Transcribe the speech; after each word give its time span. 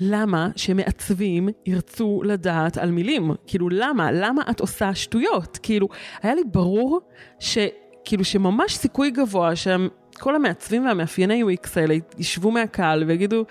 למה 0.00 0.48
שמעצבים 0.56 1.48
ירצו 1.66 2.22
לדעת 2.24 2.76
על 2.76 2.90
מילים? 2.90 3.30
כאילו, 3.46 3.68
למה? 3.68 4.12
למה 4.12 4.42
את 4.50 4.60
עושה 4.60 4.94
שטויות? 4.94 5.58
כאילו, 5.62 5.88
היה 6.22 6.34
לי 6.34 6.42
ברור 6.44 7.00
שכאילו 7.38 8.24
שממש 8.24 8.76
סיכוי 8.76 9.10
גבוה 9.10 9.52
שכל 9.56 10.34
המעצבים 10.34 10.86
והמאפייני 10.86 11.42
UX 11.42 11.68
האלה 11.76 11.94
ישבו 12.18 12.50
מהקהל 12.50 13.04
ויגידו, 13.04 13.44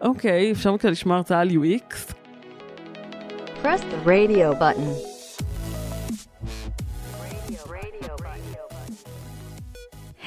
אוקיי, 0.00 0.52
אפשר 0.52 0.72
בכלל 0.72 0.90
לשמוע 0.90 1.16
הרצאה 1.16 1.40
על 1.40 1.48
UX? 1.48 2.12
Press 3.62 3.80
the 3.80 4.08
radio 4.08 4.54
button. 4.60 5.17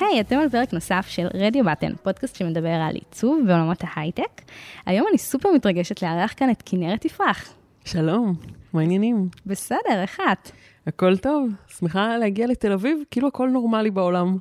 היי, 0.02 0.18
hey, 0.18 0.22
אתם 0.22 0.38
על 0.38 0.50
פרק 0.50 0.74
נוסף 0.74 1.06
של 1.08 1.28
רדיו 1.34 1.66
בטן, 1.66 1.94
פודקאסט 2.04 2.36
שמדבר 2.36 2.70
על 2.70 2.96
עיצוב 2.96 3.44
בעולמות 3.48 3.84
ההייטק. 3.84 4.42
היום 4.86 5.08
אני 5.10 5.18
סופר 5.18 5.50
מתרגשת 5.56 6.02
לארח 6.02 6.34
כאן 6.38 6.50
את 6.50 6.64
כנרת 6.66 7.06
יפרח. 7.06 7.54
שלום, 7.86 8.34
מה 8.74 8.82
העניינים? 8.82 9.30
בסדר, 9.46 10.02
איך 10.02 10.20
את? 10.32 10.52
הכל 10.88 11.18
טוב, 11.18 11.50
שמחה 11.78 12.18
להגיע 12.18 12.48
לתל 12.48 12.72
אביב, 12.72 12.98
כאילו 13.12 13.28
הכל 13.28 13.50
נורמלי 13.50 13.92
בעולם. 13.92 14.38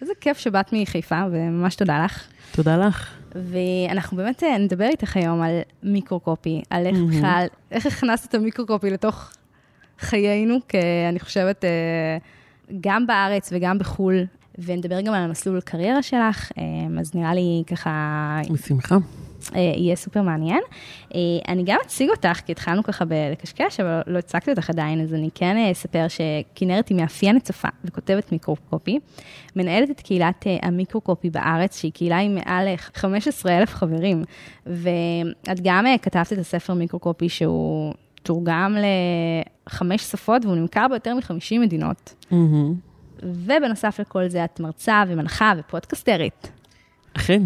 איזה 0.00 0.12
כיף 0.20 0.38
שבאת 0.38 0.72
מחיפה, 0.72 1.22
וממש 1.32 1.76
תודה 1.76 2.04
לך. 2.04 2.28
תודה 2.52 2.76
לך. 2.76 3.14
ואנחנו 3.34 4.16
באמת 4.16 4.42
אה, 4.42 4.58
נדבר 4.58 4.86
איתך 4.86 5.16
היום 5.16 5.42
על 5.42 5.60
מיקרו-קופי, 5.82 6.62
על 6.70 6.86
איך 6.86 6.96
בכלל, 7.08 7.46
איך 7.70 7.86
הכנסת 7.86 8.28
את 8.28 8.34
המיקרו-קופי 8.34 8.90
לתוך 8.90 9.32
חיינו, 9.98 10.58
כי 10.68 10.78
אני 11.08 11.20
חושבת, 11.20 11.64
אה, 11.64 12.18
גם 12.80 13.06
בארץ 13.06 13.50
וגם 13.52 13.78
בחו"ל, 13.78 14.24
ונדבר 14.58 15.00
גם 15.00 15.14
על 15.14 15.22
המסלול 15.22 15.60
קריירה 15.60 16.02
שלך, 16.02 16.52
אה, 16.58 17.00
אז 17.00 17.14
נראה 17.14 17.34
לי 17.34 17.62
ככה... 17.66 18.40
בשמחה. 18.52 18.96
יהיה 19.54 19.96
סופר 19.96 20.22
מעניין. 20.22 20.60
אני 21.48 21.62
גם 21.64 21.78
אציג 21.86 22.10
אותך, 22.10 22.40
כי 22.46 22.52
התחלנו 22.52 22.82
ככה 22.82 23.04
בלקשקש, 23.04 23.80
אבל 23.80 24.00
לא 24.06 24.18
הצגתי 24.18 24.50
אותך 24.50 24.70
עדיין, 24.70 25.00
אז 25.00 25.14
אני 25.14 25.28
כן 25.34 25.56
אספר 25.72 26.06
שכנרת 26.08 26.88
היא 26.88 26.96
מאפיינת 26.96 27.46
שפה 27.46 27.68
וכותבת 27.84 28.32
מיקרו-קופי, 28.32 28.98
מנהלת 29.56 29.90
את 29.90 30.00
קהילת 30.00 30.44
המיקרו-קופי 30.62 31.30
בארץ, 31.30 31.80
שהיא 31.80 31.92
קהילה 31.92 32.18
עם 32.18 32.34
מעל 32.34 32.68
15,000 32.94 33.74
חברים, 33.74 34.24
ואת 34.66 35.60
גם 35.62 35.84
כתבת 36.02 36.32
את 36.32 36.38
הספר 36.38 36.74
מיקרו-קופי 36.74 37.28
שהוא 37.28 37.94
תורגם 38.22 38.76
לחמש 39.66 40.02
שפות 40.02 40.44
והוא 40.44 40.56
נמכר 40.56 40.86
ביותר 40.88 41.14
מ-50 41.14 41.60
מדינות. 41.60 42.14
Mm-hmm. 42.30 42.93
ובנוסף 43.24 44.00
לכל 44.00 44.28
זה 44.28 44.44
את 44.44 44.60
מרצה 44.60 45.02
ומנחה 45.08 45.52
ופודקסטרית. 45.58 46.50
אכן. 47.16 47.42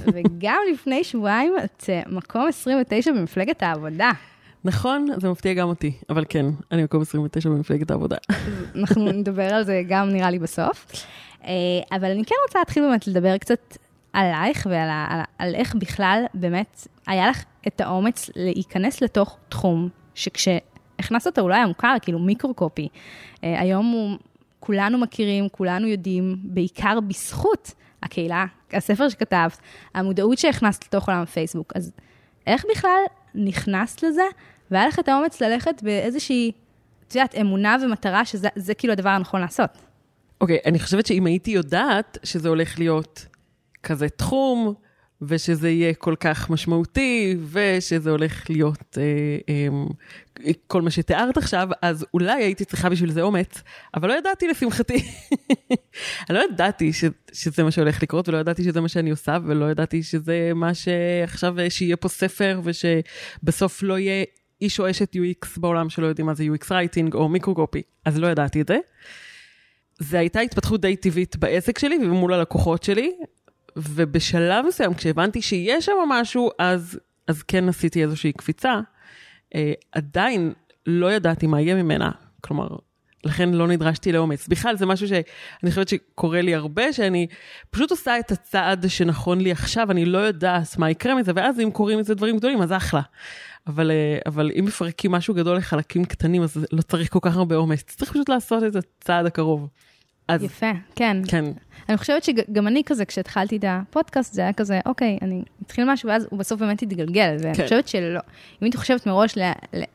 וגם 0.00 0.58
לפני 0.72 1.04
שבועיים 1.04 1.54
את 1.64 1.84
מקום 2.06 2.48
29 2.48 3.12
במפלגת 3.12 3.62
העבודה. 3.62 4.10
נכון, 4.64 5.06
זה 5.20 5.30
מפתיע 5.30 5.54
גם 5.54 5.68
אותי, 5.68 5.92
אבל 6.10 6.24
כן, 6.28 6.46
אני 6.72 6.84
מקום 6.84 7.02
29 7.02 7.48
במפלגת 7.48 7.90
העבודה. 7.90 8.16
אנחנו 8.74 9.12
נדבר 9.12 9.54
על 9.54 9.64
זה 9.64 9.82
גם 9.88 10.08
נראה 10.08 10.30
לי 10.30 10.38
בסוף. 10.38 10.86
אבל 11.92 12.10
אני 12.10 12.24
כן 12.24 12.34
רוצה 12.46 12.58
להתחיל 12.58 12.82
באמת 12.82 13.06
לדבר 13.06 13.38
קצת 13.38 13.76
עלייך 14.12 14.66
ועל 14.70 14.88
על, 15.08 15.20
על 15.38 15.54
איך 15.54 15.74
בכלל 15.74 16.24
באמת 16.34 16.86
היה 17.06 17.28
לך 17.28 17.44
את 17.66 17.80
האומץ 17.80 18.30
להיכנס 18.36 19.02
לתוך 19.02 19.36
תחום 19.48 19.88
שכשהכנסת 20.14 21.26
אותו 21.26 21.40
הוא 21.40 21.50
לא 21.50 21.54
היה 21.54 21.66
מוכר, 21.66 21.94
כאילו 22.02 22.18
מיקרו-קופי. 22.18 22.88
היום 23.42 23.86
הוא, 23.86 24.18
כולנו 24.60 24.98
מכירים, 24.98 25.48
כולנו 25.48 25.86
יודעים, 25.86 26.36
בעיקר 26.42 27.00
בזכות 27.00 27.74
הקהילה, 28.02 28.46
הספר 28.72 29.08
שכתבת, 29.08 29.58
המודעות 29.94 30.38
שהכנסת 30.38 30.84
לתוך 30.84 31.08
עולם 31.08 31.22
הפייסבוק. 31.22 31.72
אז 31.76 31.92
איך 32.46 32.64
בכלל 32.70 33.00
נכנסת 33.34 34.02
לזה, 34.02 34.22
והיה 34.70 34.86
לך 34.86 34.98
את 34.98 35.08
האומץ 35.08 35.40
ללכת 35.42 35.82
באיזושהי, 35.82 36.52
את 37.08 37.14
יודעת, 37.14 37.34
אמונה 37.34 37.76
ומטרה 37.82 38.24
שזה 38.24 38.74
כאילו 38.78 38.92
הדבר 38.92 39.10
הנכון 39.10 39.40
לעשות? 39.40 39.70
אוקיי, 40.40 40.56
okay, 40.56 40.68
אני 40.68 40.78
חושבת 40.78 41.06
שאם 41.06 41.26
הייתי 41.26 41.50
יודעת 41.50 42.18
שזה 42.22 42.48
הולך 42.48 42.78
להיות 42.78 43.26
כזה 43.82 44.08
תחום, 44.08 44.74
ושזה 45.22 45.70
יהיה 45.70 45.94
כל 45.94 46.14
כך 46.20 46.50
משמעותי, 46.50 47.36
ושזה 47.50 48.10
הולך 48.10 48.50
להיות 48.50 48.98
אה, 48.98 49.38
אה, 49.48 50.52
כל 50.66 50.82
מה 50.82 50.90
שתיארת 50.90 51.36
עכשיו, 51.36 51.68
אז 51.82 52.06
אולי 52.14 52.44
הייתי 52.44 52.64
צריכה 52.64 52.88
בשביל 52.88 53.10
זה 53.10 53.22
אומץ, 53.22 53.62
אבל 53.94 54.08
לא 54.08 54.18
ידעתי 54.18 54.48
לשמחתי. 54.48 55.04
אני 56.30 56.36
לא 56.38 56.42
ידעתי 56.52 56.92
ש, 56.92 57.04
שזה 57.32 57.64
מה 57.64 57.70
שהולך 57.70 58.02
לקרות, 58.02 58.28
ולא 58.28 58.38
ידעתי 58.38 58.64
שזה 58.64 58.80
מה 58.80 58.88
שאני 58.88 59.10
עושה, 59.10 59.38
ולא 59.44 59.70
ידעתי 59.70 60.02
שזה 60.02 60.52
מה 60.54 60.74
שעכשיו, 60.74 61.54
שיהיה 61.68 61.96
פה 61.96 62.08
ספר, 62.08 62.60
ושבסוף 62.64 63.82
לא 63.82 63.98
יהיה 63.98 64.24
איש 64.60 64.80
או 64.80 64.90
אשת 64.90 65.16
UX 65.16 65.60
בעולם 65.60 65.90
שלא 65.90 66.06
יודעים 66.06 66.26
מה 66.26 66.34
זה 66.34 66.44
UX 66.44 66.66
רייטינג 66.70 67.14
או 67.14 67.28
מיקרוקופי, 67.28 67.82
אז 68.04 68.18
לא 68.18 68.26
ידעתי 68.26 68.60
את 68.60 68.68
זה. 68.68 68.78
זה 69.98 70.18
הייתה 70.18 70.40
התפתחות 70.40 70.80
די 70.80 70.96
טבעית 70.96 71.36
בעסק 71.36 71.78
שלי 71.78 71.96
ומול 71.96 72.32
הלקוחות 72.32 72.82
שלי, 72.82 73.12
ובשלב 73.78 74.64
מסוים, 74.68 74.94
כשהבנתי 74.94 75.42
שיש 75.42 75.86
שם 75.86 75.92
משהו, 76.08 76.50
אז, 76.58 76.98
אז 77.26 77.42
כן 77.42 77.68
עשיתי 77.68 78.02
איזושהי 78.02 78.32
קפיצה. 78.32 78.80
אה, 79.54 79.72
עדיין 79.92 80.52
לא 80.86 81.12
ידעתי 81.12 81.46
מה 81.46 81.60
יהיה 81.60 81.74
ממנה, 81.74 82.10
כלומר, 82.40 82.68
לכן 83.24 83.48
לא 83.48 83.68
נדרשתי 83.68 84.12
לאומץ. 84.12 84.48
בכלל, 84.48 84.76
זה 84.76 84.86
משהו 84.86 85.08
שאני 85.08 85.70
חושבת 85.70 85.88
שקורה 85.88 86.40
לי 86.40 86.54
הרבה, 86.54 86.92
שאני 86.92 87.26
פשוט 87.70 87.90
עושה 87.90 88.18
את 88.18 88.32
הצעד 88.32 88.84
שנכון 88.88 89.40
לי 89.40 89.52
עכשיו, 89.52 89.90
אני 89.90 90.04
לא 90.04 90.18
יודעת 90.18 90.78
מה 90.78 90.90
יקרה 90.90 91.14
מזה, 91.14 91.32
ואז 91.34 91.60
אם 91.60 91.70
קורים 91.70 91.98
מזה 91.98 92.14
דברים 92.14 92.36
גדולים, 92.36 92.62
אז 92.62 92.72
אחלה. 92.72 93.00
אבל, 93.66 93.90
אה, 93.90 94.18
אבל 94.26 94.50
אם 94.58 94.64
מפרקים 94.64 95.12
משהו 95.12 95.34
גדול 95.34 95.56
לחלקים 95.56 96.04
קטנים, 96.04 96.42
אז 96.42 96.66
לא 96.72 96.82
צריך 96.82 97.12
כל 97.12 97.18
כך 97.22 97.36
הרבה 97.36 97.56
אומץ. 97.56 97.82
צריך 97.82 98.10
פשוט 98.12 98.28
לעשות 98.28 98.62
את 98.64 98.76
הצעד 98.76 99.26
הקרוב. 99.26 99.68
אז... 100.28 100.42
יפה, 100.42 100.70
כן. 100.94 101.16
כן. 101.28 101.44
אני 101.88 101.96
חושבת 101.96 102.24
שגם 102.24 102.66
אני 102.66 102.82
כזה, 102.86 103.04
כשהתחלתי 103.04 103.56
את 103.56 103.64
הפודקאסט, 103.68 104.32
זה 104.34 104.42
היה 104.42 104.52
כזה, 104.52 104.80
אוקיי, 104.86 105.18
אני 105.22 105.42
אתחיל 105.66 105.92
משהו, 105.92 106.08
ואז 106.08 106.26
הוא 106.30 106.38
בסוף 106.38 106.60
באמת 106.60 106.82
יתגלגל. 106.82 107.36
ואני 107.42 107.54
כן. 107.54 107.62
חושבת 107.62 107.88
שלא. 107.88 108.18
אם 108.18 108.58
הייתי 108.60 108.76
חושבת 108.76 109.06
מראש 109.06 109.38
לא, 109.38 109.44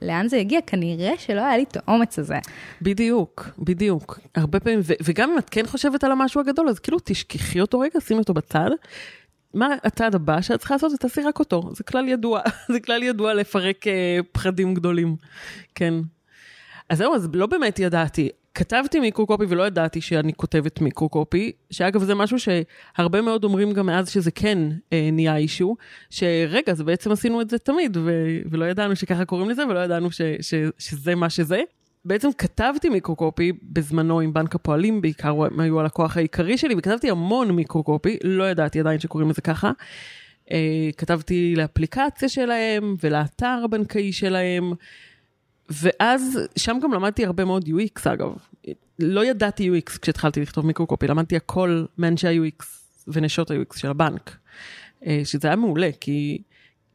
לאן 0.01 0.27
זה 0.27 0.37
יגיע, 0.37 0.59
כנראה 0.67 1.13
שלא 1.17 1.41
היה 1.41 1.57
לי 1.57 1.63
את 1.63 1.77
האומץ 1.77 2.19
הזה. 2.19 2.39
בדיוק, 2.81 3.49
בדיוק. 3.59 4.19
הרבה 4.35 4.59
פעמים, 4.59 4.79
ו- 4.83 4.93
וגם 5.03 5.31
אם 5.31 5.37
את 5.37 5.49
כן 5.49 5.65
חושבת 5.65 6.03
על 6.03 6.11
המשהו 6.11 6.41
הגדול, 6.41 6.69
אז 6.69 6.79
כאילו 6.79 6.97
תשכחי 7.03 7.61
אותו 7.61 7.79
רגע, 7.79 8.01
שימי 8.01 8.19
אותו 8.19 8.33
בצד. 8.33 8.69
מה 9.53 9.67
הצעד 9.83 10.15
הבא 10.15 10.41
שאת 10.41 10.59
צריכה 10.59 10.75
לעשות? 10.75 10.91
תעשי 10.99 11.21
רק 11.21 11.39
אותו. 11.39 11.69
זה 11.75 11.83
כלל 11.83 12.07
ידוע, 12.07 12.41
זה 12.73 12.79
כלל 12.79 13.03
ידוע 13.03 13.33
לפרק 13.33 13.87
אה, 13.87 14.19
פחדים 14.31 14.73
גדולים. 14.73 15.15
כן. 15.75 15.93
אז 16.89 16.97
זהו, 16.97 17.15
אז 17.15 17.29
לא 17.33 17.45
באמת 17.45 17.79
ידעתי. 17.79 18.29
כתבתי 18.55 18.99
מיקרו-קופי 18.99 19.45
ולא 19.49 19.67
ידעתי 19.67 20.01
שאני 20.01 20.33
כותבת 20.33 20.81
מיקרו-קופי, 20.81 21.51
שאגב 21.71 22.03
זה 22.03 22.15
משהו 22.15 22.37
שהרבה 22.39 23.21
מאוד 23.21 23.43
אומרים 23.43 23.71
גם 23.71 23.85
מאז 23.85 24.09
שזה 24.09 24.31
כן 24.31 24.57
אה, 24.93 25.09
נהיה 25.11 25.37
אישו, 25.37 25.75
שרגע, 26.09 26.71
אז 26.71 26.81
בעצם 26.81 27.11
עשינו 27.11 27.41
את 27.41 27.49
זה 27.49 27.57
תמיד, 27.57 27.97
ו- 27.97 28.37
ולא 28.51 28.65
ידענו 28.65 28.95
שככה 28.95 29.25
קוראים 29.25 29.49
לזה, 29.49 29.67
ולא 29.67 29.79
ידענו 29.79 30.11
ש- 30.11 30.21
ש- 30.41 30.53
שזה 30.77 31.15
מה 31.15 31.29
שזה. 31.29 31.61
בעצם 32.05 32.29
כתבתי 32.37 32.89
מיקרו-קופי 32.89 33.51
בזמנו 33.63 34.19
עם 34.19 34.33
בנק 34.33 34.55
הפועלים, 34.55 35.01
בעיקר 35.01 35.43
הם 35.43 35.59
היו 35.59 35.79
הלקוח 35.79 36.17
העיקרי 36.17 36.57
שלי, 36.57 36.75
וכתבתי 36.77 37.09
המון 37.09 37.51
מיקרו-קופי, 37.51 38.17
לא 38.23 38.49
ידעתי 38.49 38.79
עדיין 38.79 38.99
שקוראים 38.99 39.29
לזה 39.29 39.41
ככה. 39.41 39.71
אה, 40.51 40.89
כתבתי 40.97 41.53
לאפליקציה 41.57 42.29
שלהם 42.29 42.95
ולאתר 43.03 43.61
הבנקאי 43.63 44.11
שלהם. 44.11 44.73
ואז 45.69 46.39
שם 46.55 46.79
גם 46.83 46.93
למדתי 46.93 47.25
הרבה 47.25 47.45
מאוד 47.45 47.65
UX 47.67 48.13
אגב. 48.13 48.33
לא 48.99 49.25
ידעתי 49.25 49.69
UX 49.69 49.99
כשהתחלתי 49.99 50.41
לכתוב 50.41 50.65
מיקרו-קופי, 50.65 51.07
למדתי 51.07 51.35
הכל 51.35 51.85
מאנשי 51.97 52.27
ה-UX 52.27 52.65
ונשות 53.07 53.51
ה-UX 53.51 53.79
של 53.79 53.89
הבנק. 53.89 54.37
אה, 55.05 55.21
שזה 55.23 55.47
היה 55.47 55.55
מעולה, 55.55 55.89
כי 55.99 56.41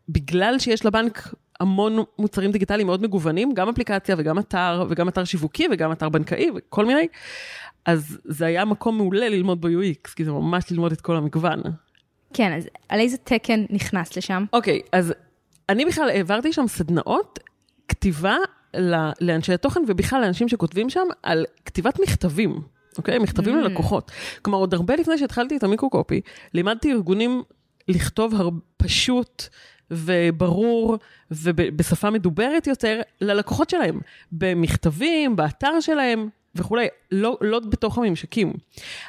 בגלל 0.09 0.59
שיש 0.59 0.87
לבנק 0.87 1.35
המון 1.61 1.99
מוצרים 2.19 2.53
דיגיטליים 2.53 2.87
מאוד 2.87 3.03
מגוונים, 3.03 3.55
גם 3.55 3.69
אפליקציה 3.69 4.15
וגם 4.19 4.39
אתר, 4.39 4.87
וגם 4.89 5.09
אתר 5.09 5.25
שיווקי 5.25 5.67
וגם 5.71 5.93
אתר 5.93 6.09
בנקאי 6.09 6.51
וכל 6.57 6.85
מיני, 6.85 7.07
אז 7.85 8.19
זה 8.25 8.47
היה 8.47 8.65
מקום 8.65 8.97
מעולה 8.97 9.29
ללמוד 9.29 9.61
בו-UX, 9.61 10.15
כי 10.17 10.25
זה 10.25 10.33
ממש 10.33 10.71
ללמוד 10.71 10.93
את 10.93 11.01
כל 11.01 11.17
המגוון. 11.17 11.63
כן, 12.33 12.53
אז 12.53 12.69
על 12.89 13.01
איזה 13.01 13.17
תקן 13.17 13.65
נכנסת 13.71 14.17
לשם? 14.17 14.45
אוקיי, 14.53 14.81
okay, 14.85 14.89
אז 14.93 15.15
אני 15.69 15.85
בכלל 15.85 16.09
העברתי 16.09 16.53
שם 16.53 16.67
סדנאות 16.67 17.39
כתיבה 17.89 18.37
לאנשי 19.21 19.53
התוכן 19.53 19.81
ובכלל 19.89 20.21
לאנשים 20.21 20.49
שכותבים 20.49 20.91
שם 20.91 21.07
על 21.23 21.47
כתיבת 21.65 22.01
מכתבים, 22.01 22.61
אוקיי? 22.99 23.19
מכתבים 23.19 23.55
mm. 23.55 23.63
ללקוחות. 23.63 24.11
כלומר, 24.43 24.59
עוד 24.59 24.75
הרבה 24.75 24.97
לפני 24.97 25.19
שהתחלתי 25.19 25.57
את 25.57 25.63
המיקרו-קופי, 25.63 26.21
לימדתי 26.55 26.93
ארגונים 26.93 27.43
לכתוב 27.89 28.35
הר... 28.35 28.49
פשוט 28.77 29.43
וברור 29.91 30.99
ובשפה 31.31 32.11
מדוברת 32.11 32.67
יותר 32.67 33.01
ללקוחות 33.21 33.71
שלהם, 33.71 34.01
במכתבים, 34.33 35.37
באתר 35.37 35.81
שלהם 35.81 36.29
וכולי, 36.55 36.87
לא, 37.13 37.39
לא 37.41 37.61
בתוך 37.61 37.99
הממשקים. 37.99 38.53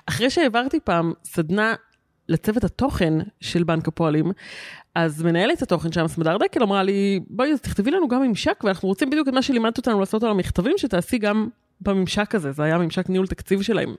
אחרי 0.06 0.30
שהעברתי 0.30 0.80
פעם 0.80 1.14
סדנה 1.24 1.76
לצוות 2.30 2.64
התוכן 2.64 3.14
של 3.42 3.64
בנק 3.64 3.88
הפועלים, 3.88 4.32
אז 5.06 5.24
מנהלת 5.24 5.62
התוכן 5.62 5.92
שם, 5.92 6.08
סמדר 6.08 6.38
דקל, 6.38 6.64
אמרה 6.64 6.84
לי, 6.84 7.20
בואי, 7.28 7.52
אז 7.52 7.62
תכתבי 7.62 7.92
לנו 7.92 8.08
גם 8.08 8.22
ממשק, 8.22 8.64
ואנחנו 8.64 8.88
רוצים 8.88 9.10
בדיוק 9.10 9.28
את 9.28 9.34
מה 9.34 9.42
שלימדת 9.42 9.78
אותנו 9.78 10.00
לעשות 10.00 10.24
על 10.24 10.30
המכתבים, 10.30 10.74
שתעשי 10.78 11.18
גם 11.18 11.48
בממשק 11.82 12.36
הזה, 12.36 12.52
זה 12.52 12.64
היה 12.64 12.78
ממשק 12.78 13.10
ניהול 13.10 13.28
תקציב 13.28 13.62
שלהם. 13.62 13.96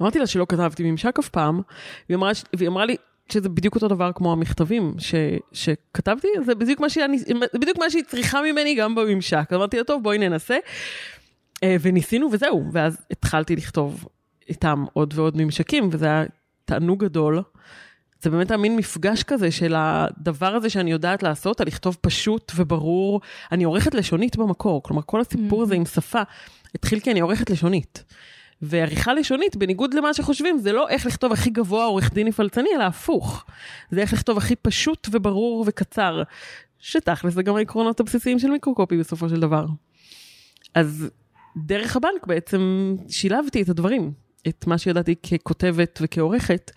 אמרתי 0.00 0.18
לה 0.18 0.26
שלא 0.26 0.46
כתבתי 0.48 0.90
ממשק 0.90 1.18
אף 1.18 1.28
פעם, 1.28 1.60
והיא 2.08 2.16
אמרה, 2.16 2.32
והיא 2.56 2.68
אמרה 2.68 2.86
לי 2.86 2.96
שזה 3.32 3.48
בדיוק 3.48 3.74
אותו 3.74 3.88
דבר 3.88 4.10
כמו 4.14 4.32
המכתבים 4.32 4.94
ש, 4.98 5.14
שכתבתי, 5.52 6.28
זה 6.44 6.54
בדיוק 6.54 6.80
מה, 6.80 6.88
שאני, 6.88 7.18
בדיוק 7.54 7.78
מה 7.78 7.90
שהיא 7.90 8.04
צריכה 8.04 8.42
ממני 8.42 8.74
גם 8.74 8.94
בממשק. 8.94 9.52
אמרתי 9.52 9.78
לה, 9.78 9.84
טוב, 9.84 10.02
בואי 10.02 10.18
ננסה. 10.18 10.56
אה, 11.62 11.76
וניסינו 11.80 12.28
וזהו, 12.32 12.64
ואז 12.72 12.98
התחלתי 13.10 13.56
לכתוב 13.56 14.08
איתם 14.48 14.84
עוד 14.92 15.14
ועוד 15.16 15.36
ממשקים, 15.36 15.88
וזה 15.92 16.06
היה 16.06 16.24
תענוג 16.64 17.04
גדול. 17.04 17.42
זה 18.22 18.30
באמת 18.30 18.50
המין 18.50 18.76
מפגש 18.76 19.22
כזה 19.22 19.50
של 19.50 19.74
הדבר 19.76 20.54
הזה 20.54 20.70
שאני 20.70 20.90
יודעת 20.90 21.22
לעשות, 21.22 21.60
על 21.60 21.66
לכתוב 21.66 21.96
פשוט 22.00 22.52
וברור. 22.56 23.20
אני 23.52 23.64
עורכת 23.64 23.94
לשונית 23.94 24.36
במקור, 24.36 24.82
כלומר 24.82 25.02
כל 25.06 25.20
הסיפור 25.20 25.62
הזה 25.62 25.74
עם 25.74 25.84
שפה 25.84 26.22
התחיל 26.74 27.00
כי 27.00 27.10
אני 27.10 27.20
עורכת 27.20 27.50
לשונית. 27.50 28.04
ועריכה 28.62 29.14
לשונית, 29.14 29.56
בניגוד 29.56 29.94
למה 29.94 30.14
שחושבים, 30.14 30.58
זה 30.58 30.72
לא 30.72 30.88
איך 30.88 31.06
לכתוב 31.06 31.32
הכי 31.32 31.50
גבוה 31.50 31.84
עורך 31.84 32.12
דין 32.12 32.26
נפלצני, 32.26 32.68
אלא 32.76 32.84
הפוך. 32.84 33.44
זה 33.90 34.00
איך 34.00 34.12
לכתוב 34.12 34.38
הכי 34.38 34.56
פשוט 34.56 35.08
וברור 35.12 35.64
וקצר. 35.66 36.22
שתכל'ס 36.78 37.34
זה 37.34 37.42
גם 37.42 37.56
העקרונות 37.56 38.00
הבסיסיים 38.00 38.38
של 38.38 38.50
מיקרוקופי 38.50 38.96
בסופו 38.96 39.28
של 39.28 39.40
דבר. 39.40 39.66
אז 40.74 41.10
דרך 41.56 41.96
הבנק 41.96 42.26
בעצם 42.26 42.94
שילבתי 43.08 43.62
את 43.62 43.68
הדברים, 43.68 44.12
את 44.48 44.66
מה 44.66 44.78
שידעתי 44.78 45.14
ככותבת 45.16 45.98
וכעורכת 46.02 46.70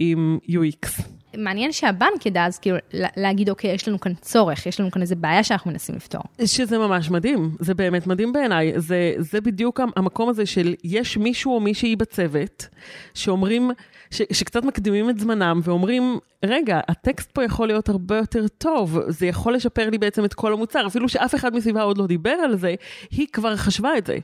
עם 0.00 0.38
UX. 0.48 1.02
מעניין 1.36 1.72
שהבנק 1.72 2.26
ידע 2.26 2.46
אז 2.46 2.58
כאילו 2.58 2.76
להגיד, 2.92 3.50
אוקיי, 3.50 3.74
יש 3.74 3.88
לנו 3.88 4.00
כאן 4.00 4.14
צורך, 4.14 4.66
יש 4.66 4.80
לנו 4.80 4.90
כאן 4.90 5.02
איזה 5.02 5.16
בעיה 5.16 5.44
שאנחנו 5.44 5.70
מנסים 5.70 5.94
לפתור. 5.94 6.22
שזה 6.44 6.78
ממש 6.78 7.10
מדהים, 7.10 7.56
זה 7.60 7.74
באמת 7.74 8.06
מדהים 8.06 8.32
בעיניי. 8.32 8.72
זה, 8.76 9.14
זה 9.18 9.40
בדיוק 9.40 9.80
המקום 9.96 10.28
הזה 10.28 10.46
של 10.46 10.74
יש 10.84 11.16
מישהו 11.16 11.54
או 11.54 11.60
מישהי 11.60 11.96
בצוות 11.96 12.68
שאומרים, 13.14 13.70
ש, 14.10 14.22
שקצת 14.32 14.64
מקדימים 14.64 15.10
את 15.10 15.18
זמנם 15.18 15.60
ואומרים, 15.64 16.18
רגע, 16.44 16.80
הטקסט 16.88 17.32
פה 17.32 17.44
יכול 17.44 17.66
להיות 17.66 17.88
הרבה 17.88 18.16
יותר 18.16 18.48
טוב, 18.48 18.98
זה 19.08 19.26
יכול 19.26 19.54
לשפר 19.54 19.90
לי 19.90 19.98
בעצם 19.98 20.24
את 20.24 20.34
כל 20.34 20.52
המוצר, 20.52 20.86
אפילו 20.86 21.08
שאף 21.08 21.34
אחד 21.34 21.54
מסביבה 21.54 21.82
עוד 21.82 21.98
לא 21.98 22.06
דיבר 22.06 22.30
על 22.44 22.56
זה, 22.56 22.74
היא 23.10 23.26
כבר 23.32 23.56
חשבה 23.56 23.98
את 23.98 24.06
זה. 24.06 24.18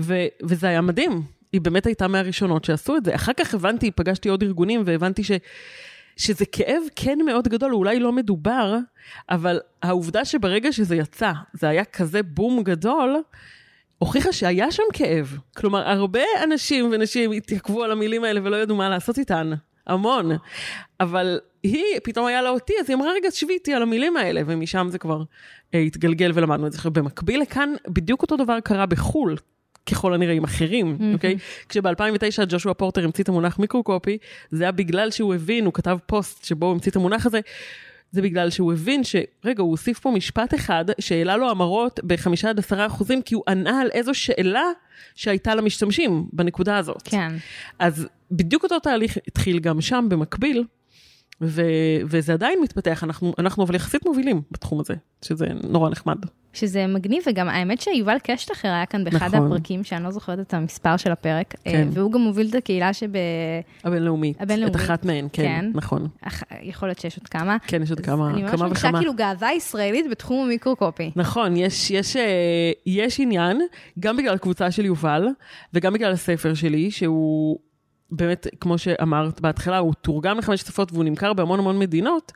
ו, 0.00 0.26
וזה 0.42 0.68
היה 0.68 0.80
מדהים. 0.80 1.37
היא 1.52 1.60
באמת 1.60 1.86
הייתה 1.86 2.08
מהראשונות 2.08 2.64
שעשו 2.64 2.96
את 2.96 3.04
זה. 3.04 3.14
אחר 3.14 3.32
כך 3.32 3.54
הבנתי, 3.54 3.90
פגשתי 3.90 4.28
עוד 4.28 4.42
ארגונים 4.42 4.82
והבנתי 4.86 5.24
ש... 5.24 5.30
שזה 6.16 6.44
כאב 6.46 6.82
כן 6.96 7.18
מאוד 7.26 7.48
גדול, 7.48 7.74
אולי 7.74 8.00
לא 8.00 8.12
מדובר, 8.12 8.76
אבל 9.30 9.60
העובדה 9.82 10.24
שברגע 10.24 10.72
שזה 10.72 10.96
יצא, 10.96 11.32
זה 11.52 11.68
היה 11.68 11.84
כזה 11.84 12.22
בום 12.22 12.62
גדול, 12.62 13.16
הוכיחה 13.98 14.32
שהיה 14.32 14.70
שם 14.70 14.82
כאב. 14.92 15.38
כלומר, 15.56 15.88
הרבה 15.88 16.20
אנשים 16.44 16.90
ונשים 16.92 17.32
התעכבו 17.32 17.84
על 17.84 17.92
המילים 17.92 18.24
האלה 18.24 18.40
ולא 18.44 18.56
ידעו 18.56 18.76
מה 18.76 18.88
לעשות 18.88 19.18
איתן. 19.18 19.50
המון. 19.86 20.30
אבל 21.00 21.40
היא, 21.62 21.84
פתאום 22.04 22.26
היה 22.26 22.42
לה 22.42 22.50
אותי, 22.50 22.72
אז 22.80 22.90
היא 22.90 22.96
אמרה, 22.96 23.12
רגע, 23.12 23.30
שבי 23.30 23.52
איתי 23.52 23.74
על 23.74 23.82
המילים 23.82 24.16
האלה, 24.16 24.40
ומשם 24.46 24.88
זה 24.90 24.98
כבר 24.98 25.22
אה, 25.74 25.78
התגלגל 25.78 26.30
ולמדנו 26.34 26.66
את 26.66 26.72
זה. 26.72 26.90
במקביל 26.90 27.40
לכאן, 27.40 27.74
בדיוק 27.88 28.22
אותו 28.22 28.36
דבר 28.36 28.60
קרה 28.60 28.86
בחו"ל. 28.86 29.36
ככל 29.90 30.14
הנראה 30.14 30.34
עם 30.34 30.44
אחרים, 30.44 30.98
אוקיי? 31.12 31.34
Mm-hmm. 31.34 31.66
Okay? 31.66 31.68
כשב-2009 31.68 32.44
ג'ושוע 32.48 32.74
פורטר 32.74 33.04
המציא 33.04 33.24
את 33.24 33.28
המונח 33.28 33.58
מיקרוקופי, 33.58 34.18
זה 34.50 34.64
היה 34.64 34.72
בגלל 34.72 35.10
שהוא 35.10 35.34
הבין, 35.34 35.64
הוא 35.64 35.72
כתב 35.72 35.98
פוסט 36.06 36.44
שבו 36.44 36.66
הוא 36.66 36.72
המציא 36.72 36.90
את 36.90 36.96
המונח 36.96 37.26
הזה, 37.26 37.40
זה 38.10 38.22
בגלל 38.22 38.50
שהוא 38.50 38.72
הבין 38.72 39.04
שרגע, 39.04 39.62
הוא 39.62 39.70
הוסיף 39.70 39.98
פה 39.98 40.10
משפט 40.10 40.54
אחד 40.54 40.84
שהעלה 41.00 41.36
לו 41.36 41.50
המרות 41.50 42.00
ב-5 42.04 42.48
עד 42.48 42.58
10 42.58 42.86
אחוזים, 42.86 43.22
כי 43.22 43.34
הוא 43.34 43.42
ענה 43.48 43.80
על 43.80 43.88
איזו 43.92 44.14
שאלה 44.14 44.64
שהייתה 45.14 45.54
למשתמשים 45.54 46.24
בנקודה 46.32 46.76
הזאת. 46.76 47.02
כן. 47.04 47.32
אז 47.78 48.08
בדיוק 48.30 48.64
אותו 48.64 48.78
תהליך 48.78 49.18
התחיל 49.28 49.58
גם 49.58 49.80
שם 49.80 50.06
במקביל. 50.08 50.64
ו- 51.40 51.62
וזה 52.04 52.32
עדיין 52.32 52.58
מתפתח, 52.62 53.04
אנחנו, 53.04 53.34
אנחנו 53.38 53.64
אבל 53.64 53.74
יחסית 53.74 54.06
מובילים 54.06 54.42
בתחום 54.50 54.80
הזה, 54.80 54.94
שזה 55.22 55.46
נורא 55.64 55.90
נחמד. 55.90 56.16
שזה 56.52 56.86
מגניב, 56.86 57.22
וגם 57.26 57.48
האמת 57.48 57.80
שיובל 57.80 58.16
קשטחר 58.22 58.68
היה 58.68 58.86
כאן 58.86 59.04
באחד 59.04 59.34
נכון. 59.34 59.46
הפרקים, 59.46 59.84
שאני 59.84 60.04
לא 60.04 60.10
זוכרת 60.10 60.40
את 60.40 60.54
המספר 60.54 60.96
של 60.96 61.12
הפרק, 61.12 61.54
אה, 61.66 61.72
כן. 61.72 61.88
והוא 61.90 62.12
גם 62.12 62.20
מוביל 62.20 62.48
את 62.50 62.54
הקהילה 62.54 62.92
שב... 62.92 63.10
הבינלאומית. 63.84 64.40
הבינלאומית. 64.40 64.76
את 64.76 64.80
אחת 64.80 65.04
מהן, 65.04 65.28
כן, 65.32 65.42
כן, 65.42 65.70
נכון. 65.74 66.08
אח... 66.22 66.42
יכול 66.62 66.88
להיות 66.88 66.98
שיש 66.98 67.18
עוד 67.18 67.28
כמה. 67.28 67.56
כן, 67.66 67.82
יש 67.82 67.90
עוד 67.90 68.00
כמה, 68.00 68.16
כמה 68.16 68.26
וכמה. 68.26 68.38
אני 68.38 68.42
ממש 68.42 68.60
מרגישה 68.60 68.90
כאילו 68.98 69.14
גאווה 69.14 69.52
ישראלית 69.52 70.06
בתחום 70.10 70.44
המיקרוקופי. 70.44 71.10
נכון, 71.16 71.56
יש, 71.56 71.90
יש, 71.90 72.16
אה, 72.16 72.72
יש 72.86 73.20
עניין, 73.20 73.60
גם 74.00 74.16
בגלל 74.16 74.34
הקבוצה 74.34 74.70
של 74.70 74.84
יובל, 74.84 75.26
וגם 75.74 75.92
בגלל 75.92 76.12
הספר 76.12 76.54
שלי, 76.54 76.90
שהוא... 76.90 77.58
באמת, 78.10 78.46
כמו 78.60 78.78
שאמרת 78.78 79.40
בהתחלה, 79.40 79.78
הוא 79.78 79.94
תורגם 79.94 80.38
לחמש 80.38 80.60
שפות 80.60 80.92
והוא 80.92 81.04
נמכר 81.04 81.32
בהמון 81.32 81.58
המון 81.58 81.78
מדינות, 81.78 82.32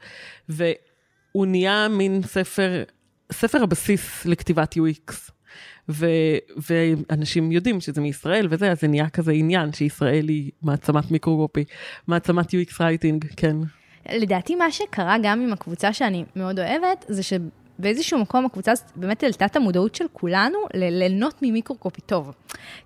והוא 0.48 1.46
נהיה 1.46 1.88
מין 1.88 2.22
ספר, 2.22 2.82
ספר 3.32 3.62
הבסיס 3.62 4.26
לכתיבת 4.26 4.74
UX. 4.76 5.32
ו, 5.88 6.06
ואנשים 6.56 7.52
יודעים 7.52 7.80
שזה 7.80 8.00
מישראל 8.00 8.46
וזה, 8.50 8.70
אז 8.70 8.80
זה 8.80 8.88
נהיה 8.88 9.08
כזה 9.08 9.32
עניין 9.32 9.72
שישראל 9.72 10.28
היא 10.28 10.50
מעצמת 10.62 11.10
מיקרוגופי, 11.10 11.64
מעצמת 12.06 12.50
UX 12.50 12.76
רייטינג, 12.80 13.24
כן. 13.36 13.56
לדעתי 14.12 14.54
מה 14.54 14.70
שקרה 14.70 15.16
גם 15.22 15.40
עם 15.40 15.52
הקבוצה 15.52 15.92
שאני 15.92 16.24
מאוד 16.36 16.58
אוהבת, 16.58 17.04
זה 17.08 17.22
ש... 17.22 17.32
באיזשהו 17.78 18.19
מקום 18.19 18.46
הקבוצה 18.46 18.72
הזאת 18.72 18.86
באמת 18.96 19.22
העלתה 19.22 19.44
את 19.44 19.56
המודעות 19.56 19.94
של 19.94 20.04
כולנו 20.12 20.58
ליהנות 20.74 21.34
ממיקרוקופי 21.42 22.00
טוב. 22.00 22.32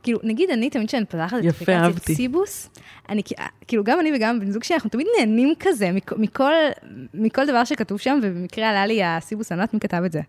כאילו, 0.03 0.19
נגיד 0.23 0.50
אני 0.50 0.71
תמיד 0.71 0.88
כשאני 0.88 1.05
פותחת 1.05 1.38
את 1.38 1.44
אפליקציית 1.49 2.17
סיבוס, 2.17 2.71
אני 3.09 3.23
כאילו 3.67 3.85
גם 3.85 4.00
אני 4.00 4.12
וגם 4.17 4.41
בן 4.41 4.50
זוג 4.50 4.65
שלי, 4.65 4.75
אנחנו 4.75 4.91
תמיד 4.91 5.06
נהנים 5.19 5.55
כזה 5.61 5.91
מכל, 6.17 6.53
מכל 7.15 7.47
דבר 7.47 7.65
שכתוב 7.65 7.99
שם, 7.99 8.19
ובמקרה 8.23 8.71
עלה 8.71 8.87
לי 8.87 9.05
הסיבוס, 9.05 9.53
אני 9.53 9.59
לא 9.59 9.62
יודעת 9.62 9.75
מי 9.75 9.81
כתב 9.81 10.03
את 10.06 10.12
זה. 10.12 10.21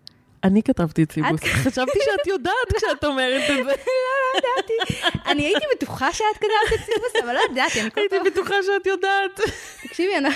אני 0.44 0.62
כתבתי 0.62 1.02
את 1.02 1.12
סיבוס, 1.12 1.40
חשבתי 1.44 1.98
שאת 2.04 2.26
יודעת 2.26 2.72
כשאת 2.76 3.04
אומרת 3.04 3.42
את 3.50 3.56
זה. 3.56 3.62
לא, 3.62 3.72
לא 3.72 4.38
ידעתי. 4.38 5.06
אני 5.26 5.42
הייתי 5.42 5.64
בטוחה 5.76 6.12
שאת 6.12 6.36
כתבת 6.36 6.74
את 6.74 6.80
סיבוס, 6.80 7.24
אבל 7.24 7.34
לא 7.34 7.40
ידעתי. 7.50 7.80
הייתי 7.96 8.16
בטוחה 8.30 8.54
שאת 8.62 8.86
יודעת. 8.86 9.40
תקשיבי, 9.82 10.12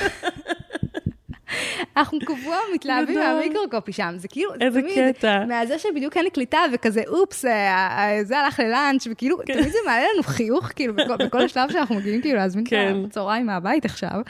אנחנו 1.96 2.18
קבוע 2.18 2.56
מתלהבים 2.74 3.18
מהמיקרוקופי 3.18 3.92
שם, 3.92 4.14
זה 4.16 4.28
כאילו, 4.28 4.50
איזה 4.60 4.80
קטע. 4.94 5.44
מהזה 5.48 5.78
שבדיוק 5.78 6.16
אין 6.16 6.24
לי 6.24 6.30
קליטה 6.30 6.58
וכזה, 6.72 7.02
אופס, 7.08 7.44
אה, 7.44 7.50
אה, 7.50 8.24
זה 8.24 8.38
הלך 8.38 8.60
ללאנץ', 8.60 9.06
וכאילו, 9.10 9.38
כן. 9.46 9.54
תמיד 9.54 9.68
זה 9.68 9.78
מעלה 9.86 10.06
לנו 10.14 10.22
חיוך, 10.22 10.66
כאילו, 10.76 10.94
בכל 11.18 11.48
שלב 11.48 11.72
שאנחנו 11.72 11.94
מגיעים, 11.94 12.20
כאילו, 12.20 12.36
להזמין 12.36 12.64
את 12.64 12.70
כן. 12.70 12.96
הצהריים 13.06 13.46
מהבית 13.46 13.84
עכשיו. 13.84 14.20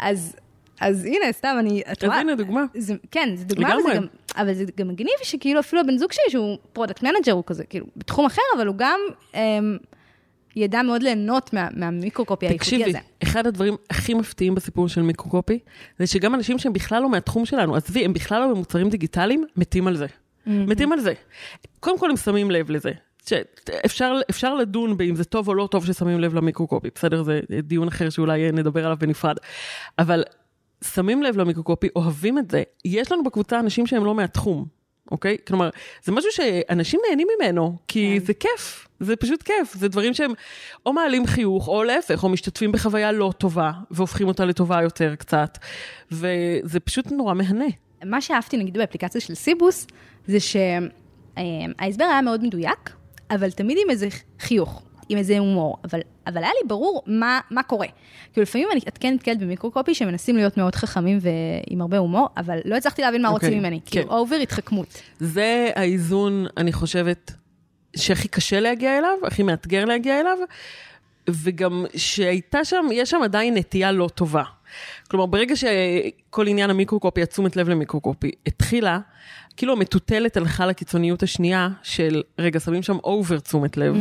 אז... 0.00 0.36
אז 0.80 1.04
הנה, 1.04 1.32
סתם, 1.32 1.56
אני... 1.58 1.82
אז 1.86 1.96
הנה 2.02 2.34
דוגמה. 2.34 2.64
זה, 2.74 2.94
כן, 3.10 3.28
זה 3.34 3.44
דוגמה, 3.44 3.76
וזה 3.78 3.94
גם, 3.94 4.06
אבל 4.36 4.54
זה 4.54 4.64
גם 4.76 4.88
מגניב 4.88 5.14
שכאילו 5.22 5.60
אפילו 5.60 5.80
הבן 5.80 5.98
זוג 5.98 6.12
שלי, 6.12 6.24
שהוא 6.28 6.58
product 6.72 7.02
manager, 7.02 7.32
הוא 7.32 7.44
כזה, 7.46 7.64
כאילו, 7.64 7.86
בתחום 7.96 8.26
אחר, 8.26 8.42
אבל 8.56 8.66
הוא 8.66 8.76
גם 8.78 9.00
אמ, 9.34 9.78
ידע 10.56 10.82
מאוד 10.82 11.02
ליהנות 11.02 11.52
מה, 11.52 11.68
מה 11.76 11.89
microcopy 11.89 12.46
האיכותי 12.46 12.84
הזה. 12.84 12.84
תקשיבי, 12.84 12.98
אחד 13.22 13.46
הדברים 13.46 13.76
הכי 13.90 14.14
מפתיעים 14.14 14.54
בסיפור 14.54 14.88
של 14.88 15.02
microcopy, 15.02 15.58
זה 15.98 16.06
שגם 16.06 16.34
אנשים 16.34 16.58
שהם 16.58 16.72
בכלל 16.72 17.02
לא 17.02 17.08
מהתחום 17.08 17.44
שלנו, 17.44 17.76
עזבי, 17.76 18.04
הם 18.04 18.12
בכלל 18.12 18.40
לא 18.40 18.54
במוצרים 18.54 18.88
דיגיטליים, 18.88 19.44
מתים 19.56 19.86
על 19.86 19.96
זה. 19.96 20.06
Mm-hmm. 20.06 20.50
מתים 20.50 20.92
על 20.92 21.00
זה. 21.00 21.12
קודם 21.80 21.98
כל 21.98 22.10
הם 22.10 22.16
שמים 22.16 22.50
לב 22.50 22.70
לזה. 22.70 22.90
שאפשר 23.26 24.20
אפשר 24.30 24.54
לדון 24.54 24.96
באם 24.96 25.14
זה 25.14 25.24
טוב 25.24 25.48
או 25.48 25.54
לא 25.54 25.68
טוב 25.70 25.86
ששמים 25.86 26.20
לב 26.20 26.34
ל 26.34 26.39
microcopy, 26.39 26.88
בסדר? 26.94 27.22
זה 27.22 27.40
דיון 27.62 27.88
אחר 27.88 28.10
שאולי 28.10 28.52
נדבר 28.52 28.84
עליו 28.84 28.96
בנפרד. 29.00 29.36
אבל 29.98 30.24
שמים 30.84 31.22
לב 31.22 31.36
למיקרוקופי, 31.36 31.88
אוהבים 31.96 32.38
את 32.38 32.50
זה. 32.50 32.62
יש 32.84 33.12
לנו 33.12 33.24
בקבוצה 33.24 33.60
אנשים 33.60 33.86
שהם 33.86 34.04
לא 34.04 34.14
מהתחום, 34.14 34.66
אוקיי? 35.10 35.36
כלומר, 35.46 35.70
זה 36.04 36.12
משהו 36.12 36.32
שאנשים 36.32 37.00
נהנים 37.08 37.28
ממנו, 37.38 37.76
כי 37.88 38.18
כן. 38.20 38.26
זה 38.26 38.34
כיף, 38.34 38.88
זה 39.00 39.16
פשוט 39.16 39.42
כיף. 39.42 39.74
זה 39.74 39.88
דברים 39.88 40.14
שהם 40.14 40.32
או 40.86 40.92
מעלים 40.92 41.26
חיוך, 41.26 41.68
או 41.68 41.82
להפך, 41.82 42.24
או 42.24 42.28
משתתפים 42.28 42.72
בחוויה 42.72 43.12
לא 43.12 43.32
טובה, 43.38 43.72
והופכים 43.90 44.28
אותה 44.28 44.44
לטובה 44.44 44.82
יותר 44.82 45.14
קצת, 45.14 45.58
וזה 46.12 46.80
פשוט 46.80 47.12
נורא 47.12 47.34
מהנה. 47.34 47.66
מה 48.04 48.20
שאהבתי, 48.20 48.56
נגיד, 48.56 48.78
באפליקציה 48.78 49.20
של 49.20 49.34
סיבוס, 49.34 49.86
זה 50.26 50.38
שההסבר 50.40 52.04
היה 52.04 52.22
מאוד 52.22 52.44
מדויק, 52.44 52.90
אבל 53.30 53.50
תמיד 53.50 53.78
עם 53.84 53.90
איזה 53.90 54.08
חיוך. 54.40 54.82
עם 55.12 55.18
איזה 55.18 55.38
הומור, 55.38 55.76
אבל, 55.84 56.00
אבל 56.26 56.38
היה 56.38 56.52
לי 56.62 56.68
ברור 56.68 57.02
מה, 57.06 57.40
מה 57.50 57.62
קורה. 57.62 57.86
כאילו 58.32 58.42
לפעמים 58.42 58.68
אני, 58.72 58.80
את 58.88 58.98
כן 58.98 59.14
נתקלת 59.14 59.38
ב 59.38 59.44
microcopy 59.44 59.94
שמנסים 59.94 60.36
להיות 60.36 60.56
מאוד 60.56 60.74
חכמים 60.74 61.18
ועם 61.20 61.80
הרבה 61.80 61.98
הומור, 61.98 62.28
אבל 62.36 62.58
לא 62.64 62.76
הצלחתי 62.76 63.02
להבין 63.02 63.22
מה 63.22 63.28
אוקיי, 63.28 63.48
רוצים 63.48 63.62
ממני. 63.62 63.80
כן. 63.80 63.90
כאילו 63.90 64.12
over 64.12 64.36
התחכמות. 64.36 65.02
זה 65.18 65.70
האיזון, 65.74 66.46
אני 66.56 66.72
חושבת, 66.72 67.32
שהכי 67.96 68.28
קשה 68.28 68.60
להגיע 68.60 68.98
אליו, 68.98 69.18
הכי 69.26 69.42
מאתגר 69.42 69.84
להגיע 69.84 70.20
אליו, 70.20 70.38
וגם 71.30 71.84
שהייתה 71.96 72.64
שם, 72.64 72.86
יש 72.92 73.10
שם 73.10 73.20
עדיין 73.24 73.54
נטייה 73.56 73.92
לא 73.92 74.08
טובה. 74.14 74.42
כלומר, 75.10 75.26
ברגע 75.26 75.54
שכל 75.56 76.46
עניין 76.46 76.70
ה 76.70 76.75
microcopy, 76.75 77.22
התשומת 77.22 77.56
לב 77.56 77.68
ל 77.68 77.74
microcopy, 77.74 78.30
התחילה, 78.46 78.98
כאילו 79.56 79.72
המטוטלת 79.72 80.36
הלכה 80.36 80.66
לקיצוניות 80.66 81.22
השנייה 81.22 81.68
של, 81.82 82.22
רגע, 82.38 82.60
שמים 82.60 82.82
שם 82.82 82.96
over 83.04 83.38
תשומת 83.38 83.76
לב. 83.76 83.96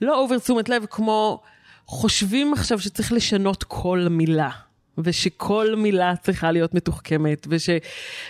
לא 0.00 0.18
אובר 0.18 0.38
תשומת 0.38 0.68
לב 0.68 0.84
כמו, 0.90 1.42
חושבים 1.86 2.52
עכשיו 2.52 2.78
שצריך 2.78 3.12
לשנות 3.12 3.64
כל 3.64 4.06
מילה, 4.10 4.50
ושכל 4.98 5.74
מילה 5.76 6.16
צריכה 6.16 6.52
להיות 6.52 6.74
מתוחכמת, 6.74 7.46
וש... 7.50 7.68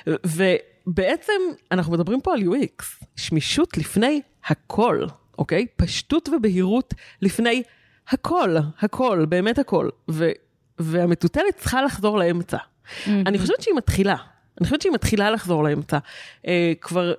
ובעצם 0.07 1.33
אנחנו 1.73 1.92
מדברים 1.92 2.21
פה 2.21 2.33
על 2.35 2.40
UX, 2.40 3.04
שמישות 3.16 3.76
לפני 3.76 4.21
הכל, 4.47 5.07
אוקיי? 5.38 5.66
פשטות 5.76 6.28
ובהירות 6.28 6.95
לפני 7.23 7.62
הכל, 8.09 8.57
הכל, 8.81 9.26
באמת 9.28 9.59
הכל. 9.59 9.88
ו... 10.11 10.31
והמטוטלת 10.78 11.57
צריכה 11.57 11.83
לחזור 11.83 12.19
לאמצע. 12.19 12.59
אני 13.07 13.38
חושבת 13.38 13.62
שהיא 13.62 13.75
מתחילה, 13.76 14.16
אני 14.61 14.64
חושבת 14.64 14.82
שהיא 14.82 14.92
מתחילה 14.92 15.30
לחזור 15.30 15.64
לאמצע. 15.64 15.99
אה, 16.47 16.73
כבר, 16.80 17.14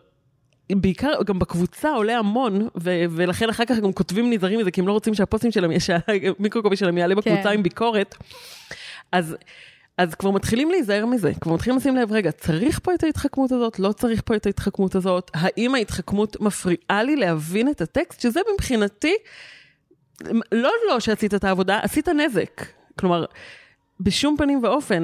בעיקר, 0.72 1.12
גם 1.26 1.40
בקבוצה 1.40 1.90
עולה 1.90 2.18
המון, 2.18 2.68
ו- 2.84 3.06
ולכן 3.10 3.50
אחר 3.50 3.66
כך 3.66 3.78
גם 3.78 3.94
כותבים 3.94 4.34
נזהרים 4.34 4.60
מזה, 4.60 4.72
כי 4.72 4.82
הם 4.82 4.88
לא 4.88 4.92
רוצים 4.92 5.14
שהפוסטים 5.14 5.52
שלהם, 5.52 5.80
שהמיקרוקופי 5.86 6.76
שלהם 6.76 6.98
יעלה 6.98 7.16
בקבוצה 7.16 7.44
כן. 7.44 7.50
עם 7.50 7.64
ביקורת. 7.64 8.16
אז... 9.12 9.36
אז 9.98 10.16
כבר 10.16 10.32
מתחילים 10.32 10.72
להיזהר 10.72 11.06
מזה, 11.06 11.32
כבר 11.42 11.54
מתחילים 11.54 11.78
לשים 11.78 11.96
לב, 11.96 12.12
רגע, 12.12 12.32
צריך 12.32 12.80
פה 12.84 12.94
את 12.94 13.04
ההתחכמות 13.04 13.52
הזאת, 13.52 13.80
לא 13.80 13.92
צריך 13.92 14.22
פה 14.26 14.36
את 14.36 14.46
ההתחכמות 14.46 14.96
הזאת, 14.96 15.32
האם 15.34 15.76
ההתחכמות 15.76 16.42
מפריעה 16.42 17.04
לי 17.04 17.16
להבין 17.16 17.70
את 17.70 17.82
הטקסט, 17.82 18.22
שזה 18.22 18.40
מבחינתי, 18.54 19.16
לא 20.52 20.72
לא 20.88 21.00
שעשית 21.00 21.34
את 21.34 21.44
העבודה, 21.44 21.80
עשית 21.80 22.10
נזק. 22.10 22.66
כלומר, 23.00 23.26
בשום 24.00 24.36
פנים 24.38 24.64
ואופן, 24.64 25.04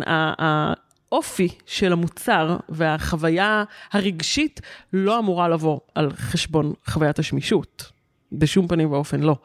האופי 1.12 1.50
של 1.66 1.92
המוצר 1.92 2.58
והחוויה 2.70 3.64
הרגשית 3.92 4.62
לא 4.94 5.20
אמורה 5.20 5.48
לבוא 5.50 5.80
על 5.96 6.12
חשבון 6.14 6.74
חוויית 6.88 7.20
השמישות. 7.20 7.92
בשום 8.32 8.68
פנים 8.68 8.92
ואופן 8.92 9.20
לא. 9.20 9.36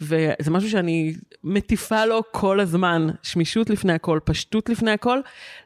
וזה 0.00 0.50
משהו 0.50 0.70
שאני 0.70 1.14
מטיפה 1.44 2.04
לו 2.04 2.20
כל 2.32 2.60
הזמן, 2.60 3.06
שמישות 3.22 3.70
לפני 3.70 3.92
הכל, 3.92 4.18
פשטות 4.24 4.68
לפני 4.68 4.90
הכל. 4.90 5.20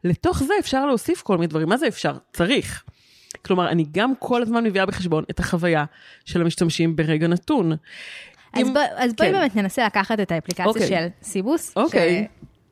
לתוך 0.04 0.42
זה 0.42 0.54
אפשר 0.60 0.86
להוסיף 0.86 1.22
כל 1.22 1.36
מיני 1.36 1.46
דברים. 1.46 1.68
מה 1.68 1.76
זה 1.76 1.88
אפשר? 1.88 2.16
צריך. 2.32 2.84
כלומר, 3.44 3.68
אני 3.68 3.84
גם 3.92 4.12
כל 4.18 4.42
הזמן 4.42 4.64
מביאה 4.64 4.86
בחשבון 4.86 5.24
את 5.30 5.40
החוויה 5.40 5.84
של 6.24 6.40
המשתמשים 6.40 6.96
ברגע 6.96 7.26
נתון. 7.26 7.72
אז, 7.72 7.78
אם- 8.68 8.74
בוא, 8.74 8.82
אז 8.96 9.12
בואי 9.14 9.28
כן. 9.28 9.34
באמת 9.38 9.56
ננסה 9.56 9.86
לקחת 9.86 10.20
את 10.20 10.32
האפליקציה 10.32 10.66
אוקיי. 10.66 10.86
של 10.88 11.06
סיבוס, 11.22 11.72
אוקיי. 11.76 12.26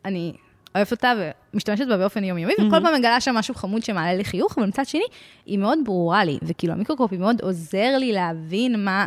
שאני 0.06 0.32
אוהבת 0.74 0.90
אותה 0.90 1.12
ומשתמשת 1.54 1.86
בה 1.88 1.96
באופן 1.96 2.24
יומיומי, 2.24 2.52
וכל 2.52 2.80
פעם 2.82 2.94
מגלה 2.94 3.20
שם 3.20 3.34
משהו 3.34 3.54
חמוד 3.54 3.82
שמעלה 3.82 4.14
לי 4.14 4.24
חיוך, 4.24 4.58
אבל 4.58 4.66
מצד 4.66 4.86
שני, 4.86 5.04
היא 5.46 5.58
מאוד 5.58 5.78
ברורה 5.84 6.24
לי, 6.24 6.38
וכאילו 6.42 6.72
המיקרוקופי 6.72 7.16
מאוד 7.16 7.40
עוזר 7.40 7.96
לי 7.98 8.12
להבין 8.12 8.84
מה, 8.84 9.06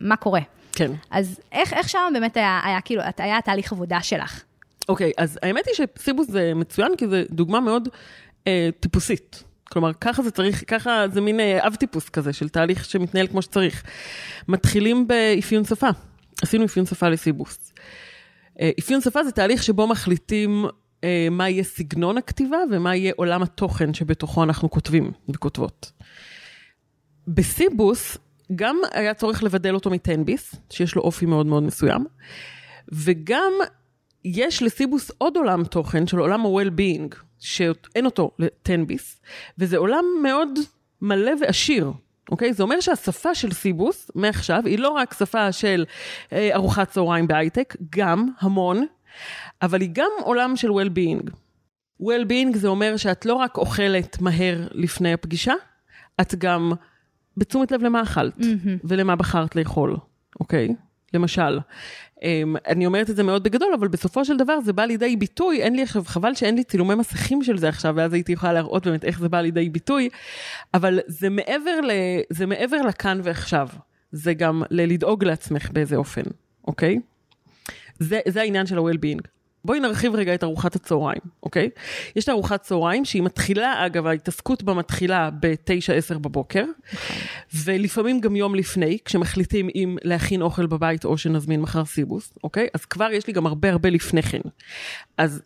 מה 0.00 0.16
קורה. 0.16 0.40
כן. 0.72 0.92
אז 1.10 1.40
איך, 1.52 1.72
איך 1.72 1.88
שם 1.88 1.98
באמת 2.12 2.36
היה, 2.36 2.60
היה 2.64 2.80
כאילו, 2.80 3.02
היה 3.18 3.38
התהליך 3.38 3.72
עבודה 3.72 4.02
שלך? 4.02 4.42
אוקיי, 4.88 5.12
אז 5.18 5.38
האמת 5.42 5.64
היא 5.66 5.86
שסיבוס 5.98 6.30
זה 6.30 6.52
מצוין, 6.54 6.96
כי 6.96 7.08
זה 7.08 7.24
דוגמה 7.30 7.60
מאוד 7.60 7.88
אה, 8.46 8.68
טיפוסית. 8.80 9.42
כלומר, 9.64 9.92
ככה 10.00 10.22
זה 10.22 10.30
צריך, 10.30 10.64
ככה 10.66 11.04
זה 11.12 11.20
מין 11.20 11.40
אה, 11.40 11.66
אב 11.66 11.74
טיפוס 11.74 12.08
כזה 12.08 12.32
של 12.32 12.48
תהליך 12.48 12.84
שמתנהל 12.84 13.26
כמו 13.26 13.42
שצריך. 13.42 13.82
מתחילים 14.48 15.06
באפיון 15.06 15.64
שפה. 15.64 15.88
עשינו 16.42 16.64
אפיון 16.64 16.86
שפה 16.86 17.08
לסיבוס. 17.08 17.71
אה, 18.62 18.70
אפיון 18.80 19.00
שפה 19.00 19.24
זה 19.24 19.32
תהליך 19.32 19.62
שבו 19.62 19.86
מחליטים 19.86 20.64
אה, 21.04 21.28
מה 21.30 21.48
יהיה 21.48 21.64
סגנון 21.64 22.18
הכתיבה 22.18 22.58
ומה 22.70 22.96
יהיה 22.96 23.12
עולם 23.16 23.42
התוכן 23.42 23.94
שבתוכו 23.94 24.42
אנחנו 24.42 24.70
כותבים 24.70 25.12
וכותבות. 25.28 25.92
בסיבוס 27.28 28.18
גם 28.54 28.76
היה 28.92 29.14
צורך 29.14 29.42
לבדל 29.42 29.74
אותו 29.74 29.90
מטנביס, 29.90 30.54
שיש 30.70 30.94
לו 30.94 31.02
אופי 31.02 31.26
מאוד 31.26 31.46
מאוד 31.46 31.62
מסוים, 31.62 32.04
וגם 32.92 33.52
יש 34.24 34.62
לסיבוס 34.62 35.10
עוד 35.18 35.36
עולם 35.36 35.64
תוכן 35.64 36.06
של 36.06 36.18
עולם 36.18 36.46
ה-well-being, 36.46 37.16
שאין 37.38 38.04
אותו 38.06 38.30
לטנביס, 38.38 39.20
וזה 39.58 39.76
עולם 39.76 40.04
מאוד 40.22 40.58
מלא 41.02 41.32
ועשיר. 41.40 41.92
אוקיי? 42.32 42.52
זה 42.52 42.62
אומר 42.62 42.80
שהשפה 42.80 43.34
של 43.34 43.52
סיבוס, 43.52 44.10
מעכשיו, 44.14 44.62
היא 44.64 44.78
לא 44.78 44.88
רק 44.88 45.14
שפה 45.18 45.52
של 45.52 45.84
אה, 46.32 46.50
ארוחת 46.54 46.90
צהריים 46.90 47.26
בהייטק, 47.26 47.76
גם 47.90 48.28
המון, 48.40 48.86
אבל 49.62 49.80
היא 49.80 49.90
גם 49.92 50.10
עולם 50.20 50.56
של 50.56 50.68
well-being. 50.68 51.30
well-being 52.02 52.56
זה 52.56 52.68
אומר 52.68 52.96
שאת 52.96 53.26
לא 53.26 53.34
רק 53.34 53.58
אוכלת 53.58 54.20
מהר 54.20 54.68
לפני 54.70 55.12
הפגישה, 55.12 55.54
את 56.20 56.34
גם 56.34 56.72
בתשומת 57.36 57.72
לב 57.72 57.82
למה 57.82 58.02
אכלת 58.02 58.38
ולמה 58.84 59.16
בחרת 59.16 59.56
לאכול, 59.56 59.96
אוקיי? 60.40 60.68
למשל. 61.14 61.58
אמ, 62.22 62.54
אני 62.66 62.86
אומרת 62.86 63.10
את 63.10 63.16
זה 63.16 63.22
מאוד 63.22 63.44
בגדול, 63.44 63.74
אבל 63.78 63.88
בסופו 63.88 64.24
של 64.24 64.36
דבר 64.36 64.60
זה 64.60 64.72
בא 64.72 64.84
לידי 64.84 65.16
ביטוי, 65.16 65.62
אין 65.62 65.76
לי 65.76 65.82
עכשיו, 65.82 66.04
חבל 66.04 66.34
שאין 66.34 66.54
לי 66.54 66.64
צילומי 66.64 66.94
מסכים 66.94 67.42
של 67.42 67.58
זה 67.58 67.68
עכשיו, 67.68 67.94
ואז 67.96 68.12
הייתי 68.12 68.32
יכולה 68.32 68.52
להראות 68.52 68.86
באמת 68.86 69.04
איך 69.04 69.20
זה 69.20 69.28
בא 69.28 69.40
לידי 69.40 69.68
ביטוי, 69.68 70.08
אבל 70.74 71.00
זה 71.06 71.30
מעבר, 71.30 71.80
ל, 71.80 71.90
זה 72.30 72.46
מעבר 72.46 72.82
לכאן 72.82 73.20
ועכשיו. 73.24 73.68
זה 74.12 74.34
גם 74.34 74.62
ללדאוג 74.70 75.24
לעצמך 75.24 75.70
באיזה 75.70 75.96
אופן, 75.96 76.22
אוקיי? 76.66 76.98
זה, 77.98 78.20
זה 78.28 78.40
העניין 78.40 78.66
של 78.66 78.78
ה-well-being. 78.78 79.20
בואי 79.64 79.80
נרחיב 79.80 80.14
רגע 80.14 80.34
את 80.34 80.44
ארוחת 80.44 80.76
הצהריים, 80.76 81.20
אוקיי? 81.42 81.70
יש 82.16 82.24
את 82.24 82.28
ארוחת 82.28 82.62
צהריים 82.62 83.04
שהיא 83.04 83.22
מתחילה, 83.22 83.86
אגב, 83.86 84.06
ההתעסקות 84.06 84.62
בה 84.62 84.74
מתחילה 84.74 85.30
ב-9-10 85.30 86.18
בבוקר, 86.18 86.64
ולפעמים 87.64 88.20
גם 88.20 88.36
יום 88.36 88.54
לפני, 88.54 88.98
כשמחליטים 89.04 89.68
אם 89.74 89.96
להכין 90.02 90.42
אוכל 90.42 90.66
בבית 90.66 91.04
או 91.04 91.18
שנזמין 91.18 91.60
מחר 91.60 91.84
סיבוס, 91.84 92.32
אוקיי? 92.44 92.68
אז 92.74 92.84
כבר 92.84 93.12
יש 93.12 93.26
לי 93.26 93.32
גם 93.32 93.46
הרבה 93.46 93.70
הרבה 93.70 93.90
לפני 93.90 94.22
כן. 94.22 94.40
אז 95.18 95.42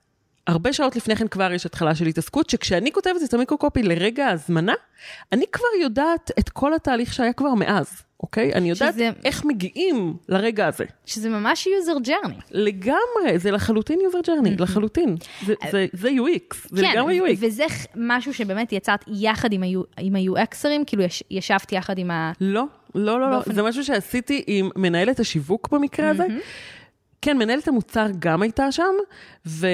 הרבה 0.47 0.73
שעות 0.73 0.97
לפני 0.97 1.17
כן 1.17 1.29
כבר 1.29 1.53
יש 1.53 1.67
התחלה 1.67 1.95
של 1.95 2.07
התעסקות, 2.07 2.51
שכשאני 2.51 2.93
כותבת 2.93 3.23
את 3.25 3.35
המיקרוקופי 3.35 3.83
לרגע 3.83 4.27
ההזמנה, 4.27 4.75
אני 5.33 5.45
כבר 5.53 5.83
יודעת 5.83 6.31
את 6.39 6.49
כל 6.49 6.75
התהליך 6.75 7.13
שהיה 7.13 7.33
כבר 7.33 7.55
מאז, 7.55 8.03
אוקיי? 8.23 8.53
אני 8.55 8.71
יודעת 8.71 8.95
שזה- 8.95 9.11
איך 9.25 9.45
מגיעים 9.45 10.15
לרגע 10.29 10.67
הזה. 10.67 10.85
שזה 11.07 11.29
ממש 11.29 11.69
user 11.69 12.07
journey. 12.09 12.33
לגמרי, 12.51 13.39
זה 13.39 13.51
לחלוטין 13.51 13.99
user 14.01 14.27
journey, 14.27 14.63
לחלוטין. 14.63 15.17
זה, 15.47 15.55
זה, 15.71 15.87
זה 15.93 16.09
UX, 16.09 16.57
זה 16.71 16.83
לגמרי 16.83 17.21
UX. 17.21 17.37
וזה 17.41 17.65
משהו 17.97 18.35
שבאמת 18.35 18.73
יצרת 18.73 19.05
יחד 19.09 19.53
עם 19.53 19.63
ה-U- 19.63 19.87
עם 20.01 20.17
ה-UXרים, 20.17 20.85
כאילו 20.87 21.03
יש- 21.03 21.23
ישבתי 21.31 21.75
יחד 21.77 21.99
עם 21.99 22.11
ה... 22.11 22.33
לא, 22.41 22.65
לא, 22.95 23.21
לא, 23.21 23.21
לא, 23.21 23.37
באופן- 23.37 23.53
זה 23.55 23.63
משהו 23.63 23.85
שעשיתי 23.85 24.43
עם 24.47 24.69
מנהלת 24.77 25.21
השיווק 25.21 25.69
במקרה 25.73 26.11
הזה. 26.11 26.27
כן, 27.23 27.39
מנהלת 27.39 27.69
המוצר 27.69 28.07
גם 28.19 28.43
הייתה 28.43 28.73
שם, 28.73 28.95
ו... 29.47 29.67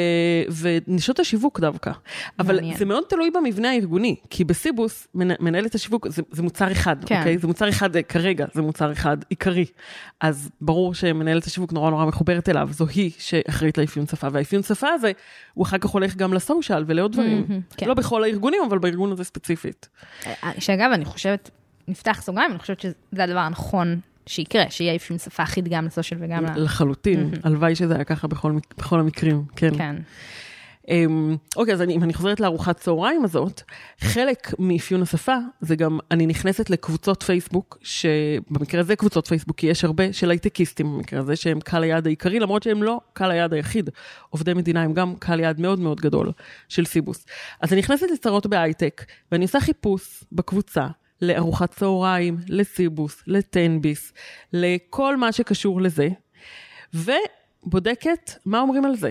ונשות 0.60 1.20
השיווק 1.20 1.60
דווקא. 1.60 1.92
אבל 2.38 2.54
מעניין. 2.54 2.76
זה 2.76 2.84
מאוד 2.84 3.04
תלוי 3.08 3.30
במבנה 3.30 3.70
הארגוני, 3.70 4.16
כי 4.30 4.44
בסיבוס, 4.44 5.08
מנ... 5.14 5.28
מנהלת 5.40 5.74
השיווק 5.74 6.08
זה, 6.08 6.22
זה 6.30 6.42
מוצר 6.42 6.72
אחד, 6.72 7.04
כן. 7.04 7.18
אוקיי? 7.18 7.38
זה 7.38 7.46
מוצר 7.46 7.68
אחד, 7.68 7.96
אה, 7.96 8.02
כרגע 8.02 8.46
זה 8.54 8.62
מוצר 8.62 8.92
אחד 8.92 9.16
עיקרי. 9.28 9.64
אז 10.20 10.50
ברור 10.60 10.94
שמנהלת 10.94 11.44
השיווק 11.44 11.72
נורא 11.72 11.90
נורא 11.90 12.06
מחוברת 12.06 12.48
אליו, 12.48 12.68
זו 12.72 12.86
היא 12.94 13.10
שאחראית 13.18 13.78
לאפיון 13.78 14.06
שפה, 14.06 14.28
והאפיון 14.32 14.62
שפה 14.62 14.88
הזה, 14.88 15.12
הוא 15.54 15.64
אחר 15.64 15.78
כך 15.78 15.90
הולך 15.90 16.16
גם 16.16 16.34
לסושיאל 16.34 16.84
ולעוד 16.86 17.12
דברים. 17.12 17.46
כן. 17.76 17.88
לא 17.88 17.94
בכל 17.94 18.24
הארגונים, 18.24 18.60
אבל 18.68 18.78
בארגון 18.78 19.12
הזה 19.12 19.24
ספציפית. 19.24 19.88
שאגב, 20.58 20.90
אני 20.92 21.04
חושבת, 21.04 21.50
נפתח 21.88 22.22
סוגריים, 22.22 22.50
אני 22.50 22.58
חושבת 22.58 22.80
שזה 22.80 23.24
הדבר 23.24 23.38
הנכון 23.38 24.00
שיקרה, 24.26 24.64
שיהיה 24.70 24.96
אפיון 24.96 25.18
שפה 25.18 25.42
אחיד 25.42 25.68
גם 25.68 25.86
לסושיאל 25.86 26.20
וגם 26.22 26.44
ל... 26.44 26.64
לחלוטין, 26.64 27.30
הלוואי 27.44 27.74
שזה 27.74 27.94
היה 27.94 28.04
ככה 28.04 28.28
בכל, 28.28 28.52
בכל 28.78 29.00
המקרים, 29.00 29.44
כן. 29.56 29.78
כן. 29.78 29.96
אמ, 30.88 31.36
אוקיי, 31.56 31.74
אז 31.74 31.82
אני, 31.82 31.94
אם 31.94 32.02
אני 32.02 32.14
חוזרת 32.14 32.40
לארוחת 32.40 32.76
צהריים 32.76 33.24
הזאת, 33.24 33.62
חלק 34.00 34.54
מאפיון 34.58 35.02
השפה 35.02 35.36
זה 35.60 35.76
גם, 35.76 35.98
אני 36.10 36.26
נכנסת 36.26 36.70
לקבוצות 36.70 37.22
פייסבוק, 37.22 37.78
שבמקרה 37.82 38.80
הזה 38.80 38.96
קבוצות 38.96 39.26
פייסבוק, 39.26 39.56
כי 39.56 39.66
יש 39.66 39.84
הרבה 39.84 40.12
של 40.12 40.30
הייטקיסטים 40.30 40.86
במקרה 40.94 41.20
הזה, 41.20 41.36
שהם 41.36 41.60
קהל 41.60 41.82
היעד 41.82 42.06
העיקרי, 42.06 42.40
למרות 42.40 42.62
שהם 42.62 42.82
לא 42.82 43.00
קהל 43.12 43.30
היעד 43.30 43.52
היחיד. 43.52 43.90
עובדי 44.30 44.54
מדינה 44.54 44.82
הם 44.82 44.92
גם 44.92 45.14
קהל 45.18 45.40
יעד 45.40 45.60
מאוד 45.60 45.80
מאוד 45.80 46.00
גדול 46.00 46.32
של 46.68 46.84
סיבוס. 46.84 47.26
אז 47.60 47.72
אני 47.72 47.80
נכנסת 47.80 48.06
לצרות 48.12 48.46
בהייטק, 48.46 49.04
ואני 49.32 49.44
עושה 49.44 49.60
חיפוש 49.60 50.24
בקבוצה. 50.32 50.86
לארוחת 51.22 51.74
צהריים, 51.74 52.36
לסיבוס, 52.48 53.22
לטנביס, 53.26 54.12
לכל 54.52 55.16
מה 55.16 55.32
שקשור 55.32 55.80
לזה. 55.80 56.08
ובודקת 56.94 58.30
מה 58.46 58.60
אומרים 58.60 58.84
על 58.84 58.96
זה. 58.96 59.10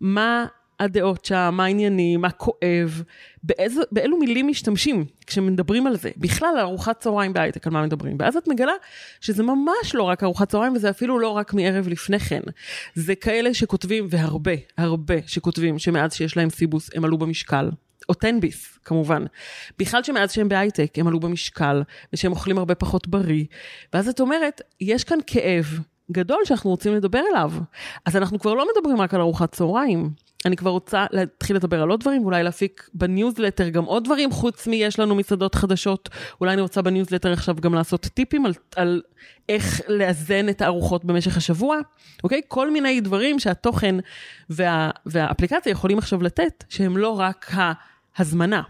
מה 0.00 0.46
הדעות 0.80 1.24
שם, 1.24 1.50
מה 1.52 1.64
העניינים, 1.64 2.20
מה 2.20 2.30
כואב, 2.30 3.02
באיזו, 3.42 3.82
באילו 3.92 4.18
מילים 4.18 4.48
משתמשים 4.48 5.04
כשמדברים 5.26 5.86
על 5.86 5.96
זה. 5.96 6.10
בכלל, 6.16 6.48
על 6.48 6.60
ארוחת 6.60 7.00
צהריים 7.00 7.32
בהייטק, 7.32 7.66
על 7.66 7.72
מה 7.72 7.82
מדברים. 7.82 8.16
ואז 8.20 8.36
את 8.36 8.48
מגלה 8.48 8.72
שזה 9.20 9.42
ממש 9.42 9.94
לא 9.94 10.02
רק 10.02 10.22
ארוחת 10.22 10.48
צהריים, 10.48 10.72
וזה 10.76 10.90
אפילו 10.90 11.18
לא 11.18 11.28
רק 11.28 11.54
מערב 11.54 11.88
לפני 11.88 12.18
כן. 12.18 12.40
זה 12.94 13.14
כאלה 13.14 13.54
שכותבים, 13.54 14.06
והרבה, 14.10 14.52
הרבה 14.78 15.14
שכותבים, 15.26 15.78
שמאז 15.78 16.14
שיש 16.14 16.36
להם 16.36 16.50
סיבוס 16.50 16.90
הם 16.94 17.04
עלו 17.04 17.18
במשקל. 17.18 17.68
או 18.08 18.14
תן-ביס, 18.14 18.78
כמובן. 18.84 19.24
בכלל 19.78 20.02
שמאז 20.02 20.32
שהם 20.32 20.48
בהייטק, 20.48 20.92
הם 20.96 21.06
עלו 21.06 21.20
במשקל, 21.20 21.82
ושהם 22.12 22.32
אוכלים 22.32 22.58
הרבה 22.58 22.74
פחות 22.74 23.08
בריא. 23.08 23.44
ואז 23.92 24.08
את 24.08 24.20
אומרת, 24.20 24.60
יש 24.80 25.04
כאן 25.04 25.18
כאב 25.26 25.80
גדול 26.12 26.38
שאנחנו 26.44 26.70
רוצים 26.70 26.94
לדבר 26.94 27.20
עליו. 27.30 27.52
אז 28.04 28.16
אנחנו 28.16 28.38
כבר 28.38 28.54
לא 28.54 28.66
מדברים 28.74 29.00
רק 29.00 29.14
על 29.14 29.20
ארוחת 29.20 29.52
צהריים. 29.52 30.10
אני 30.46 30.56
כבר 30.56 30.70
רוצה 30.70 31.06
להתחיל 31.10 31.56
לדבר 31.56 31.82
על 31.82 31.90
עוד 31.90 32.00
דברים, 32.00 32.22
ואולי 32.22 32.42
להפיק 32.42 32.88
בניוזלטר 32.94 33.68
גם 33.68 33.84
עוד 33.84 34.04
דברים, 34.04 34.30
חוץ 34.30 34.66
מ"יש 34.66 34.98
לנו 34.98 35.14
מסעדות 35.14 35.54
חדשות". 35.54 36.08
אולי 36.40 36.52
אני 36.52 36.62
רוצה 36.62 36.82
בניוזלטר 36.82 37.32
עכשיו 37.32 37.54
גם 37.54 37.74
לעשות 37.74 38.00
טיפים 38.00 38.46
על, 38.46 38.52
על 38.76 39.02
איך 39.48 39.80
לאזן 39.88 40.48
את 40.48 40.62
הארוחות 40.62 41.04
במשך 41.04 41.36
השבוע, 41.36 41.78
אוקיי? 42.24 42.40
כל 42.48 42.70
מיני 42.70 43.00
דברים 43.00 43.38
שהתוכן 43.38 43.96
וה, 44.50 44.90
והאפליקציה 45.06 45.70
יכולים 45.70 45.98
עכשיו 45.98 46.22
לתת, 46.22 46.64
שהם 46.68 46.96
לא 46.96 47.20
רק 47.20 47.50
ההזמנה. 48.16 48.62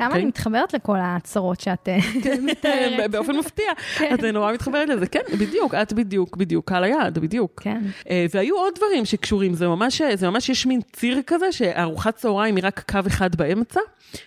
כמה 0.00 0.08
אוקיי. 0.08 0.20
אני 0.20 0.28
מתחברת 0.28 0.74
לכל 0.74 0.96
ההצהרות 0.96 1.60
שאת 1.60 1.88
אה, 1.88 1.98
מתארת. 2.50 3.10
באופן 3.10 3.36
מפתיע, 3.36 3.72
את 4.14 4.24
נורא 4.24 4.52
מתחברת 4.52 4.88
לזה, 4.88 5.06
כן, 5.06 5.20
בדיוק, 5.38 5.74
את 5.74 5.92
בדיוק, 5.92 6.36
בדיוק, 6.36 6.68
קהל 6.68 6.84
היעד, 6.84 7.18
בדיוק. 7.18 7.60
כן. 7.62 7.82
אה, 8.10 8.26
והיו 8.34 8.56
עוד 8.56 8.74
דברים 8.76 9.04
שקשורים, 9.04 9.54
זה 9.54 9.68
ממש, 9.68 10.02
זה 10.14 10.30
ממש 10.30 10.48
יש 10.48 10.66
מין 10.66 10.80
ציר 10.92 11.20
כזה, 11.26 11.52
שארוחת 11.52 12.16
צהריים 12.16 12.56
היא 12.56 12.64
רק 12.64 12.90
קו 12.90 12.98
אחד 13.06 13.36
באמצע, 13.36 13.80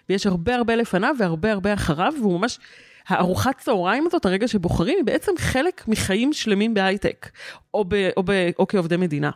ויש 0.10 0.28
הרבה 0.28 0.56
הרבה 0.56 0.76
לפניו 0.76 1.16
והרבה 1.20 1.52
הרבה 1.52 1.74
אחריו, 1.74 2.14
והוא 2.20 2.40
ממש, 2.40 2.60
הארוחת 3.08 3.58
צהריים 3.58 4.08
הזאת, 4.08 4.26
הרגע 4.26 4.48
שבוחרים, 4.48 4.98
היא 4.98 5.06
בעצם 5.06 5.32
חלק 5.38 5.88
מחיים 5.88 6.34
שלמים 6.34 6.74
בהייטק, 6.74 7.30
או, 7.74 7.86
ב, 7.88 8.10
או, 8.18 8.24
ב, 8.26 8.32
או 8.60 8.68
כעובדי 8.68 8.98
מדינה. 8.98 9.32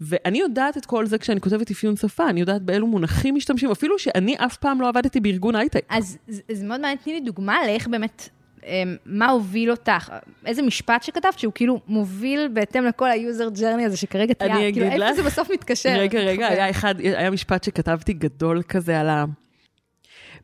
ואני 0.00 0.38
יודעת 0.38 0.76
את 0.76 0.86
כל 0.86 1.06
זה 1.06 1.18
כשאני 1.18 1.40
כותבת 1.40 1.70
אפיון 1.70 1.96
שפה, 1.96 2.28
אני 2.28 2.40
יודעת 2.40 2.62
באילו 2.62 2.86
מונחים 2.86 3.34
משתמשים, 3.34 3.70
אפילו 3.70 3.98
שאני 3.98 4.36
אף 4.36 4.56
פעם 4.56 4.80
לא 4.80 4.88
עבדתי 4.88 5.20
בארגון 5.20 5.56
הייטק. 5.56 5.84
אז 5.88 6.18
זה 6.28 6.66
מאוד 6.66 6.80
מעניין, 6.80 6.98
תני 7.04 7.12
לי 7.12 7.20
דוגמה 7.20 7.66
לאיך 7.66 7.88
באמת, 7.88 8.28
אמ, 8.66 8.96
מה 9.06 9.28
הוביל 9.28 9.70
אותך, 9.70 10.12
איזה 10.46 10.62
משפט 10.62 11.02
שכתבת 11.02 11.38
שהוא 11.38 11.52
כאילו 11.52 11.80
מוביל 11.88 12.48
בהתאם 12.52 12.84
לכל 12.84 13.10
ה-user 13.10 13.58
journey 13.58 13.86
הזה 13.86 13.96
שכרגע 13.96 14.34
אני 14.40 14.72
כאילו 14.72 14.86
איפה 14.86 14.96
לך. 14.96 15.12
זה 15.16 15.22
בסוף 15.22 15.50
מתקשר? 15.50 15.88
רגע, 15.98 16.20
רגע. 16.20 16.48
היה 16.52 16.70
אחד, 16.70 16.94
היה 17.00 17.30
משפט 17.30 17.64
שכתבתי 17.64 18.12
גדול 18.12 18.62
כזה 18.62 19.00
על 19.00 19.08
ה... 19.08 19.24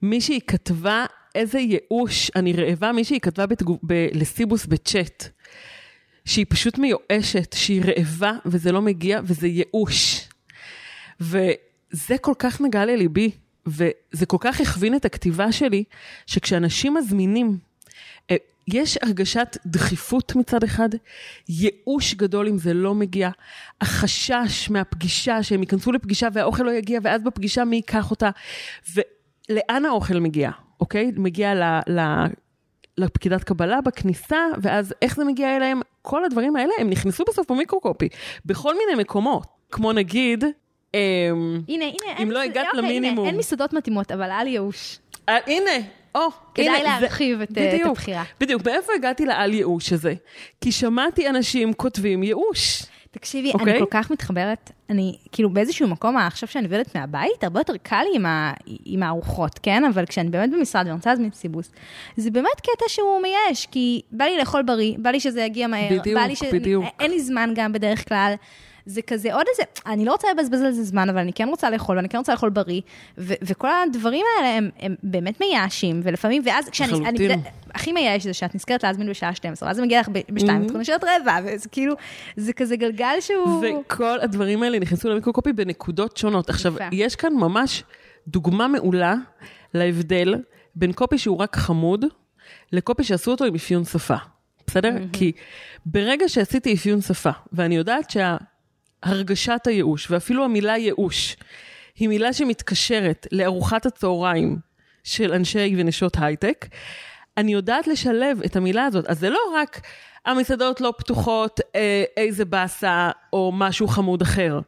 מישהי 0.03 0.41
כתבה 0.47 1.07
איזה 1.35 1.59
ייאוש, 1.59 2.31
אני 2.37 2.53
רעבה, 2.53 2.93
מישהי 2.93 3.21
כתבה 3.21 3.47
בתגוב, 3.47 3.79
ב, 3.87 4.07
לסיבוס 4.13 4.67
בצ'אט, 4.67 5.29
שהיא 6.25 6.47
פשוט 6.49 6.79
מיואשת, 6.79 7.53
שהיא 7.59 7.83
רעבה 7.85 8.33
וזה 8.47 8.73
לא 8.73 8.83
מגיע 8.83 9.21
וזה 9.25 9.47
ייאוש. 9.47 10.29
וזה 11.21 12.19
כל 12.21 12.35
כך 12.39 12.61
נגע 12.61 12.85
לליבי, 12.85 13.31
וזה 13.67 14.27
כל 14.27 14.37
כך 14.41 14.61
הכווין 14.61 14.95
את 14.95 15.05
הכתיבה 15.05 15.53
שלי, 15.53 15.85
שכשאנשים 16.27 16.95
מזמינים, 16.95 17.59
אה, 18.31 18.37
יש 18.69 18.99
הרגשת 19.03 19.57
דחיפות 19.67 20.37
מצד 20.37 20.65
אחד, 20.65 20.89
ייאוש 21.49 22.15
גדול 22.15 22.49
אם 22.49 22.59
זה 22.59 22.75
לא 22.75 22.95
מגיע, 22.95 23.31
החשש 23.81 24.71
מהפגישה, 24.71 25.43
שהם 25.43 25.61
ייכנסו 25.61 25.93
לפגישה 25.93 26.29
והאוכל 26.33 26.63
לא 26.63 26.71
יגיע, 26.71 27.01
ואז 27.03 27.23
בפגישה 27.23 27.65
מי 27.65 27.77
ייקח 27.77 28.11
אותה, 28.11 28.31
ולאן 29.51 29.85
האוכל 29.85 30.15
מגיע, 30.19 30.51
אוקיי? 30.81 31.11
מגיע 31.17 31.55
ל... 31.55 31.63
ל 31.89 32.01
לפקידת 32.99 33.45
קבלה 33.45 33.81
בכניסה, 33.81 34.37
ואז 34.63 34.95
איך 35.03 35.17
זה 35.17 35.25
מגיע 35.25 35.57
אליהם? 35.57 35.81
כל 36.03 36.25
הדברים 36.25 36.57
האלה, 36.57 36.73
הם 36.81 36.91
נכנסו 36.91 37.25
בסוף 37.29 37.51
במיקרוקופי, 37.51 38.09
בכל 38.45 38.75
מיני 38.75 39.03
מקומות, 39.03 39.47
כמו 39.71 39.93
נגיד, 39.93 40.45
אמ, 40.95 40.99
הנה, 41.69 41.85
הנה, 41.85 42.23
אם 42.23 42.31
לא 42.31 42.39
הגעת 42.43 42.67
אוקיי, 42.67 42.79
הנה, 42.81 42.89
למינימום. 42.89 43.27
אין 43.27 43.37
מסעדות 43.37 43.73
מתאימות, 43.73 44.13
אבל 44.13 44.31
על 44.31 44.47
ייאוש. 44.47 44.99
אה, 45.29 45.37
הנה, 45.47 45.71
או, 46.15 46.21
כדאי 46.55 46.69
הנה, 46.69 46.79
זה- 46.79 46.85
להרחיב 46.85 47.41
את, 47.41 47.59
אה, 47.59 47.69
את 47.69 47.75
בדיוק, 47.75 47.91
הבחירה. 47.91 48.23
בדיוק, 48.41 48.63
מאיפה 48.67 48.93
הגעתי 48.97 49.27
לעל 49.27 49.55
ייאוש 49.55 49.93
הזה? 49.93 50.15
כי 50.61 50.73
שמעתי 50.73 51.29
אנשים 51.29 51.73
כותבים 51.73 52.23
ייאוש. 52.23 52.83
תקשיבי, 53.13 53.53
אוקיי? 53.53 53.73
אני 53.73 53.79
כל 53.79 53.87
כך 53.91 54.11
מתחברת, 54.11 54.71
אני 54.91 55.17
כאילו 55.33 55.51
באיזשהו 55.51 55.89
מקום, 55.89 56.17
עכשיו 56.17 56.49
שאני 56.49 56.65
עובדת 56.65 56.95
מהבית, 56.95 57.45
הרבה 57.45 57.61
יותר 57.61 57.77
קל 57.83 58.03
לי 58.11 58.17
עם, 58.17 58.27
ה, 58.27 58.53
עם 58.85 59.03
הארוחות, 59.03 59.59
כן? 59.63 59.85
אבל 59.85 60.07
כשאני 60.07 60.31
באמת 60.31 60.51
במשרד 60.51 60.83
ואני 60.87 60.95
רוצה 60.95 61.11
להזמין 61.11 61.31
סיבוס, 61.33 61.73
זה 62.17 62.31
באמת 62.31 62.61
קטע 62.61 62.85
שהוא 62.89 63.23
מייאש, 63.23 63.67
כי 63.67 64.01
בא 64.13 64.25
לי 64.25 64.39
לאכול 64.39 64.63
בריא, 64.63 64.95
בא 64.99 65.11
לי 65.11 65.21
שזה 65.21 65.43
יגיע 65.43 65.67
מהר, 65.67 65.99
בדיוק, 65.99 66.17
בא 66.19 66.27
לי 66.27 66.37
ש... 66.37 66.43
בדיוק. 66.43 66.85
אין 67.01 67.11
לי 67.11 67.21
זמן 67.21 67.53
גם 67.55 67.73
בדרך 67.73 68.09
כלל. 68.09 68.35
זה 68.91 69.03
כזה 69.03 69.35
עוד 69.35 69.45
איזה, 69.51 69.63
אני 69.87 70.05
לא 70.05 70.13
רוצה 70.13 70.29
לבזבז 70.35 70.63
על 70.63 70.73
זה 70.73 70.85
זמן, 70.85 71.09
אבל 71.09 71.19
אני 71.19 71.33
כן 71.33 71.49
רוצה 71.49 71.71
לאכול, 71.71 71.97
ואני 71.97 72.09
כן 72.09 72.19
רוצה 72.19 72.33
לאכול 72.33 72.51
בריא, 72.51 72.81
ו- 73.19 73.35
וכל 73.43 73.69
הדברים 73.83 74.25
האלה 74.39 74.57
הם, 74.57 74.71
הם 74.79 74.95
באמת 75.03 75.41
מייאשים, 75.41 76.01
ולפעמים, 76.05 76.43
ואז 76.45 76.69
כשאני, 76.69 77.09
אני. 77.09 77.29
הכי 77.75 77.93
מייאש 77.93 78.23
זה 78.25 78.33
שאת 78.35 78.55
נזכרת 78.55 78.83
להזמין 78.85 79.11
בשעה 79.11 79.35
12, 79.35 79.67
ואז 79.69 79.77
זה 79.77 79.83
מגיע 79.83 80.01
לך 80.01 80.09
ב- 80.09 80.21
בשתיים, 80.31 80.63
Mhm. 80.67 80.71
את 80.71 80.77
נשארת 80.77 81.05
רבע, 81.05 81.37
וזה 81.45 81.69
כאילו, 81.69 81.95
זה 82.37 82.53
כזה 82.53 82.77
גלגל 82.77 83.15
שהוא... 83.21 83.65
וכל 83.81 84.21
הדברים 84.21 84.63
האלה 84.63 84.79
נכנסו 84.79 85.09
למיקרוקופי 85.09 85.53
בנקודות 85.53 86.17
שונות. 86.17 86.51
עכשיו, 86.51 86.75
יפה. 86.75 86.85
יש 86.93 87.17
כאן 87.17 87.33
ממש 87.35 87.83
דוגמה 88.29 88.69
מעולה 88.69 89.15
להבדל 89.75 90.35
בין 90.75 90.93
קופי 90.93 91.19
שהוא 91.19 91.37
רק 91.39 91.57
חמוד, 91.57 92.05
לקופי 92.73 93.05
שעשו 93.05 93.31
אותו 93.31 93.45
עם 93.45 93.55
אפיון 93.55 93.85
שפה. 93.85 94.17
בסדר? 94.67 94.91
כי 95.13 95.33
ברגע 95.87 96.29
שעשיתי 96.29 96.75
אפיון 96.75 97.01
שפה, 97.01 97.31
ואני 97.53 97.77
יודעת 97.77 98.11
שהרגשת 99.05 99.67
הייאוש, 99.67 100.11
ואפילו 100.11 100.45
המילה 100.45 100.77
ייאוש, 100.77 101.37
היא 101.97 102.09
מילה 102.09 102.33
שמתקשרת 102.33 103.27
לארוחת 103.33 103.87
הצהריים 103.87 104.57
של 105.05 105.33
אנשי 105.33 105.75
ונשות 105.79 106.17
הייטק, 106.21 106.67
אני 107.37 107.53
יודעת 107.53 107.87
לשלב 107.87 108.43
את 108.45 108.57
המילה 108.57 108.85
הזאת. 108.85 109.07
אז 109.07 109.19
זה 109.19 109.31
לא 109.31 109.39
רק 109.55 109.81
המסעדות 110.27 110.81
לא 110.81 110.93
פתוחות, 110.99 111.61
אה, 111.77 112.05
איזה 112.17 112.45
באסה, 112.45 113.11
או 113.33 113.53
משהו 113.55 113.89
חמוד 113.89 114.23
אחר. 114.23 114.61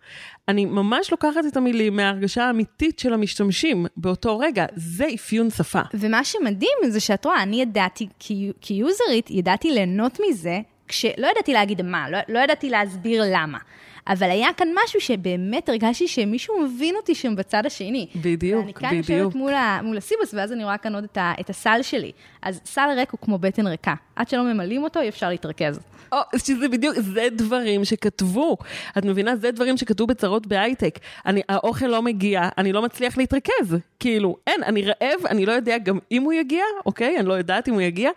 אני 0.48 0.64
ממש 0.64 1.10
לוקחת 1.10 1.46
את 1.48 1.56
המילים 1.56 1.96
מההרגשה 1.96 2.44
האמיתית 2.44 2.98
של 2.98 3.14
המשתמשים 3.14 3.86
באותו 3.96 4.38
רגע. 4.38 4.66
זה 4.76 5.06
אפיון 5.14 5.50
שפה. 5.50 5.80
ומה 5.94 6.24
שמדהים 6.24 6.78
זה 6.88 7.00
שאת 7.00 7.24
רואה, 7.24 7.42
אני 7.42 7.62
ידעתי, 7.62 8.08
כיו- 8.18 8.52
כיוזרית, 8.60 9.30
ידעתי 9.30 9.70
ליהנות 9.70 10.18
מזה, 10.28 10.60
כשלא 10.88 11.26
ידעתי 11.26 11.52
להגיד 11.52 11.82
מה, 11.82 12.10
לא, 12.10 12.18
לא 12.28 12.38
ידעתי 12.38 12.70
להסביר 12.70 13.22
למה. 13.26 13.58
אבל 14.06 14.30
היה 14.30 14.48
כאן 14.56 14.68
משהו 14.84 15.00
שבאמת 15.00 15.68
הרגשתי 15.68 16.08
שמישהו 16.08 16.60
מבין 16.60 16.96
אותי 16.96 17.14
שם 17.14 17.36
בצד 17.36 17.66
השני. 17.66 18.06
בדיוק, 18.16 18.60
ואני 18.60 18.74
כאן 18.74 18.88
בדיוק. 18.88 19.10
יושבת 19.10 19.34
מול, 19.34 19.54
ה, 19.54 19.80
מול 19.82 19.96
הסיבוס, 19.96 20.34
ואז 20.34 20.52
אני 20.52 20.64
רואה 20.64 20.78
כאן 20.78 20.94
עוד 20.94 21.04
את, 21.04 21.16
ה, 21.16 21.32
את 21.40 21.50
הסל 21.50 21.78
שלי. 21.82 22.12
אז 22.42 22.60
סל 22.64 22.88
ריק 22.96 23.10
הוא 23.10 23.20
כמו 23.22 23.38
בטן 23.38 23.66
ריקה. 23.66 23.94
עד 24.16 24.28
שלא 24.28 24.42
ממלאים 24.42 24.82
אותו, 24.82 25.00
אי 25.00 25.08
אפשר 25.08 25.28
להתרכז. 25.28 25.80
או, 26.12 26.18
שזה 26.36 26.68
בדיוק, 26.68 26.94
זה 26.98 27.28
דברים 27.32 27.84
שכתבו. 27.84 28.56
את 28.98 29.04
מבינה? 29.04 29.36
זה 29.36 29.50
דברים 29.50 29.76
שכתבו 29.76 30.06
בצרות 30.06 30.46
בהייטק. 30.46 30.98
אני, 31.26 31.42
האוכל 31.48 31.86
לא 31.86 32.02
מגיע, 32.02 32.48
אני 32.58 32.72
לא 32.72 32.82
מצליח 32.82 33.18
להתרכז. 33.18 33.76
כאילו, 34.00 34.36
אין, 34.46 34.62
אני 34.62 34.82
רעב, 34.82 35.26
אני 35.26 35.46
לא 35.46 35.52
יודע 35.52 35.78
גם 35.78 35.98
אם 36.12 36.22
הוא 36.22 36.32
יגיע, 36.32 36.64
אוקיי? 36.86 37.18
אני 37.18 37.26
לא 37.26 37.34
יודעת 37.34 37.68
אם 37.68 37.74
הוא 37.74 37.80
יגיע. 37.80 38.10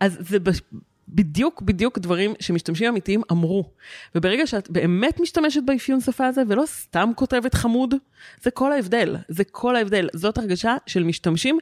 אז 0.00 0.18
זה 0.20 0.38
בש... 0.38 0.60
בדיוק, 1.08 1.62
בדיוק 1.62 1.98
דברים 1.98 2.34
שמשתמשים 2.40 2.88
אמיתיים 2.88 3.22
אמרו. 3.32 3.70
וברגע 4.14 4.46
שאת 4.46 4.70
באמת 4.70 5.20
משתמשת 5.20 5.62
באפיון 5.64 6.00
שפה 6.00 6.26
הזה, 6.26 6.42
ולא 6.48 6.64
סתם 6.66 7.10
כותבת 7.16 7.54
חמוד, 7.54 7.94
זה 8.42 8.50
כל 8.50 8.72
ההבדל. 8.72 9.16
זה 9.28 9.44
כל 9.44 9.76
ההבדל. 9.76 10.08
זאת 10.12 10.38
הרגשה 10.38 10.76
של 10.86 11.04
משתמשים 11.04 11.58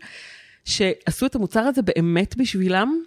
שעשו 0.65 1.27
את 1.27 1.35
המוצר 1.35 1.61
הזה 1.61 1.83
באמת 1.83 2.37
בשבילם, 2.37 2.99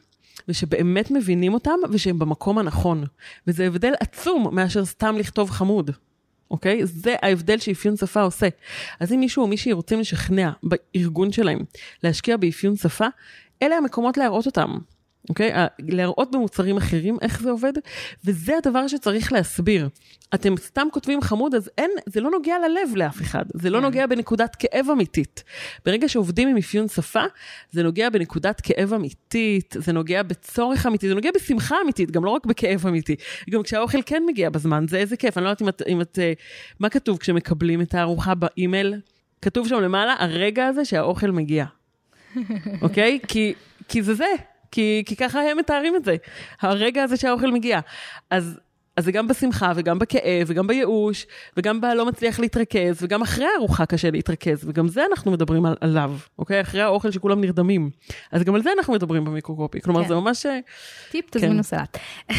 ושבאמת 0.47 1.11
מבינים 1.11 1.53
אותם, 1.53 1.75
ושהם 1.91 2.19
במקום 2.19 2.57
הנכון. 2.57 3.03
וזה 3.47 3.67
הבדל 3.67 3.93
עצום 3.99 4.55
מאשר 4.55 4.85
סתם 4.85 5.15
לכתוב 5.17 5.49
חמוד, 5.49 5.91
אוקיי? 6.51 6.85
זה 6.85 7.15
ההבדל 7.21 7.57
שאפיון 7.57 7.97
שפה 7.97 8.21
עושה. 8.21 8.47
אז 8.99 9.13
אם 9.13 9.19
מישהו 9.19 9.43
או 9.43 9.47
מישהי 9.47 9.71
רוצים 9.71 9.99
לשכנע 9.99 10.51
בארגון 10.63 11.31
שלהם 11.31 11.59
להשקיע 12.03 12.37
באפיון 12.37 12.75
שפה, 12.75 13.07
אלה 13.61 13.77
המקומות 13.77 14.17
להראות 14.17 14.45
אותם. 14.45 14.77
אוקיי? 15.29 15.53
ה- 15.53 15.67
להראות 15.79 16.31
במוצרים 16.31 16.77
אחרים 16.77 17.17
איך 17.21 17.41
זה 17.41 17.51
עובד, 17.51 17.73
וזה 18.25 18.57
הדבר 18.57 18.87
שצריך 18.87 19.33
להסביר. 19.33 19.89
אתם 20.33 20.57
סתם 20.57 20.87
כותבים 20.91 21.21
חמוד, 21.21 21.55
אז 21.55 21.69
אין, 21.77 21.91
זה 22.05 22.21
לא 22.21 22.31
נוגע 22.31 22.55
ללב 22.59 22.95
לאף 22.95 23.21
אחד, 23.21 23.45
זה 23.53 23.69
לא 23.69 23.77
כן. 23.77 23.83
נוגע 23.83 24.07
בנקודת 24.07 24.55
כאב 24.55 24.85
אמיתית. 24.91 25.43
ברגע 25.85 26.09
שעובדים 26.09 26.47
עם 26.47 26.57
אפיון 26.57 26.87
שפה, 26.87 27.23
זה 27.71 27.83
נוגע 27.83 28.09
בנקודת 28.09 28.61
כאב 28.61 28.93
אמיתית, 28.93 29.75
זה 29.79 29.93
נוגע 29.93 30.23
בצורך 30.23 30.85
אמיתי, 30.85 31.07
זה 31.07 31.15
נוגע 31.15 31.29
בשמחה 31.35 31.75
אמיתית, 31.83 32.11
גם 32.11 32.25
לא 32.25 32.29
רק 32.29 32.45
בכאב 32.45 32.87
אמיתי. 32.87 33.15
גם 33.49 33.63
כשהאוכל 33.63 33.99
כן 34.05 34.23
מגיע 34.27 34.49
בזמן, 34.49 34.85
זה 34.89 34.97
איזה 34.97 35.17
כיף. 35.17 35.37
אני 35.37 35.45
לא 35.45 35.49
יודעת 35.49 35.61
אם 35.61 35.69
את... 35.69 35.81
אם 35.87 36.01
את 36.01 36.19
אה, 36.21 36.33
מה 36.79 36.89
כתוב 36.89 37.17
כשמקבלים 37.17 37.81
את 37.81 37.95
הארוחה 37.95 38.35
באימייל? 38.35 38.95
כתוב 39.41 39.67
שם 39.67 39.75
למעלה, 39.75 40.15
הרגע 40.19 40.67
הזה 40.67 40.85
שהאוכל 40.85 41.31
מגיע. 41.31 41.65
אוקיי? 42.81 43.19
כי, 43.27 43.53
כי 43.87 44.03
זה 44.03 44.13
זה, 44.13 44.25
כי, 44.71 45.03
כי 45.05 45.15
ככה 45.15 45.41
הם 45.41 45.57
מתארים 45.57 45.95
את 45.95 46.05
זה. 46.05 46.15
הרגע 46.61 47.03
הזה 47.03 47.17
שהאוכל 47.17 47.51
מגיע. 47.51 47.79
אז, 48.29 48.59
אז 48.97 49.05
זה 49.05 49.11
גם 49.11 49.27
בשמחה, 49.27 49.71
וגם 49.75 49.99
בכאב, 49.99 50.47
וגם 50.47 50.67
בייאוש, 50.67 51.25
וגם 51.57 51.81
בלא 51.81 52.05
מצליח 52.05 52.39
להתרכז, 52.39 53.03
וגם 53.03 53.21
אחרי 53.21 53.45
הארוחה 53.55 53.85
קשה 53.85 54.11
להתרכז, 54.11 54.67
וגם 54.67 54.87
זה 54.87 55.03
אנחנו 55.11 55.31
מדברים 55.31 55.65
על, 55.65 55.75
עליו, 55.81 56.13
אוקיי? 56.39 56.61
אחרי 56.61 56.81
האוכל 56.81 57.11
שכולם 57.11 57.41
נרדמים. 57.41 57.89
אז 58.31 58.43
גם 58.43 58.55
על 58.55 58.61
זה 58.61 58.69
אנחנו 58.77 58.93
מדברים 58.93 59.25
במיקרוקופי. 59.25 59.81
כלומר, 59.81 60.01
כן. 60.01 60.07
זה 60.07 60.15
ממש... 60.15 60.45
אה, 60.45 60.59
טיפ, 61.11 61.25
תזמינו 61.29 61.63
סלט. 61.63 61.97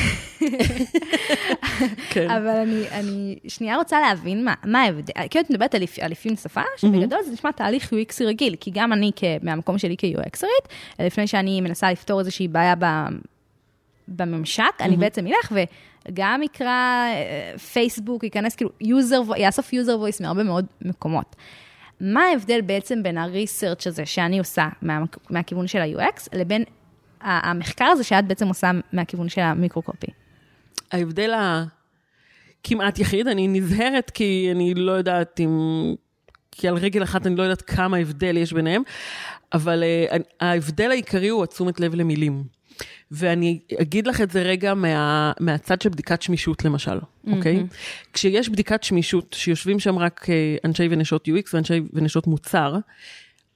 כן. 2.11 2.31
אבל 2.31 2.49
אני, 2.49 2.85
אני 2.91 3.39
שנייה 3.49 3.77
רוצה 3.77 4.01
להבין 4.01 4.45
מה, 4.45 4.55
מה 4.65 4.83
ההבדל, 4.83 5.13
כאילו 5.31 5.45
את 5.45 5.51
מדברת 5.51 5.75
על, 5.75 5.83
על 6.01 6.13
אפיון 6.13 6.37
שפה, 6.37 6.63
שבגדול 6.77 7.19
זה 7.25 7.33
נשמע 7.33 7.51
תהליך 7.53 7.93
UX 7.93 8.25
רגיל, 8.25 8.57
כי 8.61 8.71
גם 8.75 8.93
אני, 8.93 9.11
מהמקום 9.43 9.79
שלי 9.79 9.97
כ-UXרית, 9.99 10.69
לפני 10.99 11.27
שאני 11.27 11.61
מנסה 11.61 11.93
לפתור 11.93 12.21
איזושהי 12.21 12.49
בעיה 12.49 12.75
ב, 12.79 12.85
בממשק, 14.09 14.63
אני 14.81 14.97
בעצם 14.97 15.27
אלך 15.27 15.53
וגם 15.53 15.65
אקרא 16.45 16.67
אה, 16.67 17.59
פייסבוק, 17.59 18.25
ייכנס 18.25 18.57
כאילו 18.57 18.71
user, 18.81 19.23
יאסוף 19.37 19.73
user 19.73 19.99
voice 19.99 20.21
מהרבה 20.21 20.43
מאוד 20.43 20.67
מקומות. 20.83 21.37
מה 22.01 22.23
ההבדל 22.23 22.61
בעצם 22.61 23.03
בין 23.03 23.19
ה 23.19 23.26
research 23.26 23.87
הזה 23.87 24.07
שאני 24.07 24.39
עושה 24.39 24.69
מה, 24.83 24.99
מהכיוון 25.31 25.67
של 25.67 25.79
ה-UX, 25.79 26.29
לבין 26.33 26.65
המחקר 27.21 27.85
הזה 27.85 28.05
שאת 28.05 28.27
בעצם 28.27 28.49
עושה 28.49 28.71
מהכיוון 28.93 29.29
של 29.29 29.41
ה 29.41 29.47
microcopy? 29.47 30.07
ההבדל 30.93 31.35
הכמעט 32.65 32.99
יחיד, 32.99 33.29
אני 33.29 33.49
נזהרת 33.49 34.11
כי 34.11 34.49
אני 34.53 34.75
לא 34.75 34.93
יודעת 34.93 35.41
אם... 35.41 35.95
כי 36.53 36.69
על 36.69 36.75
רגל 36.75 37.03
אחת 37.03 37.27
אני 37.27 37.37
לא 37.37 37.43
יודעת 37.43 37.63
כמה 37.63 37.97
הבדל 37.97 38.37
יש 38.37 38.53
ביניהם, 38.53 38.83
אבל 39.53 39.83
uh, 40.11 40.23
ההבדל 40.41 40.91
העיקרי 40.91 41.29
הוא 41.29 41.45
התשומת 41.45 41.81
לב 41.81 41.95
למילים. 41.95 42.58
ואני 43.11 43.61
אגיד 43.81 44.07
לך 44.07 44.21
את 44.21 44.31
זה 44.31 44.43
רגע 44.43 44.75
מה, 44.75 45.33
מהצד 45.41 45.81
של 45.83 45.89
בדיקת 45.89 46.23
שמישות 46.23 46.65
למשל, 46.65 46.99
אוקיי? 47.31 47.65
כשיש 48.13 48.49
בדיקת 48.49 48.83
שמישות, 48.83 49.37
שיושבים 49.39 49.79
שם 49.79 49.99
רק 49.99 50.27
אה, 50.31 50.57
אנשי 50.65 50.89
ונשות 50.91 51.29
UX 51.29 51.51
ואנשי 51.55 51.81
ונשות 51.93 52.27
מוצר, 52.27 52.77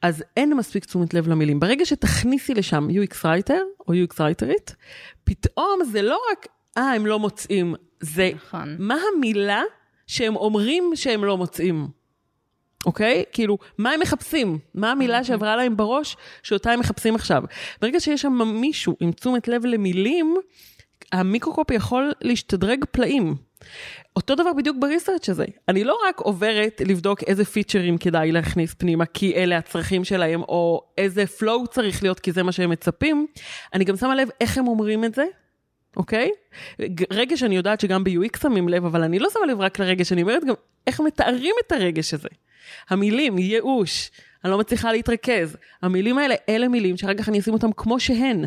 אז 0.03 0.25
אין 0.37 0.55
מספיק 0.57 0.85
תשומת 0.85 1.15
לב 1.15 1.29
למילים. 1.29 1.61
ברגע 1.61 1.87
שתכניסי 1.87 2.55
לשם 2.55 2.89
UX 2.91 3.15
writer 3.15 3.61
או 3.89 3.95
UX 3.95 4.15
writerית, 4.15 4.75
פתאום 5.25 5.81
זה 5.91 6.03
לא 6.03 6.19
רק, 6.33 6.47
אה, 6.79 6.93
הם 6.93 7.07
לא 7.07 7.19
מוצאים, 7.19 7.75
זה 8.01 8.31
נכון. 8.35 8.77
מה 8.79 8.97
המילה 9.17 9.63
שהם 10.07 10.37
אומרים 10.37 10.93
שהם 10.95 11.25
לא 11.25 11.37
מוצאים. 11.37 11.89
אוקיי? 12.87 13.25
כאילו, 13.33 13.59
מה 13.79 13.91
הם 13.91 14.01
מחפשים? 14.01 14.59
מה 14.75 14.91
המילה 14.91 15.25
שעברה 15.25 15.57
להם 15.57 15.77
בראש 15.77 16.17
שאותה 16.43 16.71
הם 16.71 16.81
מחפשים 16.81 17.15
עכשיו? 17.15 17.43
ברגע 17.81 18.01
שיש 18.01 18.23
שם 18.23 18.39
מישהו 18.55 18.97
עם 19.01 19.13
תשומת 19.13 19.49
לב 19.49 19.67
למילים, 19.67 20.37
המיקרוקופי 21.13 21.75
יכול 21.75 22.13
להשתדרג 22.21 22.85
פלאים. 22.91 23.35
אותו 24.17 24.35
דבר 24.35 24.53
בדיוק 24.53 24.77
בריסרצ' 24.81 25.29
הזה. 25.29 25.45
אני 25.69 25.85
לא 25.85 25.99
רק 26.09 26.19
עוברת 26.19 26.81
לבדוק 26.87 27.23
איזה 27.23 27.45
פיצ'רים 27.45 27.99
כדאי 27.99 28.33
להכניס 28.33 28.75
פנימה, 28.75 29.07
כי 29.07 29.35
אלה 29.35 29.59
הצרכים 29.59 30.05
שלהם, 30.05 30.43
או 30.43 30.83
איזה 30.99 31.25
flow 31.39 31.67
צריך 31.71 32.03
להיות, 32.03 32.21
כי 32.21 32.33
זה 32.33 32.43
מה 32.43 32.53
שהם 32.53 32.71
מצפים, 32.71 33.27
אני 33.75 33.85
גם 33.85 33.97
שמה 33.97 34.15
לב 34.15 34.29
איך 34.41 34.59
הם 34.59 34.69
אומרים 34.69 35.05
את 35.05 35.15
זה, 35.15 35.25
אוקיי? 35.97 36.31
ג- 36.83 37.05
רגע 37.13 37.37
שאני 37.37 37.57
יודעת 37.57 37.81
שגם 37.81 38.05
ב-UX 38.05 38.41
שמים 38.43 38.69
לב, 38.69 38.85
אבל 38.85 39.03
אני 39.03 39.19
לא 39.19 39.29
שמה 39.31 39.47
לב 39.47 39.61
רק 39.61 39.79
לרגש, 39.79 40.13
אני 40.13 40.23
אומרת 40.23 40.45
גם 40.45 40.55
איך 40.87 41.01
מתארים 41.01 41.55
את 41.67 41.73
הרגש 41.73 42.15
הזה. 42.15 42.29
המילים, 42.89 43.39
ייאוש, 43.39 44.11
אני 44.45 44.51
לא 44.51 44.59
מצליחה 44.59 44.93
להתרכז. 44.93 45.57
המילים 45.83 46.19
האלה, 46.19 46.35
אלה 46.49 46.69
מילים 46.69 46.97
שאחר 46.97 47.15
כך 47.15 47.29
אני 47.29 47.41
אשים 47.41 47.53
אותם 47.53 47.73
כמו 47.73 48.01
שהן 48.01 48.45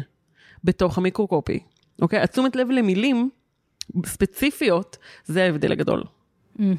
בתוך 0.64 0.98
המיקרוקופי. 0.98 1.60
אוקיי? 2.02 2.20
התשומת 2.20 2.56
לב 2.56 2.70
למילים 2.70 3.30
ספציפיות, 4.06 4.98
זה 5.26 5.44
ההבדל 5.44 5.72
הגדול. 5.72 6.04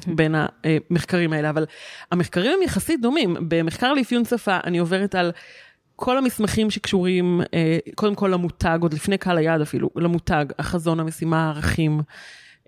בין 0.07 0.35
המחקרים 0.35 1.33
האלה, 1.33 1.49
אבל 1.49 1.65
המחקרים 2.11 2.51
הם 2.57 2.63
יחסית 2.63 3.01
דומים. 3.01 3.35
במחקר 3.47 3.93
לאפיון 3.93 4.25
שפה 4.25 4.57
אני 4.63 4.77
עוברת 4.77 5.15
על 5.15 5.31
כל 5.95 6.17
המסמכים 6.17 6.69
שקשורים, 6.69 7.41
אה, 7.53 7.77
קודם 7.95 8.15
כל 8.15 8.27
למותג, 8.27 8.79
עוד 8.81 8.93
לפני 8.93 9.17
קהל 9.17 9.37
היעד 9.37 9.61
אפילו, 9.61 9.89
למותג, 9.95 10.45
החזון, 10.59 10.99
המשימה, 10.99 11.45
הערכים. 11.45 12.01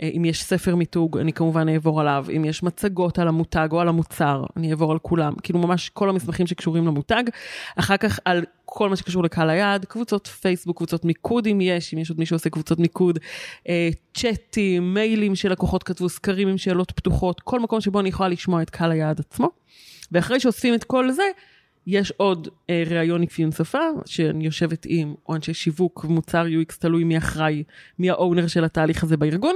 אה, 0.01 0.09
אם 0.17 0.25
יש 0.25 0.43
ספר 0.43 0.75
מיתוג, 0.75 1.17
אני 1.17 1.33
כמובן 1.33 1.69
אעבור 1.69 2.01
עליו. 2.01 2.25
אם 2.35 2.45
יש 2.45 2.63
מצגות 2.63 3.19
על 3.19 3.27
המותג 3.27 3.67
או 3.71 3.79
על 3.79 3.87
המוצר, 3.87 4.43
אני 4.57 4.71
אעבור 4.71 4.91
על 4.91 4.99
כולם. 4.99 5.33
כאילו 5.43 5.59
ממש 5.59 5.89
כל 5.89 6.09
המסמכים 6.09 6.47
שקשורים 6.47 6.87
למותג. 6.87 7.23
אחר 7.75 7.97
כך 7.97 8.19
על 8.25 8.43
כל 8.65 8.89
מה 8.89 8.95
שקשור 8.95 9.23
לקהל 9.23 9.49
היעד, 9.49 9.85
קבוצות 9.85 10.27
פייסבוק, 10.27 10.77
קבוצות 10.77 11.05
מיקוד 11.05 11.47
אם 11.47 11.61
יש, 11.61 11.93
אם 11.93 11.99
יש 11.99 12.09
עוד 12.09 12.19
מישהו 12.19 12.39
שעושה 12.39 12.49
קבוצות 12.49 12.79
מיקוד, 12.79 13.19
אה, 13.69 13.89
צ'אטים, 14.13 14.93
מיילים 14.93 15.35
שלקוחות 15.35 15.83
כתבו, 15.83 16.09
סקרים 16.09 16.47
עם 16.47 16.57
שאלות 16.57 16.91
פתוחות, 16.91 17.39
כל 17.39 17.59
מקום 17.59 17.81
שבו 17.81 17.99
אני 17.99 18.09
יכולה 18.09 18.29
לשמוע 18.29 18.61
את 18.61 18.69
קהל 18.69 18.91
היעד 18.91 19.19
עצמו. 19.19 19.49
ואחרי 20.11 20.39
שאוספים 20.39 20.73
את 20.73 20.83
כל 20.83 21.11
זה, 21.11 21.23
יש 21.91 22.11
עוד 22.17 22.47
אה, 22.69 22.83
ראיון 22.87 23.23
אפיון 23.23 23.51
שפה, 23.51 23.79
שאני 24.05 24.45
יושבת 24.45 24.85
עם, 24.89 25.13
או 25.29 25.35
אנשי 25.35 25.53
שיווק, 25.53 26.05
מוצר 26.05 26.45
UX, 26.45 26.75
תלוי 26.79 27.03
מי 27.03 27.17
אחראי, 27.17 27.63
מי 27.99 28.09
האונר 28.09 28.47
של 28.47 28.63
התהליך 28.63 29.03
הזה 29.03 29.17
בארגון. 29.17 29.55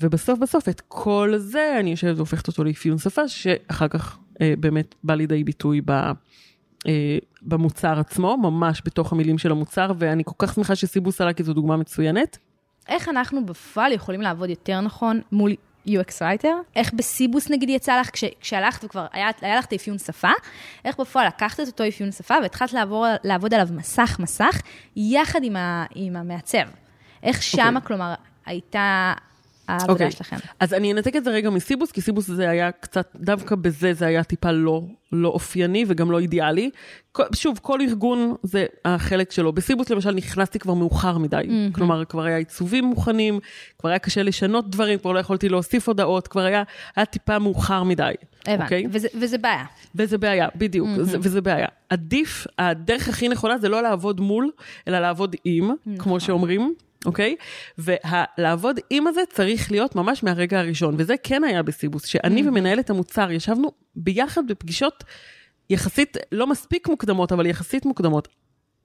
ובסוף 0.00 0.38
בסוף 0.38 0.68
את 0.68 0.82
כל 0.88 1.34
זה 1.36 1.76
אני 1.80 1.90
יושבת 1.90 2.16
והופכת 2.16 2.48
אותו 2.48 2.64
לאפיון 2.64 2.98
שפה, 2.98 3.28
שאחר 3.28 3.88
כך 3.88 4.18
אה, 4.40 4.54
באמת 4.58 4.94
בא 5.04 5.14
לידי 5.14 5.44
ביטוי 5.44 5.80
ב, 5.84 5.90
אה, 5.90 7.18
במוצר 7.42 8.00
עצמו, 8.00 8.36
ממש 8.36 8.82
בתוך 8.84 9.12
המילים 9.12 9.38
של 9.38 9.50
המוצר, 9.50 9.92
ואני 9.98 10.22
כל 10.26 10.46
כך 10.46 10.54
שמחה 10.54 10.76
שסיבוס 10.76 11.20
עלה, 11.20 11.32
כי 11.32 11.42
זו 11.42 11.52
דוגמה 11.52 11.76
מצוינת. 11.76 12.38
איך 12.88 13.08
אנחנו 13.08 13.46
בפועל 13.46 13.92
יכולים 13.92 14.20
לעבוד 14.20 14.50
יותר 14.50 14.80
נכון 14.80 15.20
מול 15.32 15.54
UX 15.86 16.20
writer? 16.20 16.48
איך 16.76 16.92
בסיבוס 16.92 17.50
נגיד 17.50 17.68
יצא 17.68 18.00
לך, 18.00 18.10
כש, 18.10 18.24
כשהלכת 18.40 18.84
וכבר 18.84 19.06
היה, 19.12 19.30
היה 19.40 19.56
לך 19.56 19.64
את 19.64 19.72
האפיון 19.72 19.98
שפה, 19.98 20.30
איך 20.84 21.00
בפועל 21.00 21.26
לקחת 21.26 21.60
את 21.60 21.66
אותו 21.66 21.88
אפיון 21.88 22.12
שפה 22.12 22.34
והתחלת 22.42 22.72
לעבור, 22.72 23.06
לעבוד 23.24 23.54
עליו 23.54 23.68
מסך 23.70 24.16
מסך, 24.18 24.60
יחד 24.96 25.44
עם, 25.44 25.56
ה, 25.56 25.84
עם 25.94 26.16
המעצב? 26.16 26.58
איך 27.22 27.42
שמה, 27.42 27.66
אוקיי. 27.66 27.86
כלומר, 27.86 28.14
הייתה 28.46 29.12
העבודה 29.72 29.92
אוקיי. 29.92 30.10
שלכם? 30.10 30.36
אז 30.60 30.74
אני 30.74 30.92
אנתק 30.92 31.16
את 31.16 31.24
זה 31.24 31.30
רגע 31.30 31.50
מסיבוס, 31.50 31.92
כי 31.92 32.00
סיבוס 32.00 32.26
זה 32.26 32.50
היה 32.50 32.72
קצת, 32.72 33.16
דווקא 33.16 33.54
בזה 33.54 33.94
זה 33.94 34.06
היה 34.06 34.24
טיפה 34.24 34.52
לא, 34.52 34.82
לא 35.12 35.28
אופייני 35.28 35.84
וגם 35.88 36.10
לא 36.10 36.18
אידיאלי. 36.18 36.70
שוב, 37.34 37.58
כל 37.62 37.80
ארגון 37.80 38.34
זה 38.42 38.66
החלק 38.84 39.32
שלו. 39.32 39.52
בסיבוס 39.52 39.90
למשל 39.90 40.10
נכנסתי 40.10 40.58
כבר 40.58 40.74
מאוחר 40.74 41.18
מדי. 41.18 41.36
Mm-hmm. 41.36 41.74
כלומר, 41.74 42.04
כבר 42.04 42.24
היה 42.24 42.36
עיצובים 42.36 42.84
מוכנים, 42.84 43.40
כבר 43.78 43.88
היה 43.90 43.98
קשה 43.98 44.22
לשנות 44.22 44.70
דברים, 44.70 44.98
כבר 44.98 45.12
לא 45.12 45.18
יכולתי 45.18 45.48
להוסיף 45.48 45.88
הודעות, 45.88 46.28
כבר 46.28 46.40
היה, 46.40 46.62
היה 46.96 47.06
טיפה 47.06 47.38
מאוחר 47.38 47.82
מדי. 47.82 48.12
הבנתי, 48.46 48.62
אוקיי? 48.62 48.84
וזה, 48.90 49.08
וזה 49.20 49.38
בעיה. 49.38 49.64
וזה 49.94 50.18
בעיה, 50.18 50.48
בדיוק, 50.56 50.88
mm-hmm. 50.88 51.02
זה, 51.02 51.18
וזה 51.20 51.40
בעיה. 51.40 51.68
עדיף, 51.90 52.46
הדרך 52.58 53.08
הכי 53.08 53.28
נכונה 53.28 53.58
זה 53.58 53.68
לא 53.68 53.82
לעבוד 53.82 54.20
מול, 54.20 54.50
אלא 54.88 54.98
לעבוד 54.98 55.36
עם, 55.44 55.64
נכון. 55.64 55.98
כמו 55.98 56.20
שאומרים, 56.20 56.74
אוקיי? 57.06 57.36
ולעבוד 57.78 58.80
עם 58.90 59.06
הזה 59.06 59.20
צריך 59.32 59.70
להיות 59.70 59.96
ממש 59.96 60.22
מהרגע 60.22 60.58
הראשון, 60.60 60.94
וזה 60.98 61.14
כן 61.22 61.44
היה 61.44 61.62
בסיבוס, 61.62 62.06
שאני 62.06 62.42
mm-hmm. 62.42 62.48
ומנהלת 62.48 62.90
המוצר 62.90 63.30
ישבנו 63.30 63.72
ביחד 63.96 64.46
בפגישות 64.46 65.04
יחסית, 65.70 66.16
לא 66.32 66.46
מספיק 66.46 66.88
מוקדמות, 66.88 67.32
אבל 67.32 67.46
יחסית 67.46 67.84
מוקדמות. 67.84 68.28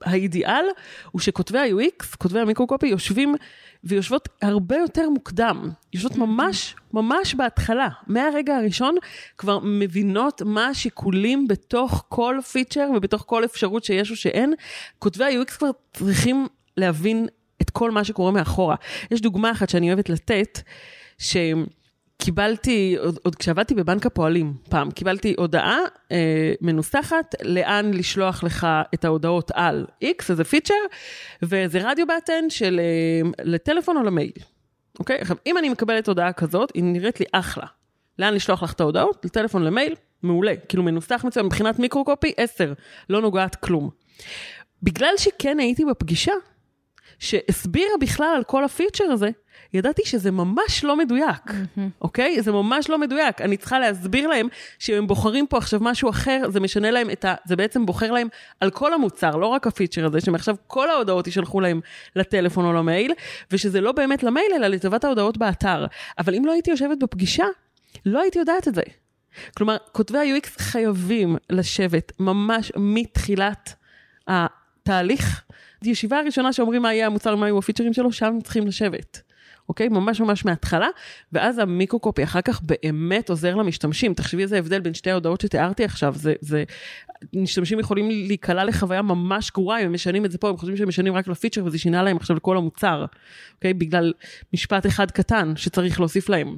האידיאל 0.04 0.66
הוא 1.12 1.22
שכותבי 1.22 1.60
ה-UX, 1.60 2.18
כותבי 2.18 2.40
המיקרוקופי, 2.40 2.88
יושבים 2.88 3.36
ויושבות 3.84 4.30
הרבה 4.42 4.76
יותר 4.76 5.10
מוקדם. 5.10 5.70
יושבות 5.94 6.16
ממש, 6.16 6.76
ממש 6.94 7.36
בהתחלה. 7.36 7.88
מהרגע 8.08 8.58
הראשון 8.58 8.96
כבר 9.38 9.60
מבינות 9.64 10.42
מה 10.46 10.68
השיקולים 10.68 11.48
בתוך 11.48 12.06
כל 12.10 12.40
פיצ'ר 12.52 12.90
ובתוך 12.96 13.24
כל 13.28 13.46
אפשרות 13.46 13.84
שיש 13.84 14.12
או 14.12 14.16
שאין. 14.16 14.54
כותבי 15.00 15.24
ה-UX 15.24 15.58
כבר 15.58 15.70
צריכים 15.94 16.48
להבין 16.78 17.28
את 17.62 17.70
כל 17.70 17.92
מה 17.92 18.04
שקורה 18.04 18.32
מאחורה. 18.32 18.76
יש 19.12 19.22
דוגמה 19.22 19.52
אחת 19.52 19.70
שאני 19.70 19.88
אוהבת 19.88 20.10
לתת, 20.10 20.60
שכמעט 21.18 21.68
קיבלתי, 22.18 22.96
עוד, 23.00 23.20
עוד 23.24 23.36
כשעבדתי 23.36 23.76
בבנק 23.76 24.06
הפועלים 24.06 24.54
פעם, 24.70 24.92
קיבלתי 24.92 25.36
הודעה 25.38 25.78
אה, 26.12 26.54
מנוסחת 26.62 27.36
לאן 27.44 27.94
לשלוח 27.94 28.44
לך 28.44 28.68
את 28.94 29.06
ההודעות 29.06 29.52
על 29.54 29.86
X, 30.04 30.26
איזה 30.30 30.44
פיצ'ר, 30.44 30.74
וזה 31.42 31.80
רדיו 31.90 32.06
בטן 32.08 32.50
של 32.50 32.80
אה, 32.80 33.30
לטלפון 33.46 33.98
או 33.98 34.04
למייל. 34.04 34.32
אוקיי? 35.00 35.18
עכשיו, 35.18 35.38
אם 35.46 35.58
אני 35.58 35.70
מקבלת 35.70 36.08
הודעה 36.08 36.34
כזאת, 36.34 36.72
היא 36.74 36.84
נראית 36.84 37.20
לי 37.20 37.26
אחלה. 37.32 37.66
לאן 38.20 38.34
לשלוח 38.34 38.64
לך 38.64 38.74
את 38.74 38.82
ההודעות? 38.82 39.26
לטלפון, 39.26 39.64
למייל, 39.64 39.96
מעולה. 40.24 40.54
כאילו 40.70 40.84
מנוסח 40.84 41.26
מצוין, 41.28 41.46
מבחינת 41.46 41.80
מיקרו-קופי, 41.80 42.32
10, 42.38 42.74
לא 43.10 43.22
נוגעת 43.22 43.56
כלום. 43.56 43.90
בגלל 44.84 45.14
שכן 45.18 45.60
הייתי 45.60 45.86
בפגישה, 45.86 46.34
שהסבירה 47.20 47.92
בכלל 48.02 48.34
על 48.38 48.44
כל 48.44 48.64
הפיצ'ר 48.64 49.04
הזה, 49.04 49.30
ידעתי 49.74 50.02
שזה 50.06 50.32
ממש 50.32 50.84
לא 50.84 50.98
מדויק, 50.98 51.52
אוקיי? 52.02 52.42
זה 52.42 52.52
ממש 52.52 52.90
לא 52.90 52.98
מדויק. 52.98 53.42
אני 53.42 53.58
צריכה 53.58 53.80
להסביר 53.80 54.28
להם 54.28 54.48
שאם 54.80 54.96
הם 54.96 55.08
בוחרים 55.08 55.48
פה 55.48 55.58
עכשיו 55.58 55.80
משהו 55.84 56.10
אחר, 56.10 56.42
זה 56.50 56.60
משנה 56.60 56.92
להם 56.92 57.10
את 57.10 57.26
ה... 57.26 57.36
זה 57.46 57.56
בעצם 57.56 57.86
בוחר 57.86 58.12
להם 58.12 58.28
על 58.60 58.70
כל 58.70 58.94
המוצר, 58.94 59.36
לא 59.36 59.46
רק 59.46 59.68
הפיצ'ר 59.68 60.06
הזה, 60.06 60.22
שמעכשיו 60.22 60.56
כל 60.68 60.90
ההודעות 60.90 61.28
יישלחו 61.28 61.60
להם 61.60 61.82
לטלפון 62.16 62.66
או 62.66 62.74
למייל, 62.74 63.14
ושזה 63.52 63.82
לא 63.82 63.92
באמת 63.92 64.24
למייל, 64.24 64.52
אלא 64.56 64.68
לטובת 64.68 65.04
ההודעות 65.04 65.38
באתר. 65.38 65.86
אבל 66.18 66.36
אם 66.36 66.46
לא 66.46 66.52
הייתי 66.52 66.72
יושבת 66.72 66.98
בפגישה, 66.98 67.46
לא 68.06 68.22
הייתי 68.22 68.40
יודעת 68.40 68.68
את 68.68 68.76
זה. 68.76 68.84
כלומר, 69.58 69.78
כותבי 69.92 70.18
ה-UX 70.18 70.48
חייבים 70.58 71.36
לשבת 71.50 72.12
ממש 72.20 72.72
מתחילת 72.76 73.74
התהליך. 74.28 75.44
ישיבה 75.84 76.20
הראשונה 76.20 76.54
שאומרים 76.54 76.82
מה 76.82 76.94
יהיה 76.94 77.06
המוצר, 77.06 77.36
מה 77.36 77.46
יהיו 77.46 77.58
הפיצ'רים 77.60 77.94
שלו, 77.94 78.12
שם 78.12 78.38
צריכים 78.44 78.68
לשבת. 78.68 79.27
אוקיי? 79.70 79.90
ממש 79.90 80.22
ממש 80.22 80.46
מההתחלה, 80.46 80.88
ואז 81.34 81.60
המיקרו-קופי 81.60 82.24
אחר 82.24 82.42
כך 82.42 82.62
באמת 82.62 83.30
עוזר 83.30 83.56
למשתמשים. 83.56 84.14
תחשבי 84.14 84.42
איזה 84.42 84.58
הבדל 84.58 84.80
בין 84.80 84.94
שתי 84.94 85.12
ההודעות 85.12 85.42
שתיארתי 85.42 85.84
עכשיו, 85.84 86.14
זה, 86.16 86.34
זה, 86.42 86.64
משתמשים 87.34 87.80
יכולים 87.80 88.10
להיקלע 88.10 88.64
לחוויה 88.64 89.02
ממש 89.02 89.52
גרועה, 89.52 89.80
הם 89.80 89.94
משנים 89.94 90.26
את 90.26 90.32
זה 90.32 90.38
פה, 90.38 90.50
הם 90.50 90.58
חושבים 90.58 90.78
שהם 90.78 90.88
משנים 90.88 91.16
רק 91.16 91.28
לפיצ'ר, 91.28 91.66
וזה 91.66 91.78
שינה 91.78 92.04
להם 92.04 92.18
עכשיו 92.18 92.36
לכל 92.36 92.58
המוצר, 92.58 93.06
אוקיי? 93.56 93.74
בגלל 93.74 94.14
משפט 94.54 94.86
אחד 94.86 95.12
קטן 95.12 95.54
שצריך 95.56 96.00
להוסיף 96.00 96.30
להם. 96.30 96.56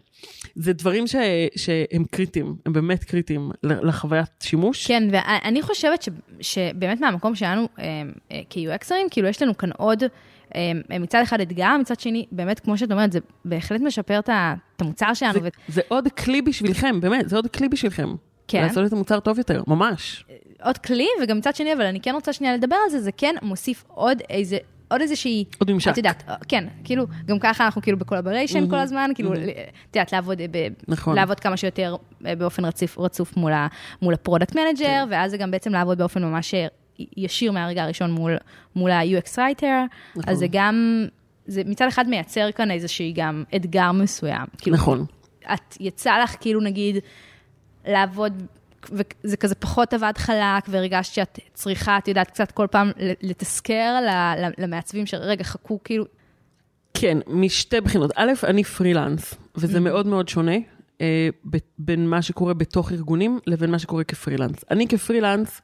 זה 0.56 0.74
דברים 0.74 1.08
ש, 1.08 1.16
שהם 1.56 2.04
קריטיים, 2.12 2.56
הם 2.66 2.74
באמת 2.74 3.04
קריטיים 3.04 3.52
לחוויית 3.64 4.30
שימוש. 4.44 4.88
כן, 4.88 5.04
ואני 5.12 5.62
חושבת 5.62 6.02
ש, 6.02 6.10
שבאמת 6.42 7.02
מהמקום 7.02 7.36
שלנו 7.36 7.68
אה, 7.80 7.86
אה, 8.32 8.42
כ-UXרים, 8.50 9.10
כאילו 9.12 9.28
יש 9.28 9.42
לנו 9.42 9.58
כאן 9.58 9.70
עוד... 9.78 10.04
אה, 10.56 11.00
מצד 11.00 11.22
אחד 11.24 11.42
אתגר, 11.42 11.78
מצד 11.78 12.00
שני, 12.00 12.26
באמת, 12.32 12.60
כמו 12.60 12.78
שאת 12.78 12.92
אומרת, 12.92 13.12
זה 13.12 13.20
בהחלט 13.46 13.82
משפר 13.82 14.20
את 14.20 14.30
המוצר 14.80 15.14
שלנו. 15.14 15.34
זה, 15.34 15.40
ו... 15.44 15.48
זה 15.68 15.82
עוד 15.88 16.08
כלי 16.08 16.42
בשבילכם, 16.42 17.02
באמת, 17.02 17.30
זה 17.30 17.36
עוד 17.36 17.48
כלי 17.48 17.70
בשבילכם. 17.70 18.16
כן. 18.48 18.64
לעשות 18.64 18.88
את 18.88 18.94
המוצר 18.94 19.20
טוב 19.20 19.38
יותר, 19.38 19.64
ממש. 19.68 20.26
עוד 20.64 20.78
כלי, 20.78 21.08
וגם 21.24 21.38
מצד 21.38 21.56
שני, 21.56 21.74
אבל 21.74 21.86
אני 21.86 22.00
כן 22.00 22.12
רוצה 22.14 22.34
שנייה 22.34 22.54
לדבר 22.54 22.76
על 22.86 22.90
זה, 22.90 23.00
זה 23.00 23.12
כן 23.12 23.36
מוסיף 23.42 23.84
עוד 23.88 24.22
איזה... 24.30 24.58
עוד 24.88 25.02
איזושהי... 25.02 25.46
עוד 25.58 25.72
ממשק. 25.72 25.92
את 25.92 25.98
יודעת, 25.98 26.24
כן, 26.48 26.66
כאילו, 26.84 27.06
גם 27.26 27.40
ככה 27.40 27.66
אנחנו 27.66 27.82
כאילו 27.82 27.98
ב 27.98 28.03
collaboration 28.03 28.64
mm-hmm. 28.64 28.70
כל 28.70 28.76
הזמן, 28.76 29.12
כאילו, 29.16 29.34
את 29.34 29.38
mm-hmm. 29.38 29.88
יודעת, 29.96 30.14
לעבוד, 30.14 30.42
ב, 30.52 30.68
נכון. 30.88 31.16
לעבוד 31.16 31.40
כמה 31.40 31.58
שיותר 31.58 31.96
אה, 32.26 32.36
באופן 32.36 32.66
רציף, 32.66 33.00
רצוף 33.00 33.38
מול, 33.38 33.52
ה, 33.52 33.68
מול 34.02 34.14
ה 34.14 34.19
product 34.19 34.56
manager, 34.56 34.86
כן. 34.86 35.08
ואז 35.10 35.32
זה 35.32 35.38
גם 35.38 35.52
בעצם 35.52 35.74
לעבוד 35.74 35.98
באופן 35.98 36.24
ממש 36.24 36.56
ישיר 37.18 37.52
מהרגע 37.52 37.84
הראשון 37.84 38.12
מול, 38.12 38.38
מול 38.76 38.92
ה-UX 38.92 39.36
writer, 39.36 39.66
נכון. 40.16 40.24
אז 40.28 40.38
זה 40.38 40.46
גם, 40.52 41.06
זה 41.46 41.62
מצד 41.66 41.88
אחד 41.88 42.10
מייצר 42.10 42.52
כאן 42.52 42.72
איזושהי 42.72 43.14
גם 43.16 43.44
אתגר 43.56 43.92
מסוים. 43.92 44.46
כאילו, 44.58 44.76
נכון. 44.76 45.06
את 45.54 45.78
יצא 45.80 46.24
לך 46.24 46.36
כאילו 46.40 46.62
נגיד 46.62 46.96
לעבוד, 47.88 48.44
וזה 48.92 49.38
כזה 49.38 49.56
פחות 49.56 49.94
עבד 49.94 50.14
חלק, 50.18 50.64
והרגשת 50.68 51.14
שאת 51.14 51.40
צריכה, 51.54 51.98
את 51.98 52.08
יודעת, 52.08 52.28
קצת 52.28 52.52
כל 52.52 52.68
פעם 52.72 52.92
לתזכר 53.22 53.96
למעצבים 54.58 55.06
שרגע, 55.06 55.44
חכו 55.44 55.80
כאילו. 55.84 56.06
כן, 56.94 57.18
משתי 57.28 57.82
בחינות. 57.82 58.12
א', 58.16 58.32
אני 58.44 58.64
פרילנס, 58.64 59.34
וזה 59.56 59.78
mm-hmm. 59.78 59.82
מאוד 59.82 60.08
מאוד 60.08 60.30
שונה. 60.30 60.56
אה, 61.02 61.30
בין 61.78 62.08
מה 62.08 62.22
שקורה 62.22 62.54
בתוך 62.54 62.92
ארגונים 62.92 63.40
לבין 63.48 63.72
מה 63.72 63.80
שקורה 63.80 64.04
כפרילנס. 64.04 64.66
אני 64.72 64.88
כפרילנס, 64.88 65.62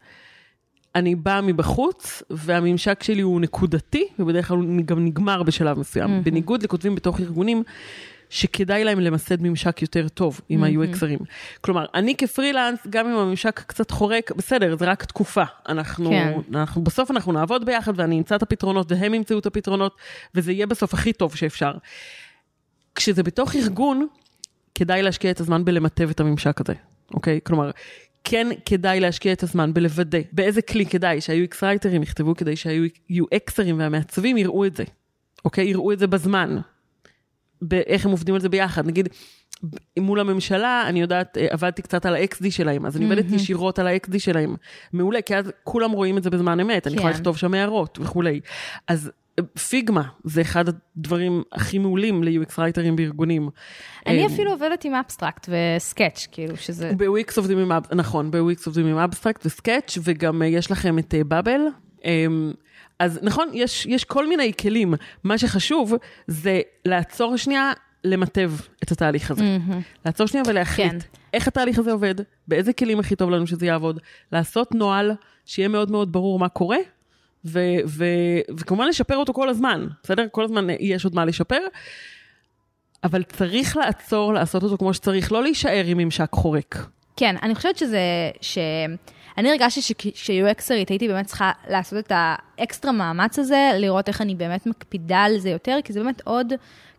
אני 0.96 1.16
באה 1.16 1.42
מבחוץ, 1.42 2.24
והממשק 2.30 3.04
שלי 3.04 3.22
הוא 3.22 3.42
נקודתי, 3.42 4.08
ובדרך 4.20 4.48
כלל 4.48 4.58
הוא 4.58 4.86
גם 4.86 5.06
נגמר 5.06 5.44
בשלב 5.44 5.80
מסוים. 5.80 6.10
Mm-hmm. 6.10 6.26
בניגוד 6.26 6.64
לכותבים 6.64 6.96
בתוך 6.96 7.20
ארגונים, 7.20 7.64
שכדאי 8.30 8.84
להם 8.84 9.00
למסד 9.00 9.42
ממשק 9.42 9.82
יותר 9.82 10.08
טוב 10.08 10.42
עם 10.50 10.64
mm-hmm. 10.64 10.68
ה-UXרים. 10.68 11.26
כלומר, 11.62 11.86
אני 11.94 12.16
כפרילנס, 12.16 12.80
גם 12.90 13.08
אם 13.08 13.16
הממשק 13.16 13.60
קצת 13.68 13.92
חורק, 13.92 14.32
בסדר, 14.32 14.78
זה 14.78 14.86
רק 14.86 15.06
תקופה. 15.06 15.44
אנחנו, 15.70 16.10
כן. 16.10 16.34
אנחנו, 16.54 16.84
בסוף 16.84 17.12
אנחנו 17.12 17.32
נעבוד 17.32 17.66
ביחד, 17.66 17.94
ואני 18.00 18.18
אמצא 18.18 18.36
את 18.36 18.44
הפתרונות, 18.44 18.92
והם 18.92 19.14
ימצאו 19.14 19.40
את 19.40 19.46
הפתרונות, 19.46 19.96
וזה 20.36 20.52
יהיה 20.52 20.68
בסוף 20.68 20.94
הכי 20.94 21.14
טוב 21.14 21.36
שאפשר. 21.36 21.72
כשזה 22.96 23.24
בתוך 23.24 23.56
ארגון, 23.56 24.08
כדאי 24.76 25.02
להשקיע 25.02 25.32
את 25.32 25.40
הזמן 25.40 25.66
בלמטב 25.66 26.10
את 26.10 26.20
הממשק 26.20 26.62
הזה, 26.62 26.74
אוקיי? 27.14 27.40
כלומר, 27.44 27.72
כן 28.26 28.48
כדאי 28.66 29.00
להשקיע 29.00 29.34
את 29.34 29.44
הזמן 29.44 29.74
בלוודא 29.74 30.20
באיזה 30.32 30.62
כלי 30.62 30.86
כדאי 30.86 31.22
שה-UX 31.22 31.56
רייטרים 31.64 32.04
יכתבו 32.04 32.36
כדי 32.36 32.56
שה-UXרים 32.56 33.74
והמעצבים 33.78 34.38
יראו 34.38 34.66
את 34.66 34.76
זה, 34.76 34.84
אוקיי? 35.46 35.66
יראו 35.66 35.92
את 35.92 36.00
זה 36.00 36.08
בזמן. 36.08 36.58
באיך 37.62 38.06
הם 38.06 38.12
עובדים 38.12 38.36
על 38.36 38.42
זה 38.42 38.50
ביחד. 38.50 38.88
נגיד, 38.88 39.10
מול 40.00 40.20
הממשלה, 40.20 40.84
אני 40.88 41.02
יודעת, 41.02 41.38
אה, 41.38 41.48
עבדתי 41.50 41.82
קצת 41.82 42.06
על 42.06 42.16
ה-XD 42.16 42.52
שלהם, 42.52 42.86
אז 42.86 42.98
אני 42.98 43.06
עובדת 43.06 43.26
mm-hmm. 43.30 43.36
ישירות 43.36 43.80
על 43.80 43.88
ה-XD 43.88 44.20
שלהם. 44.20 44.56
מעולה, 44.94 45.22
כי 45.22 45.36
אז 45.36 45.52
כולם 45.64 45.92
רואים 45.92 46.18
את 46.18 46.24
זה 46.24 46.30
בזמן 46.30 46.60
אמת, 46.60 46.84
כן. 46.84 46.90
אני 46.90 46.98
יכולה 46.98 47.14
כן. 47.14 47.20
לכתוב 47.20 47.38
שם 47.38 47.54
הערות 47.54 48.00
וכולי. 48.02 48.40
אז 48.88 49.12
Figma 49.70 50.04
זה 50.24 50.42
אחד 50.42 50.66
הדברים 50.70 51.44
הכי 51.52 51.78
מעולים 51.78 52.24
ל-UX 52.24 52.54
רייטרים 52.58 52.96
בארגונים. 52.96 53.50
אני 54.08 54.22
אמ, 54.22 54.26
אפילו 54.26 54.52
עובדת 54.52 54.86
עם 54.86 54.94
Abstract 54.94 55.50
ו 55.50 55.59
Sketch, 55.60 56.28
כאילו 56.32 56.58
שזה... 56.58 56.92
ב-UX 56.98 57.34
עובדים 57.38 57.58
עם, 57.58 57.72
נכון, 57.96 58.32
ב-UX 58.32 58.64
עובדים 58.66 58.86
עם 58.86 58.98
Abstract 58.98 59.46
ו 59.46 59.52
Sketch, 59.52 59.98
וגם 60.04 60.42
אה, 60.42 60.48
יש 60.48 60.72
לכם 60.72 61.00
את 61.00 61.14
Bubble. 61.28 61.62
אה, 62.06 62.26
אמ, 62.26 62.54
אז 63.00 63.20
נכון, 63.22 63.50
יש, 63.54 63.86
יש 63.86 64.04
כל 64.04 64.28
מיני 64.28 64.52
כלים. 64.62 64.94
מה 65.24 65.38
שחשוב 65.38 65.94
זה 66.28 66.62
לעצור 66.86 67.38
שנייה, 67.38 67.72
למטב 68.04 68.52
את 68.84 68.92
התהליך 68.92 69.32
הזה. 69.32 69.44
Mm-hmm. 69.44 69.74
לעצור 70.06 70.28
שנייה 70.28 70.44
ולהחליט 70.48 70.92
כן. 70.92 70.98
איך 71.34 71.48
התהליך 71.48 71.80
הזה 71.80 71.92
עובד, 71.92 72.16
באיזה 72.48 72.74
כלים 72.74 73.00
הכי 73.00 73.16
טוב 73.16 73.30
לנו 73.30 73.48
שזה 73.48 73.66
יעבוד, 73.66 74.00
לעשות 74.32 74.76
נוהל, 74.76 75.12
שיהיה 75.46 75.68
מאוד 75.68 75.92
מאוד 75.92 76.12
ברור 76.12 76.40
מה 76.40 76.50
קורה, 76.50 76.78
וכמובן 77.46 78.88
לשפר 78.88 79.18
אותו 79.18 79.34
כל 79.34 79.50
הזמן, 79.50 79.88
בסדר? 80.04 80.26
כל 80.32 80.44
הזמן 80.44 80.68
יש 80.80 81.04
עוד 81.04 81.16
מה 81.16 81.26
לשפר, 81.26 81.60
אבל 83.04 83.24
צריך 83.24 83.78
לעצור 83.78 84.34
לעשות 84.34 84.64
אותו 84.64 84.78
כמו 84.78 84.94
שצריך, 84.94 85.32
לא 85.32 85.44
להישאר 85.44 85.84
עם 85.86 85.98
ממשק 85.98 86.30
חורק. 86.32 86.86
כן, 87.18 87.36
אני 87.44 87.56
חושבת 87.56 87.78
שזה, 87.78 88.00
ש... 88.42 88.58
אני 89.38 89.50
הרגשתי 89.50 89.82
ש-UXרית 90.16 90.90
הייתי 90.90 91.08
באמת 91.08 91.26
צריכה 91.26 91.52
לעשות 91.68 92.00
את 92.00 92.12
האקסטרה 92.16 92.92
מאמץ 92.92 93.40
הזה, 93.40 93.72
לראות 93.76 94.08
איך 94.08 94.22
אני 94.22 94.36
באמת 94.36 94.66
מקפידה 94.66 95.18
על 95.24 95.38
זה 95.38 95.50
יותר, 95.50 95.78
כי 95.84 95.94
זה 95.94 96.00
באמת 96.00 96.22
עוד 96.24 96.54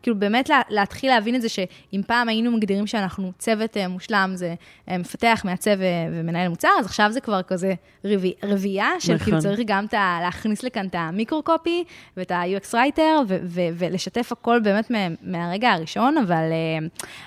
כאילו 0.07 0.19
באמת 0.19 0.49
לה, 0.49 0.61
להתחיל 0.71 1.11
להבין 1.11 1.35
את 1.35 1.42
זה 1.42 1.49
שאם 1.49 2.01
פעם 2.07 2.29
היינו 2.29 2.53
מגדירים 2.53 2.87
שאנחנו 2.87 3.33
צוות 3.38 3.77
uh, 3.77 3.88
מושלם, 3.88 4.33
זה 4.35 4.55
uh, 4.88 4.92
מפתח, 4.99 5.42
מעצב 5.45 5.71
uh, 5.71 5.83
ומנהל 6.12 6.49
מוצר, 6.49 6.69
אז 6.79 6.87
עכשיו 6.87 7.11
זה 7.12 7.21
כבר 7.21 7.42
כזה 7.42 7.75
רבי, 8.05 8.35
רביעייה, 8.45 8.90
של 8.99 9.14
נכון. 9.14 9.25
כאילו 9.25 9.38
צריך 9.40 9.61
גם 9.66 9.87
תה, 9.87 10.19
להכניס 10.23 10.62
לכאן 10.62 10.87
את 10.87 10.95
המיקרו-קופי 10.95 11.85
ואת 12.16 12.31
ה-UX 12.31 12.75
writer, 12.75 13.01
ו- 13.29 13.38
ו- 13.45 13.69
ולשתף 13.75 14.33
הכל 14.33 14.61
באמת 14.61 14.90
מהרגע 15.23 15.73
הראשון, 15.73 16.19
אבל, 16.19 16.53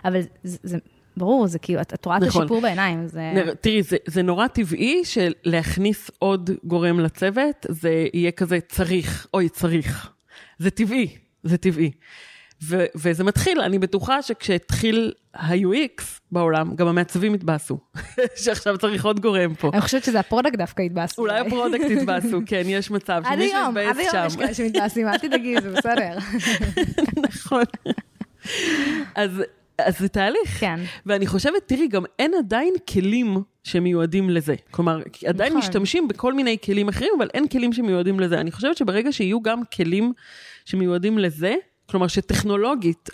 אבל 0.05 0.21
זה... 0.43 0.57
זה 0.63 0.77
ברור, 1.17 1.47
זה 1.47 1.59
כאילו, 1.59 1.81
את, 1.81 1.93
את 1.93 2.05
רואה 2.05 2.17
נכון. 2.17 2.29
את 2.29 2.35
השיפור 2.35 2.61
בעיניים. 2.61 3.07
זה... 3.07 3.33
תראי, 3.61 3.83
זה, 3.83 3.97
זה 4.05 4.21
נורא 4.21 4.47
טבעי 4.47 5.01
שלהכניס 5.05 6.11
עוד 6.19 6.49
גורם 6.63 6.99
לצוות, 6.99 7.65
זה 7.69 8.05
יהיה 8.13 8.31
כזה 8.31 8.59
צריך, 8.67 9.27
אוי, 9.33 9.49
צריך. 9.49 10.11
זה 10.57 10.69
טבעי, 10.69 11.07
זה 11.43 11.57
טבעי. 11.57 11.91
ו- 12.63 12.85
וזה 12.95 13.23
מתחיל, 13.23 13.61
אני 13.61 13.79
בטוחה 13.79 14.21
שכשהתחיל 14.21 15.13
ה-UX 15.33 16.03
בעולם, 16.31 16.75
גם 16.75 16.87
המעצבים 16.87 17.33
התבאסו, 17.33 17.79
שעכשיו 18.43 18.77
צריך 18.77 19.05
עוד 19.05 19.19
גורם 19.19 19.55
פה. 19.55 19.69
אני 19.73 19.81
חושבת 19.81 20.03
שזה 20.03 20.19
ה 20.19 20.24
product 20.24 20.55
דווקא 20.55 20.81
התבאסו. 20.81 21.21
אולי 21.21 21.39
ה 21.39 21.46
product 21.46 21.91
התבאסו, 21.97 22.39
כן, 22.49 22.61
יש 22.65 22.91
מצב 22.91 23.21
שמישהו 23.29 23.45
יתבאס 23.45 23.75
שם. 23.75 23.77
עד 23.77 23.77
היום, 23.77 23.89
עד 23.89 23.97
היום 24.15 24.27
יש 24.27 24.35
כאלה 24.35 24.53
שמתבאסים, 24.53 25.07
אל 25.07 25.17
תדאגי, 25.17 25.61
זה 25.61 25.69
בסדר. 25.71 26.17
נכון. 27.29 27.63
אז 29.15 29.43
אז 29.85 29.99
זה 29.99 30.07
תהליך. 30.07 30.59
כן. 30.59 30.79
ואני 31.05 31.27
חושבת, 31.27 31.67
תראי, 31.67 31.87
גם 31.87 32.03
אין 32.19 32.31
עדיין 32.39 32.73
כלים 32.89 33.37
שמיועדים 33.63 34.29
לזה. 34.29 34.55
כלומר, 34.71 35.01
עדיין 35.25 35.53
נכון. 35.53 35.59
משתמשים 35.59 36.07
בכל 36.07 36.33
מיני 36.33 36.57
כלים 36.65 36.89
אחרים, 36.89 37.09
אבל 37.17 37.27
אין 37.33 37.47
כלים 37.47 37.73
שמיועדים 37.73 38.19
לזה. 38.19 38.39
אני 38.39 38.51
חושבת 38.51 38.77
שברגע 38.77 39.11
שיהיו 39.11 39.41
גם 39.41 39.61
כלים 39.75 40.13
שמיועדים 40.65 41.17
לזה, 41.17 41.55
כלומר 41.89 42.07
שטכנולוגית 42.07 43.09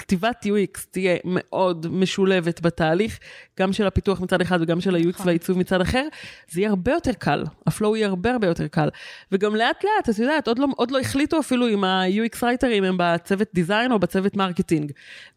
כתיבת 0.00 0.46
UX 0.46 0.80
תהיה 0.90 1.16
מאוד 1.24 1.86
משולבת 1.90 2.60
בתהליך, 2.60 3.18
גם 3.60 3.72
של 3.72 3.86
הפיתוח 3.86 4.20
מצד 4.20 4.40
אחד 4.40 4.58
וגם 4.62 4.80
של 4.80 4.94
ה-UX 4.94 5.08
נכון. 5.08 5.26
והעיצוב 5.26 5.58
מצד 5.58 5.80
אחר, 5.80 6.06
זה 6.50 6.60
יהיה 6.60 6.70
הרבה 6.70 6.92
יותר 6.92 7.12
קל, 7.12 7.44
ה 7.66 7.72
flow 7.72 7.96
יהיה 7.96 8.08
הרבה 8.08 8.32
הרבה 8.32 8.46
יותר 8.46 8.66
קל. 8.66 8.88
וגם 9.32 9.56
לאט 9.56 9.84
לאט, 9.84 10.08
את 10.10 10.18
יודעת, 10.18 10.48
עוד 10.48 10.58
לא, 10.58 10.66
עוד 10.76 10.90
לא 10.90 11.00
החליטו 11.00 11.40
אפילו 11.40 11.68
אם 11.68 11.84
ה-UX 11.84 12.38
רייטרים 12.42 12.84
הם 12.84 12.96
בצוות 12.98 13.48
design 13.54 13.92
או 13.92 13.98
בצוות 13.98 14.36
marketing. 14.36 14.92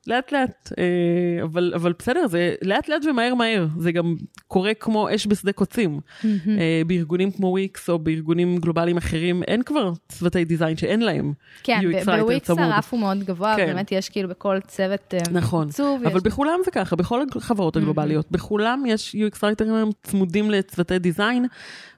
לאט 0.08 0.32
לאט, 0.32 0.72
אה, 0.78 1.44
אבל, 1.44 1.72
אבל 1.76 1.94
בסדר, 2.00 2.28
זה 2.28 2.56
לאט 2.62 2.90
לאט 2.90 3.06
ומהר 3.06 3.36
מהר, 3.36 3.68
זה 3.78 3.92
גם 3.92 4.16
קורה 4.48 4.74
כמו 4.74 5.16
אש 5.16 5.28
בשדה 5.28 5.52
קוצים. 5.52 6.00
אה, 6.26 6.82
בארגונים 6.88 7.32
כמו 7.32 7.48
וויקס 7.48 7.90
או 7.90 8.00
בארגונים 8.00 8.58
גלובליים 8.58 8.98
אחרים, 8.98 9.44
אין 9.44 9.64
כבר 9.64 9.92
צוותי 10.10 10.46
design 10.46 10.78
שאין 10.78 11.02
להם 11.02 11.34
כן, 11.64 11.80
UX 11.82 12.06
בוויקס 12.06 12.48
צמוד. 12.48 12.60
הרף 12.60 12.94
הוא 12.94 13.00
מאוד 13.00 13.24
גבוה, 13.24 13.56
כן. 13.58 13.66
באמת 13.66 13.92
יש 13.92 14.10
כאילו 14.10 14.30
בכל 14.30 14.53
צוות 14.60 15.14
אה, 15.14 15.20
נכון, 15.32 15.68
עיצוב, 15.68 16.02
אבל 16.06 16.18
יש- 16.18 16.24
בכולם 16.24 16.60
זה 16.66 16.72
ככה, 16.72 16.96
בכל 16.96 17.22
החברות 17.36 17.76
הגלובליות, 17.76 18.32
בכולם 18.32 18.84
יש 18.88 19.16
UX 19.16 19.40
רייטרים 19.44 19.74
היום 19.74 19.92
צמודים 20.04 20.52
לצוותי 20.52 21.00
דיזיין, 21.00 21.46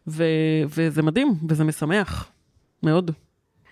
ו- 0.07 0.23
וזה 0.69 1.01
מדהים, 1.01 1.33
וזה 1.49 1.63
משמח, 1.63 2.27
מאוד. 2.83 3.11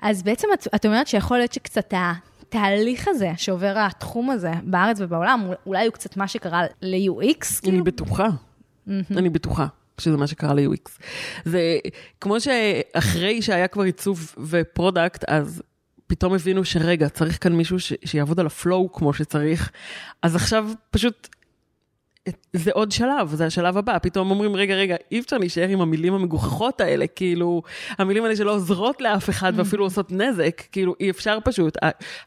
אז 0.02 0.24
בעצם 0.24 0.48
את, 0.54 0.68
את 0.76 0.86
אומרת 0.86 1.08
שיכול 1.08 1.38
להיות 1.38 1.54
שקצת 1.54 1.94
התהליך 1.94 3.08
הזה 3.08 3.32
שעובר 3.38 3.74
התחום 3.78 4.30
הזה 4.30 4.52
בארץ 4.64 4.98
ובעולם, 5.02 5.48
אולי 5.66 5.86
הוא 5.86 5.94
קצת 5.94 6.18
מה 6.18 6.28
שקרה 6.28 6.62
ל-UX, 6.82 7.22
אני 7.24 7.62
כאילו? 7.62 7.84
בטוחה, 7.84 8.28
אני 9.18 9.30
בטוחה. 9.30 9.66
שזה 9.98 10.18
מה 10.18 10.28
שקרה 10.28 10.54
ל-UX. 10.54 10.92
זה 11.46 11.78
כמו 12.22 12.36
שאחרי 12.42 13.42
שהיה 13.42 13.68
כבר 13.68 13.84
עיצוב 13.84 14.36
ו 14.38 14.47
product, 14.47 15.24
אז 15.28 15.62
פתאום 16.14 16.34
הבינו 16.34 16.66
שרגע, 16.66 17.10
צריך 17.10 17.44
כאן 17.44 17.54
מישהו 17.54 17.80
ש- 17.80 17.94
שיעבוד 18.06 18.40
על 18.40 18.46
ה 18.46 18.55
flow 18.55 18.92
כמו 18.92 19.14
שצריך, 19.14 19.72
אז 20.22 20.36
עכשיו 20.36 20.70
פשוט 20.92 21.30
זה 22.54 22.72
עוד 22.74 22.92
שלב, 22.92 23.34
זה 23.34 23.46
השלב 23.46 23.78
הבא, 23.78 23.98
פתאום 24.02 24.32
אומרים, 24.32 24.56
רגע, 24.56 24.76
רגע, 24.76 24.96
אי 25.12 25.20
אפשר 25.20 25.38
להישאר 25.38 25.68
עם 25.68 25.82
המילים 25.82 26.14
המגוחכות 26.14 26.82
האלה, 26.82 27.08
כאילו, 27.08 27.62
המילים 27.98 28.24
האלה 28.24 28.36
שלא 28.36 28.52
עוזרות 28.56 29.02
לאף 29.02 29.30
אחד 29.30 29.54
ואפילו 29.56 29.84
עושות 29.84 30.12
נזק, 30.12 30.62
כאילו, 30.72 30.96
אי 31.00 31.10
אפשר 31.10 31.38
פשוט, 31.44 31.78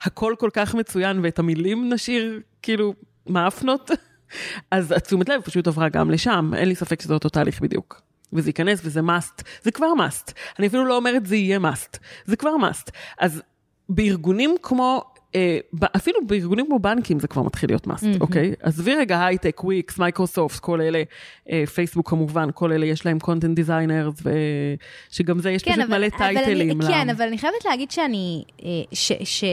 הכל 0.03 0.35
כל 0.38 0.51
כך 0.53 0.75
מצוין, 0.75 1.20
ואת 1.22 1.38
המילים 1.38 1.92
נשאיר, 1.92 2.40
כאילו, 2.62 2.94
מאפנות, 3.27 3.90
אז 4.70 4.92
התשומת 4.92 5.29
לב 5.29 5.40
פשוט 5.40 5.66
עברה 5.66 5.88
גם 5.88 6.11
לשם, 6.11 6.51
אין 6.57 6.68
לי 6.68 6.75
ספק 6.75 7.03
שזה 7.03 7.14
אותו 7.14 7.29
תהליך 7.29 7.61
בדיוק. 7.61 8.03
וזה 8.33 8.49
ייכנס 8.49 8.81
וזה 8.85 9.01
must, 9.01 9.42
זה 9.62 9.70
כבר 9.70 9.87
must. 9.87 10.33
אני 10.59 10.66
אפילו 10.66 10.85
לא 10.85 10.96
אומרת 10.96 11.27
זה 11.27 11.37
יהיה 11.37 11.59
must, 11.59 11.99
זה 12.25 12.37
כבר 12.37 12.51
must. 12.51 12.90
אז 13.18 13.42
בארגונים 13.88 14.57
כמו, 14.62 15.05
אה, 15.35 15.59
אפילו 15.96 16.18
בארגונים 16.27 16.66
כמו 16.66 16.79
בנקים 16.79 17.20
זה 17.20 17.29
כבר 17.29 17.42
מתחיל 17.42 17.70
להיות 17.70 17.87
must, 17.87 18.07
אוקיי? 18.20 18.55
עזבי 18.62 18.94
רגע 18.94 19.27
הייטק, 19.27 19.64
וויקס, 19.64 19.99
מייקרוסופט, 19.99 20.61
כל 20.61 20.81
אלה, 20.81 21.03
אה, 21.51 21.64
פייסבוק 21.75 22.11
כמובן, 22.11 22.49
כל 22.55 22.72
אלה 22.72 22.87
יש 22.87 23.07
להם 23.07 23.18
content 23.22 23.59
designers, 23.59 24.29
ושגם 25.11 25.38
זה 25.38 25.51
יש 25.51 25.62
פשוט 25.62 25.79
מלא 25.88 26.09
טייטלים. 26.09 26.81
אני, 26.81 26.88
כן, 26.88 27.11
אבל 27.11 27.27
אני 27.27 27.38
חייבת 27.38 27.64
להגיד 27.64 27.90
שאני, 27.90 28.44
אה, 28.62 28.68
ש... 28.92 29.12
ש 29.25 29.44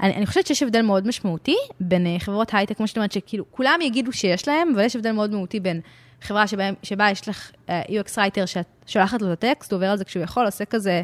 אני, 0.00 0.14
אני 0.14 0.26
חושבת 0.26 0.46
שיש 0.46 0.62
הבדל 0.62 0.82
מאוד 0.82 1.06
משמעותי 1.06 1.56
בין 1.80 2.18
חברות 2.18 2.54
הייטק, 2.54 2.76
כמו 2.76 2.86
שאת 2.86 2.96
אומרת, 2.96 3.12
שכאילו 3.12 3.44
כולם 3.50 3.78
יגידו 3.82 4.12
שיש 4.12 4.48
להם, 4.48 4.68
אבל 4.74 4.84
יש 4.84 4.96
הבדל 4.96 5.12
מאוד 5.12 5.30
מהותי 5.30 5.60
בין 5.60 5.80
חברה 6.22 6.46
שבה, 6.46 6.64
שבה 6.82 7.10
יש 7.10 7.28
לך 7.28 7.50
אה, 7.68 7.82
UX 7.82 8.16
writer 8.16 8.46
שאת 8.46 8.66
שולחת 8.86 9.22
לו 9.22 9.32
את 9.32 9.44
הטקסט, 9.44 9.72
הוא 9.72 9.76
עובר 9.76 9.86
על 9.86 9.98
זה 9.98 10.04
כשהוא 10.04 10.22
יכול, 10.22 10.46
עושה 10.46 10.64
כזה, 10.64 11.02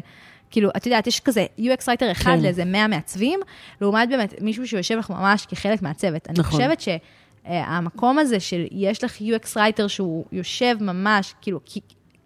כאילו, 0.51 0.69
את 0.77 0.85
יודעת, 0.85 1.07
יש 1.07 1.19
כזה 1.19 1.45
UX 1.59 1.81
writer 1.81 2.11
אחד 2.11 2.35
כן. 2.35 2.41
לאיזה 2.41 2.65
100 2.65 2.87
מעצבים, 2.87 3.39
לעומת 3.81 4.09
באמת 4.09 4.33
מישהו 4.41 4.67
שיושב 4.67 4.97
לך 4.97 5.09
ממש 5.09 5.45
כחלק 5.45 5.81
מהצוות. 5.81 6.27
אני 6.29 6.39
נכון. 6.39 6.51
חושבת 6.51 6.81
שהמקום 6.81 8.19
הזה 8.19 8.39
של 8.39 8.65
יש 8.71 9.03
לך 9.03 9.17
UX 9.17 9.55
writer 9.55 9.87
שהוא 9.87 10.25
יושב 10.31 10.75
ממש, 10.81 11.33
כאילו, 11.41 11.59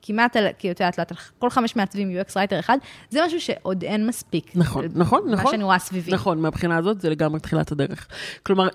כמעט 0.02 0.36
על, 0.36 0.48
כאילו, 0.60 0.72
את 0.72 0.80
יודעת, 0.80 1.12
על 1.12 1.18
כל 1.40 1.50
חמש 1.50 1.76
מעצבים 1.76 2.20
UX 2.22 2.32
writer 2.32 2.60
אחד, 2.60 2.78
זה 3.10 3.20
משהו 3.26 3.42
שעוד 3.42 3.84
אין 3.84 4.08
מספיק. 4.08 4.52
נכון, 4.56 4.86
נכון, 4.96 5.26
מה 5.26 5.32
נכון. 5.32 5.52
שאני 5.52 5.64
רואה 5.64 5.80
סביבי. 5.80 6.12
נכון, 6.12 6.42
מהבחינה 6.42 6.78
הזאת 6.78 7.02
זה 7.02 7.10
לגמרי 7.10 7.40
תחילת 7.40 7.72
הדרך. 7.72 8.08
כלומר, 8.44 8.68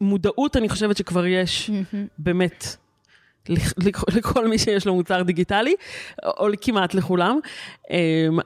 מודעות 0.00 0.56
אני 0.56 0.68
חושבת 0.68 0.96
שכבר 0.96 1.26
יש 1.26 1.70
באמת 2.18 2.76
לכל 4.16 4.48
מי 4.48 4.58
שיש 4.58 4.86
לו 4.86 4.94
מוצר 4.94 5.22
דיגיטלי, 5.22 5.74
או 6.24 6.46
כמעט 6.60 6.94
לכולם, 6.94 7.38
אמ, 7.90 7.96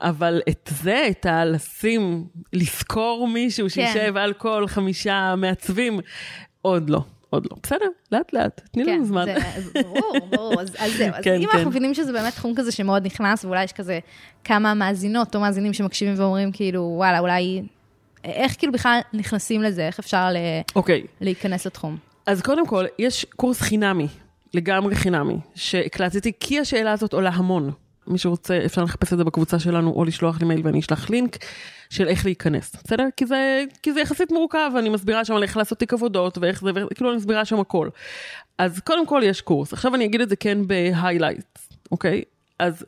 אבל 0.00 0.40
את 0.48 0.70
זה, 0.82 1.06
את 1.10 1.26
הלשים, 1.26 2.24
לשכור 2.52 3.28
מישהו 3.28 3.70
שישב 3.70 4.16
על 4.16 4.32
כל 4.32 4.64
חמישה 4.66 5.34
מעצבים, 5.36 6.00
עוד 6.62 6.90
לא. 6.90 7.00
עוד 7.32 7.46
לא. 7.50 7.56
בסדר, 7.62 7.86
לאט 8.12 8.32
לאט, 8.32 8.60
תני 8.72 8.84
לנו 8.84 9.04
זמן. 9.04 9.24
כן, 9.26 9.60
זה, 9.60 9.82
ברור, 9.82 10.18
ברור, 10.30 10.60
אז, 10.60 10.68
זהו. 10.96 11.08
אז 11.14 11.24
כן, 11.24 11.34
אם 11.34 11.46
כן. 11.46 11.48
אנחנו 11.52 11.70
מבינים 11.70 11.94
שזה 11.94 12.12
באמת 12.12 12.34
תחום 12.34 12.54
כזה 12.56 12.72
שמאוד 12.72 13.06
נכנס, 13.06 13.44
ואולי 13.44 13.64
יש 13.64 13.72
כזה 13.72 13.98
כמה 14.44 14.74
מאזינות 14.74 15.34
או 15.34 15.40
מאזינים 15.40 15.72
שמקשיבים 15.72 16.14
ואומרים 16.16 16.52
כאילו, 16.52 16.94
וואלה, 16.96 17.18
אולי... 17.18 17.62
איך 18.24 18.58
כאילו 18.58 18.72
בכלל 18.72 19.00
נכנסים 19.12 19.62
לזה? 19.62 19.86
איך 19.86 19.98
אפשר 19.98 20.28
ל... 20.30 20.36
אוקיי, 20.76 21.02
להיכנס 21.20 21.66
לתחום? 21.66 21.96
אז 22.26 22.42
קודם 22.42 22.66
כל, 22.66 22.84
יש 22.98 23.26
קורס 23.36 23.60
חינמי, 23.60 24.08
לגמרי 24.54 24.94
חינמי, 24.94 25.36
שהקלטתי, 25.54 26.32
כי 26.40 26.60
השאלה 26.60 26.92
הזאת 26.92 27.12
עולה 27.12 27.30
המון. 27.30 27.72
מי 28.06 28.18
שרוצה, 28.18 28.64
אפשר 28.64 28.84
לחפש 28.84 29.12
את 29.12 29.18
זה 29.18 29.24
בקבוצה 29.24 29.58
שלנו, 29.58 29.90
או 29.90 30.04
לשלוח 30.04 30.40
לי 30.40 30.46
מייל 30.46 30.60
ואני 30.64 30.80
אשלח 30.80 31.10
לינק 31.10 31.38
של 31.90 32.08
איך 32.08 32.24
להיכנס, 32.24 32.76
בסדר? 32.84 33.06
כי 33.16 33.26
זה, 33.26 33.64
כי 33.82 33.92
זה 33.92 34.00
יחסית 34.00 34.32
מורכב, 34.32 34.70
אני 34.78 34.88
מסבירה 34.88 35.24
שם 35.24 35.34
על 35.34 35.42
איך 35.42 35.56
לעשות 35.56 35.78
תיק 35.78 35.92
עבודות, 35.92 36.38
ואיך 36.38 36.60
זה, 36.60 36.70
וכאילו 36.74 37.10
אני 37.10 37.16
מסבירה 37.16 37.44
שם 37.44 37.60
הכל. 37.60 37.88
אז 38.58 38.80
קודם 38.80 39.06
כל 39.06 39.22
יש 39.24 39.40
קורס. 39.40 39.72
עכשיו 39.72 39.94
אני 39.94 40.04
אגיד 40.04 40.20
את 40.20 40.28
זה 40.28 40.36
כן 40.36 40.66
בהיילייט, 40.66 41.58
אוקיי? 41.92 42.22
אז 42.58 42.84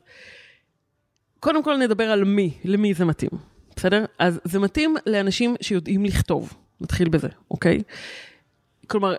קודם 1.39 1.63
כל 1.63 1.77
נדבר 1.77 2.11
על 2.11 2.23
מי, 2.23 2.53
למי 2.65 2.93
זה 2.93 3.05
מתאים, 3.05 3.31
בסדר? 3.75 4.05
אז 4.19 4.39
זה 4.43 4.59
מתאים 4.59 4.95
לאנשים 5.05 5.55
שיודעים 5.61 6.05
לכתוב, 6.05 6.53
נתחיל 6.81 7.09
בזה, 7.09 7.27
אוקיי? 7.51 7.81
כלומר, 8.87 9.15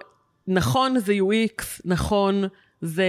נכון 0.48 0.98
זה 0.98 1.12
UX, 1.12 1.64
נכון 1.84 2.44
זה... 2.80 3.06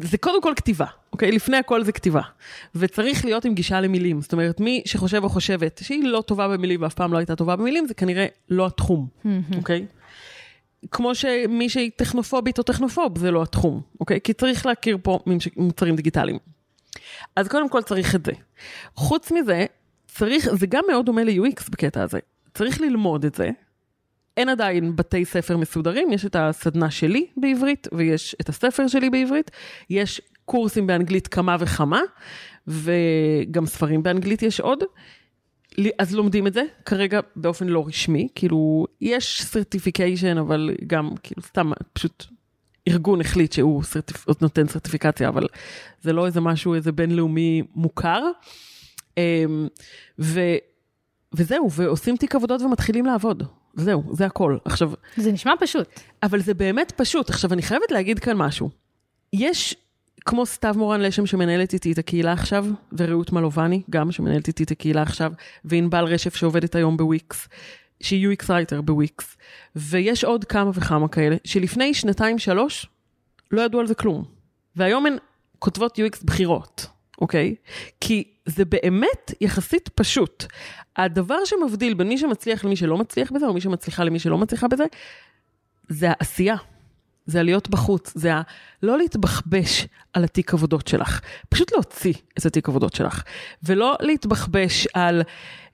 זה 0.00 0.18
קודם 0.18 0.42
כל 0.42 0.52
כתיבה, 0.56 0.86
אוקיי? 1.12 1.32
לפני 1.32 1.56
הכל 1.56 1.84
זה 1.84 1.92
כתיבה. 1.92 2.20
וצריך 2.74 3.24
להיות 3.24 3.44
עם 3.44 3.54
גישה 3.54 3.80
למילים. 3.80 4.20
זאת 4.20 4.32
אומרת, 4.32 4.60
מי 4.60 4.82
שחושב 4.84 5.24
או 5.24 5.28
חושבת 5.28 5.80
שהיא 5.84 6.04
לא 6.04 6.22
טובה 6.26 6.48
במילים 6.48 6.82
ואף 6.82 6.94
פעם 6.94 7.12
לא 7.12 7.18
הייתה 7.18 7.36
טובה 7.36 7.56
במילים, 7.56 7.86
זה 7.86 7.94
כנראה 7.94 8.26
לא 8.48 8.66
התחום, 8.66 9.06
אוקיי? 9.56 9.86
כמו 10.90 11.14
שמי 11.14 11.68
שהיא 11.68 11.90
טכנופובית 11.96 12.58
או 12.58 12.62
טכנופוב, 12.62 13.18
זה 13.18 13.30
לא 13.30 13.42
התחום, 13.42 13.80
אוקיי? 14.00 14.20
כי 14.24 14.32
צריך 14.32 14.66
להכיר 14.66 14.98
פה 15.02 15.18
ממשק- 15.26 15.56
מוצרים 15.56 15.96
דיגיטליים. 15.96 16.38
אז 17.36 17.48
קודם 17.48 17.68
כל 17.68 17.82
צריך 17.82 18.14
את 18.14 18.26
זה. 18.26 18.32
חוץ 18.94 19.32
מזה, 19.32 19.66
צריך, 20.06 20.48
זה 20.54 20.66
גם 20.66 20.84
מאוד 20.90 21.06
דומה 21.06 21.24
ל-UX 21.24 21.70
בקטע 21.70 22.02
הזה. 22.02 22.18
צריך 22.54 22.80
ללמוד 22.80 23.24
את 23.24 23.34
זה. 23.34 23.50
אין 24.36 24.48
עדיין 24.48 24.96
בתי 24.96 25.24
ספר 25.24 25.56
מסודרים, 25.56 26.12
יש 26.12 26.26
את 26.26 26.36
הסדנה 26.38 26.90
שלי 26.90 27.26
בעברית, 27.36 27.88
ויש 27.92 28.36
את 28.40 28.48
הספר 28.48 28.88
שלי 28.88 29.10
בעברית, 29.10 29.50
יש 29.90 30.20
קורסים 30.44 30.86
באנגלית 30.86 31.28
כמה 31.28 31.56
וכמה, 31.60 32.00
וגם 32.66 33.66
ספרים 33.66 34.02
באנגלית 34.02 34.42
יש 34.42 34.60
עוד. 34.60 34.84
אז 35.98 36.14
לומדים 36.14 36.46
את 36.46 36.52
זה, 36.52 36.62
כרגע 36.84 37.20
באופן 37.36 37.66
לא 37.66 37.84
רשמי, 37.86 38.28
כאילו, 38.34 38.86
יש 39.00 39.42
סרטיפיקיישן, 39.42 40.38
אבל 40.38 40.70
גם, 40.86 41.10
כאילו, 41.22 41.42
סתם, 41.42 41.72
פשוט 41.92 42.26
ארגון 42.88 43.20
החליט 43.20 43.52
שהוא 43.52 43.82
סרטיפ... 43.82 44.26
נותן 44.40 44.68
סרטיפיקציה, 44.68 45.28
אבל 45.28 45.46
זה 46.02 46.12
לא 46.12 46.26
איזה 46.26 46.40
משהו, 46.40 46.74
איזה 46.74 46.92
בינלאומי 46.92 47.62
מוכר. 47.74 48.22
אמ, 49.18 49.68
ו... 50.18 50.40
וזהו, 51.34 51.70
ועושים 51.72 52.16
תיק 52.16 52.34
עבודות 52.34 52.62
ומתחילים 52.62 53.06
לעבוד. 53.06 53.42
זהו, 53.74 54.04
זה 54.12 54.26
הכל. 54.26 54.58
עכשיו, 54.64 54.92
זה 55.16 55.32
נשמע 55.32 55.52
פשוט. 55.60 56.00
אבל 56.22 56.40
זה 56.40 56.54
באמת 56.54 56.92
פשוט. 56.96 57.30
עכשיו, 57.30 57.52
אני 57.52 57.62
חייבת 57.62 57.90
להגיד 57.90 58.18
כאן 58.18 58.36
משהו. 58.36 58.70
יש, 59.32 59.76
כמו 60.24 60.46
סתיו 60.46 60.74
מורן 60.78 61.00
לשם 61.00 61.26
שמנהלת 61.26 61.72
איתי 61.72 61.92
את 61.92 61.98
הקהילה 61.98 62.32
עכשיו, 62.32 62.66
ורעות 62.92 63.32
מלובני, 63.32 63.82
גם 63.90 64.12
שמנהלת 64.12 64.48
איתי 64.48 64.62
את 64.62 64.70
הקהילה 64.70 65.02
עכשיו, 65.02 65.32
וענבל 65.64 66.04
רשף 66.04 66.34
שעובדת 66.34 66.74
היום 66.74 66.96
בוויקס, 66.96 67.48
שהיא 68.00 68.28
UX 68.28 68.44
רייטר 68.50 68.80
בוויקס, 68.80 69.36
ויש 69.76 70.24
עוד 70.24 70.44
כמה 70.44 70.70
וכמה 70.74 71.08
כאלה, 71.08 71.36
שלפני 71.44 71.94
שנתיים-שלוש 71.94 72.86
לא 73.50 73.62
ידעו 73.62 73.80
על 73.80 73.86
זה 73.86 73.94
כלום. 73.94 74.24
והיום 74.76 75.06
הן 75.06 75.16
כותבות 75.58 75.98
UX 75.98 76.24
בחירות, 76.24 76.86
אוקיי? 77.20 77.54
כי 78.00 78.24
זה 78.46 78.64
באמת 78.64 79.32
יחסית 79.40 79.88
פשוט. 79.94 80.44
הדבר 80.96 81.38
שמבדיל 81.44 81.94
בין 81.94 82.08
מי 82.08 82.18
שמצליח 82.18 82.64
למי 82.64 82.76
שלא 82.76 82.98
מצליח 82.98 83.32
בזה, 83.32 83.46
או 83.46 83.54
מי 83.54 83.60
שמצליחה 83.60 84.04
למי 84.04 84.18
שלא 84.18 84.38
מצליחה 84.38 84.68
בזה, 84.68 84.84
זה 85.88 86.06
העשייה. 86.10 86.56
זה 87.26 87.40
הלהיות 87.40 87.70
בחוץ, 87.70 88.12
זה 88.14 88.34
ה... 88.34 88.42
לא 88.82 88.98
להתבחבש 88.98 89.86
על 90.12 90.24
התיק 90.24 90.54
עבודות 90.54 90.88
שלך, 90.88 91.20
פשוט 91.48 91.72
להוציא 91.72 92.12
את 92.38 92.46
התיק 92.46 92.68
עבודות 92.68 92.94
שלך, 92.94 93.22
ולא 93.62 93.96
להתבחבש 94.00 94.86
על 94.94 95.22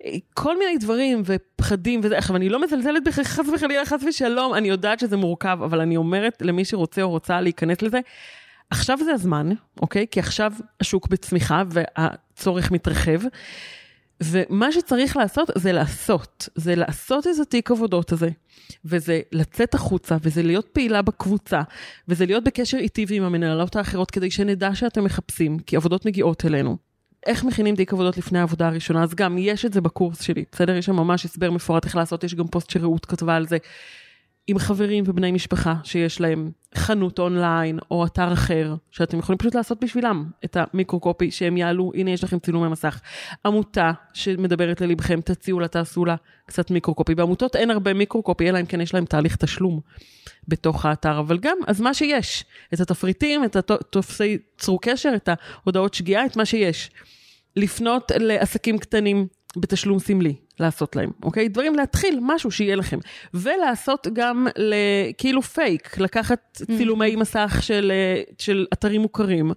אה, 0.04 0.10
כל 0.34 0.58
מיני 0.58 0.78
דברים 0.78 1.22
ופחדים 1.24 2.00
וזה. 2.02 2.18
עכשיו, 2.18 2.36
אני 2.36 2.48
לא 2.48 2.62
מזלזלת 2.62 3.04
בכך, 3.04 3.22
חס 3.22 3.48
וחלילה, 3.54 3.86
חס 3.86 4.02
ושלום, 4.08 4.54
אני 4.54 4.68
יודעת 4.68 5.00
שזה 5.00 5.16
מורכב, 5.16 5.58
אבל 5.64 5.80
אני 5.80 5.96
אומרת 5.96 6.42
למי 6.42 6.64
שרוצה 6.64 7.02
או 7.02 7.10
רוצה 7.10 7.40
להיכנס 7.40 7.82
לזה, 7.82 8.00
עכשיו 8.70 8.98
זה 9.04 9.12
הזמן, 9.12 9.50
אוקיי? 9.80 10.06
כי 10.10 10.20
עכשיו 10.20 10.52
השוק 10.80 11.08
בצמיחה 11.08 11.62
והצורך 11.70 12.70
מתרחב. 12.70 13.20
ומה 14.22 14.72
שצריך 14.72 15.16
לעשות 15.16 15.50
זה 15.54 15.72
לעשות, 15.72 16.48
זה 16.54 16.74
לעשות 16.74 17.26
איזה 17.26 17.44
תיק 17.44 17.70
עבודות 17.70 18.12
הזה, 18.12 18.28
וזה 18.84 19.20
לצאת 19.32 19.74
החוצה, 19.74 20.16
וזה 20.22 20.42
להיות 20.42 20.66
פעילה 20.72 21.02
בקבוצה, 21.02 21.62
וזה 22.08 22.26
להיות 22.26 22.44
בקשר 22.44 22.78
איתי 22.78 23.04
ועם 23.08 23.22
המנהלות 23.22 23.76
האחרות 23.76 24.10
כדי 24.10 24.30
שנדע 24.30 24.74
שאתם 24.74 25.04
מחפשים, 25.04 25.58
כי 25.58 25.76
עבודות 25.76 26.06
מגיעות 26.06 26.44
אלינו. 26.44 26.76
איך 27.26 27.44
מכינים 27.44 27.76
תיק 27.76 27.92
עבודות 27.92 28.18
לפני 28.18 28.38
העבודה 28.38 28.66
הראשונה, 28.66 29.02
אז 29.02 29.14
גם 29.14 29.38
יש 29.38 29.64
את 29.64 29.72
זה 29.72 29.80
בקורס 29.80 30.22
שלי, 30.22 30.44
בסדר? 30.52 30.76
יש 30.76 30.86
שם 30.86 30.96
ממש 30.96 31.24
הסבר 31.24 31.50
מפורט 31.50 31.84
איך 31.84 31.96
לעשות, 31.96 32.24
יש 32.24 32.34
גם 32.34 32.46
פוסט 32.46 32.70
שרעות 32.70 33.06
כתבה 33.06 33.36
על 33.36 33.46
זה. 33.46 33.58
עם 34.51 34.59
חברים 34.59 35.05
ובני 35.07 35.32
משפחה 35.32 35.74
שיש 35.84 36.20
להם 36.20 36.51
חנות 36.74 37.18
אונליין 37.18 37.78
או 37.90 38.07
אתר 38.07 38.32
אחר, 38.32 38.74
שאתם 38.90 39.18
יכולים 39.18 39.38
פשוט 39.38 39.55
לעשות 39.55 39.84
בשבילם 39.84 40.24
את 40.44 40.57
המיקרו-קופי, 40.61 41.30
שהם 41.30 41.57
יעלו, 41.57 41.92
הנה 41.94 42.11
יש 42.11 42.24
לכם 42.24 42.38
צילומי 42.38 42.68
מסך. 42.68 43.01
עמותה 43.46 43.92
שמדברת 44.14 44.80
ללבכם, 44.80 45.20
תציעו 45.20 45.61
לה, 45.61 45.68
תעשו 45.68 46.05
לה 46.05 46.16
קצת 46.46 46.70
מיקרו-קופי. 46.70 47.14
בעמותות 47.14 47.57
אין 47.57 47.70
הרבה 47.70 47.94
מיקרו-קופי, 47.94 48.49
אלא 48.49 48.61
אם 48.61 48.66
כן 48.66 48.80
יש 48.80 48.94
להם 48.94 49.05
תהליך 49.05 49.36
תשלום 49.36 49.80
בתוך 50.49 50.86
האתר, 50.86 51.18
אבל 51.18 51.38
גם, 51.38 51.57
אז 51.66 51.80
מה 51.80 51.94
שיש, 51.94 52.44
את 52.74 52.80
התפריטים, 52.80 53.44
את 53.44 53.57
הטופסי 53.57 54.38
צרו 54.59 54.78
קשר, 54.78 55.12
את 55.16 55.28
ההודעות 55.32 55.94
שגיאה, 55.94 56.26
את 56.26 56.36
מה 56.36 56.44
שיש. 56.44 56.90
לפנות 57.57 58.12
לעסקים 58.14 58.78
קטנים 58.78 59.26
בתשלום 59.57 59.99
סמלי, 59.99 60.34
לעשות 60.61 60.96
להם, 60.96 61.11
אוקיי? 61.22 61.48
דברים 61.48 61.74
להתחיל, 61.74 62.18
משהו 62.22 62.50
שיהיה 62.50 62.76
לכם. 62.76 62.98
ולעשות 63.34 64.06
גם 64.12 64.46
כאילו 65.18 65.42
פייק, 65.42 65.98
לקחת 65.98 66.62
צילומי 66.76 67.16
מסך 67.16 67.59
של, 67.61 67.92
אה, 67.94 68.22
של 68.38 68.66
אתרים 68.72 69.00
מוכרים, 69.00 69.52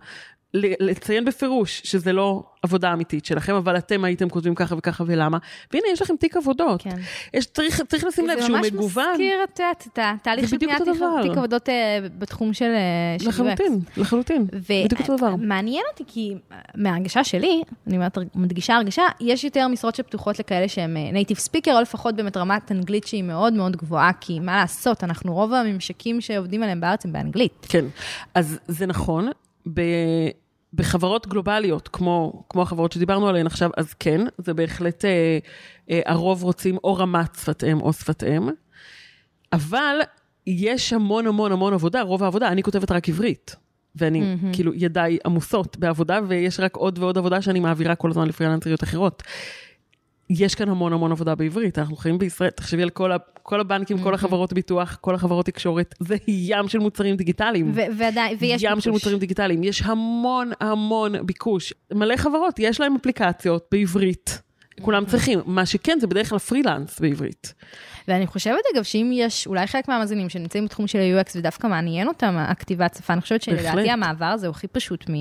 לציין 0.53 1.25
בפירוש 1.25 1.81
שזה 1.83 2.13
לא 2.13 2.43
עבודה 2.61 2.93
אמיתית 2.93 3.25
שלכם, 3.25 3.55
אבל 3.55 3.77
אתם 3.77 4.03
הייתם 4.03 4.29
כותבים 4.29 4.55
ככה 4.55 4.75
וככה 4.77 5.03
ולמה, 5.07 5.37
והנה 5.73 5.85
יש 5.93 6.01
לכם 6.01 6.15
תיק 6.15 6.37
עבודות. 6.37 6.81
כן. 6.81 6.95
יש, 7.33 7.45
צריך, 7.45 7.81
צריך 7.81 8.03
לשים 8.03 8.27
לב 8.27 8.41
שהוא 8.41 8.57
מגוון. 8.57 8.89
זה 8.89 9.01
ממש 9.01 9.11
מזכיר 9.11 9.43
את, 9.43 9.99
התהליך 10.01 10.49
של 10.49 10.57
בניית 10.57 10.81
תיק 11.21 11.37
עבודות 11.37 11.69
uh, 11.69 11.71
בתחום 12.17 12.53
של, 12.53 12.73
uh, 13.19 13.27
לחלוטין, 13.27 13.79
לחלוטין, 13.97 14.45
בדיוק 14.69 15.01
אותו 15.01 15.17
דבר. 15.17 15.35
מעניין 15.35 15.83
אותי 15.91 16.03
כי 16.07 16.33
מההרגשה 16.75 17.23
שלי, 17.23 17.63
אני 17.87 17.95
אומרת, 17.95 18.17
מדגישה 18.35 18.75
הרגשה, 18.75 19.03
יש 19.19 19.43
יותר 19.43 19.67
משרות 19.67 19.95
שפתוחות 19.95 20.39
לכאלה 20.39 20.67
שהם 20.67 20.93
נייטיב 20.93 21.37
ספיקר, 21.37 21.75
או 21.75 21.81
לפחות 21.81 22.15
באמת 22.15 22.37
רמת 22.37 22.71
אנגלית 22.71 23.07
שהיא 23.07 23.23
מאוד 23.23 23.53
מאוד 23.53 23.75
גבוהה, 23.75 24.11
כי 24.21 24.39
מה 24.39 24.55
לעשות, 24.55 25.03
אנחנו 25.03 25.33
רוב 25.33 25.53
הממשקים 25.53 26.21
שעובדים 26.21 26.63
עליהם 26.63 26.81
בארץ 26.81 27.05
הם 27.05 27.13
באנגלית. 27.13 27.65
כן, 27.69 27.85
אז 28.33 28.59
זה 28.67 28.85
נכון. 28.85 29.29
ב... 29.73 29.81
בחברות 30.73 31.27
גלובליות, 31.27 31.87
כמו, 31.87 32.43
כמו 32.49 32.61
החברות 32.61 32.91
שדיברנו 32.91 33.27
עליהן 33.27 33.47
עכשיו, 33.47 33.69
אז 33.77 33.93
כן, 33.93 34.21
זה 34.37 34.53
בהחלט, 34.53 35.05
אה, 35.05 35.39
אה, 35.89 36.01
הרוב 36.05 36.43
רוצים 36.43 36.77
או 36.83 36.95
רמת 36.95 37.35
שפת 37.35 37.63
אם 37.63 37.81
או 37.81 37.93
שפת 37.93 38.23
אם, 38.23 38.49
אבל 39.53 39.95
יש 40.47 40.93
המון 40.93 41.27
המון 41.27 41.51
המון 41.51 41.73
עבודה, 41.73 42.01
רוב 42.01 42.23
העבודה, 42.23 42.47
אני 42.47 42.63
כותבת 42.63 42.91
רק 42.91 43.09
עברית. 43.09 43.55
ואני, 43.95 44.21
mm-hmm. 44.21 44.55
כאילו, 44.55 44.71
ידיי 44.75 45.17
עמוסות 45.25 45.77
בעבודה, 45.77 46.19
ויש 46.27 46.59
רק 46.59 46.75
עוד 46.75 46.99
ועוד 46.99 47.17
עבודה 47.17 47.41
שאני 47.41 47.59
מעבירה 47.59 47.95
כל 47.95 48.09
הזמן 48.09 48.27
לפרילנסריות 48.27 48.83
אחרות. 48.83 49.23
יש 50.39 50.55
כאן 50.55 50.69
המון 50.69 50.93
המון 50.93 51.11
עבודה 51.11 51.35
בעברית, 51.35 51.79
אנחנו 51.79 51.95
חיים 51.95 52.17
בישראל, 52.17 52.49
תחשבי 52.49 52.83
על 52.83 52.89
כל, 52.89 53.11
ה, 53.11 53.17
כל 53.43 53.59
הבנקים, 53.59 53.97
mm-hmm. 53.97 54.03
כל 54.03 54.13
החברות 54.13 54.53
ביטוח, 54.53 54.97
כל 55.01 55.15
החברות 55.15 55.45
תקשורת, 55.45 55.95
זה 55.99 56.15
ים 56.27 56.67
של 56.67 56.79
מוצרים 56.79 57.15
דיגיטליים. 57.15 57.71
ועדיין, 57.97 58.37
ויש 58.39 58.63
ים 58.63 58.69
ביקוש. 58.69 58.83
של 58.83 58.91
מוצרים 58.91 59.19
דיגיטליים, 59.19 59.63
יש 59.63 59.81
המון 59.81 60.51
המון 60.59 61.25
ביקוש. 61.25 61.73
מלא 61.93 62.17
חברות, 62.17 62.59
יש 62.59 62.79
להם 62.79 62.95
אפליקציות 62.95 63.67
בעברית. 63.71 64.41
כולם 64.81 65.05
צריכים, 65.05 65.39
מה 65.45 65.65
שכן 65.65 65.97
זה 65.99 66.07
בדרך 66.07 66.29
כלל 66.29 66.39
פרילנס 66.39 66.99
בעברית. 66.99 67.53
ואני 68.07 68.27
חושבת 68.27 68.59
אגב 68.73 68.83
שאם 68.83 69.11
יש 69.13 69.47
אולי 69.47 69.67
חלק 69.67 69.87
מהמאזינים 69.87 70.29
שנמצאים 70.29 70.65
בתחום 70.65 70.87
של 70.87 70.99
ה-UX 70.99 71.31
ודווקא 71.35 71.67
מעניין 71.67 72.07
אותם 72.07 72.35
הכתיבת 72.37 72.95
שפה, 72.95 73.13
אני 73.13 73.21
חושבת 73.21 73.41
שלדעתי 73.41 73.89
המעבר 73.89 74.25
הזה 74.25 74.47
הוא 74.47 74.55
הכי 74.55 74.67
פשוט 74.67 75.09
מ... 75.09 75.13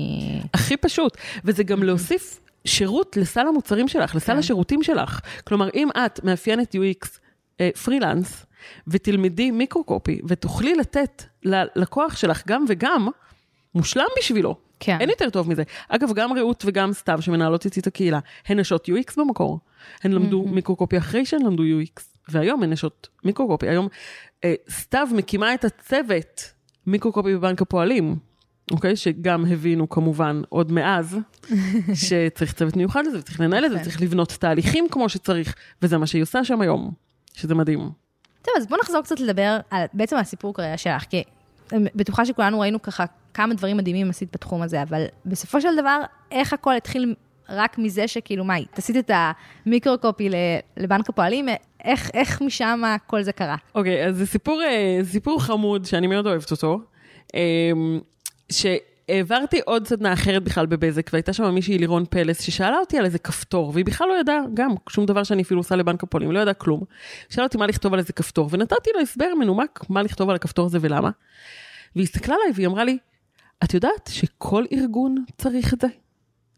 הכי 0.53 0.77
פשוט, 0.77 1.17
וזה 1.45 1.63
גם 1.63 1.83
להוסיף 1.83 2.39
שירות 2.65 3.17
לסל 3.17 3.47
המוצרים 3.47 3.87
שלך, 3.87 4.15
לסל 4.15 4.33
כן. 4.33 4.39
השירותים 4.39 4.83
שלך. 4.83 5.19
כלומר, 5.43 5.69
אם 5.75 5.87
את 6.05 6.23
מאפיינת 6.23 6.75
UX 6.75 7.07
אה, 7.61 7.69
פרילנס, 7.83 8.45
ותלמדי 8.87 9.51
מיקרו-קופי, 9.51 10.21
ותוכלי 10.27 10.75
לתת 10.75 11.23
ללקוח 11.43 12.15
שלך 12.15 12.43
גם 12.47 12.65
וגם, 12.67 13.07
מושלם 13.75 14.05
בשבילו. 14.17 14.55
כן. 14.79 14.97
אין 14.99 15.09
יותר 15.09 15.29
טוב 15.29 15.49
מזה. 15.49 15.63
אגב, 15.89 16.13
גם 16.13 16.33
רעות 16.33 16.63
וגם 16.67 16.93
סתיו, 16.93 17.21
שמנהלות 17.21 17.65
איתי 17.65 17.79
את 17.79 17.87
הקהילה, 17.87 18.19
הן 18.47 18.59
נשות 18.59 18.89
UX 18.89 19.13
במקור. 19.17 19.59
הן 20.03 20.11
למדו 20.11 20.43
mm-hmm. 20.43 20.51
מיקרו-קופי 20.51 20.97
אחרי 20.97 21.25
שהן 21.25 21.41
למדו 21.41 21.63
UX, 21.63 22.01
והיום 22.29 22.63
הן 22.63 22.69
נשות 22.69 23.07
מיקרו-קופי. 23.23 23.69
היום 23.69 23.87
אה, 24.43 24.53
סתיו 24.69 25.07
מקימה 25.11 25.53
את 25.53 25.65
הצוות 25.65 26.53
מיקרו-קופי 26.87 27.35
בבנק 27.35 27.61
הפועלים. 27.61 28.15
אוקיי? 28.71 28.95
שגם 28.95 29.45
הבינו 29.45 29.89
כמובן 29.89 30.41
עוד 30.49 30.71
מאז, 30.71 31.17
שצריך 32.07 32.53
צוות 32.53 32.75
מיוחד 32.75 33.03
לזה, 33.07 33.19
וצריך 33.19 33.39
לנהל 33.39 33.65
את 33.65 33.71
זה, 33.71 33.77
וצריך 33.77 34.01
לבנות 34.01 34.37
תהליכים 34.39 34.87
כמו 34.91 35.09
שצריך, 35.09 35.55
וזה 35.81 35.97
מה 35.97 36.07
שהיא 36.07 36.23
עושה 36.23 36.43
שם 36.43 36.61
היום, 36.61 36.91
שזה 37.33 37.55
מדהים. 37.55 37.79
טוב, 38.41 38.53
אז 38.57 38.67
בוא 38.67 38.77
נחזור 38.77 39.01
קצת 39.01 39.19
לדבר 39.19 39.57
על, 39.69 39.85
בעצם 39.93 40.17
הסיפור 40.17 40.53
קריירה 40.53 40.77
שלך, 40.77 41.03
כי 41.03 41.23
בטוחה 41.73 42.25
שכולנו 42.25 42.59
ראינו 42.59 42.81
ככה 42.81 43.05
כמה 43.33 43.53
דברים 43.53 43.77
מדהימים 43.77 44.09
עשית 44.09 44.29
בתחום 44.33 44.61
הזה, 44.61 44.81
אבל 44.83 45.05
בסופו 45.25 45.61
של 45.61 45.75
דבר, 45.77 46.01
איך 46.31 46.53
הכל 46.53 46.75
התחיל 46.75 47.15
רק 47.49 47.77
מזה 47.77 48.07
שכאילו, 48.07 48.43
מה, 48.43 48.55
עשית 48.75 48.97
את 48.97 49.11
המיקרו-קופי 49.65 50.29
לבנק 50.77 51.09
הפועלים, 51.09 51.45
איך, 51.83 52.11
איך 52.13 52.41
משם 52.41 52.81
כל 53.07 53.21
זה 53.21 53.31
קרה? 53.31 53.55
אוקיי, 53.75 54.03
okay, 54.03 54.07
אז 54.07 54.17
זה 54.17 54.25
סיפור, 54.25 54.61
אה, 54.61 54.99
סיפור 55.03 55.41
חמוד 55.41 55.85
שאני 55.85 56.07
מאוד 56.07 56.27
אוהבת 56.27 56.51
אותו. 56.51 56.79
שהעברתי 58.51 59.59
עוד 59.65 59.87
סדנה 59.87 60.13
אחרת 60.13 60.43
בכלל 60.43 60.65
בבזק, 60.65 61.09
והייתה 61.13 61.33
שם 61.33 61.53
מישהי 61.53 61.77
לירון 61.77 62.05
פלס, 62.09 62.41
ששאלה 62.41 62.77
אותי 62.77 62.97
על 62.97 63.05
איזה 63.05 63.19
כפתור, 63.19 63.71
והיא 63.73 63.85
בכלל 63.85 64.07
לא 64.07 64.19
ידעה 64.19 64.39
גם 64.53 64.71
שום 64.89 65.05
דבר 65.05 65.23
שאני 65.23 65.41
אפילו 65.41 65.59
עושה 65.59 65.75
לבנק 65.75 66.03
הפועלים, 66.03 66.31
לא 66.31 66.39
ידעה 66.39 66.53
כלום. 66.53 66.83
שאלה 67.29 67.43
אותי 67.45 67.57
מה 67.57 67.67
לכתוב 67.67 67.93
על 67.93 67.99
איזה 67.99 68.13
כפתור, 68.13 68.49
ונתתי 68.51 68.89
לה 68.95 69.01
הסבר 69.01 69.33
מנומק 69.39 69.79
מה 69.89 70.03
לכתוב 70.03 70.29
על 70.29 70.35
הכפתור 70.35 70.65
הזה 70.65 70.77
ולמה. 70.81 71.09
והיא 71.95 72.03
הסתכלה 72.03 72.35
עליי 72.35 72.51
והיא 72.55 72.67
אמרה 72.67 72.83
לי, 72.83 72.97
את 73.63 73.73
יודעת 73.73 74.09
שכל 74.13 74.65
ארגון 74.73 75.25
צריך 75.37 75.73
את 75.73 75.81
זה? 75.81 75.87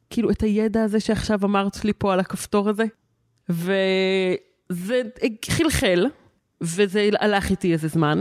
כאילו, 0.10 0.32
את 0.32 0.42
הידע 0.42 0.84
הזה 0.84 1.00
שעכשיו 1.00 1.40
אמרת 1.44 1.86
לי 1.86 1.94
פה 1.98 2.14
על 2.14 2.20
הכפתור 2.20 2.70
הזה? 2.70 2.84
וזה 3.50 5.02
חלחל, 5.50 6.06
וזה 6.62 7.10
הלך 7.20 7.50
איתי 7.50 7.74
איזה 7.74 7.88
זמן. 7.88 8.20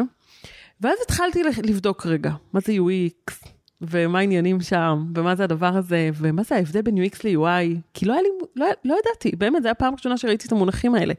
ואז 0.80 0.98
התחלתי 1.04 1.42
לבדוק 1.62 2.06
רגע, 2.06 2.32
מה 2.52 2.60
זה 2.60 2.72
UX, 2.72 3.48
ומה 3.90 4.18
העניינים 4.18 4.60
שם, 4.60 5.04
ומה 5.14 5.34
זה 5.34 5.44
הדבר 5.44 5.76
הזה, 5.76 6.10
ומה 6.14 6.42
זה 6.42 6.54
ההבדל 6.54 6.82
בין 6.82 6.96
UX 6.96 7.16
ל-UI, 7.24 7.80
כי 7.94 8.06
לא 8.06 8.12
היה 8.12 8.22
לי, 8.22 8.28
לא, 8.56 8.66
לא 8.84 8.96
ידעתי, 9.04 9.36
באמת, 9.36 9.62
זו 9.62 9.68
הייתה 9.68 9.70
הפעם 9.70 9.92
הראשונה 9.92 10.16
שראיתי 10.16 10.46
את 10.46 10.52
המונחים 10.52 10.94
האלה. 10.94 11.14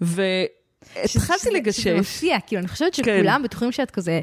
והתחלתי 0.00 1.50
לגשש. 1.54 1.80
שזה 1.80 1.94
מפתיע, 2.00 2.40
כאילו, 2.46 2.60
אני 2.60 2.68
חושבת 2.68 2.94
כן. 2.94 3.02
שכולם 3.02 3.36
כן. 3.36 3.42
בטוחים 3.42 3.72
שאת 3.72 3.90
כזה... 3.90 4.20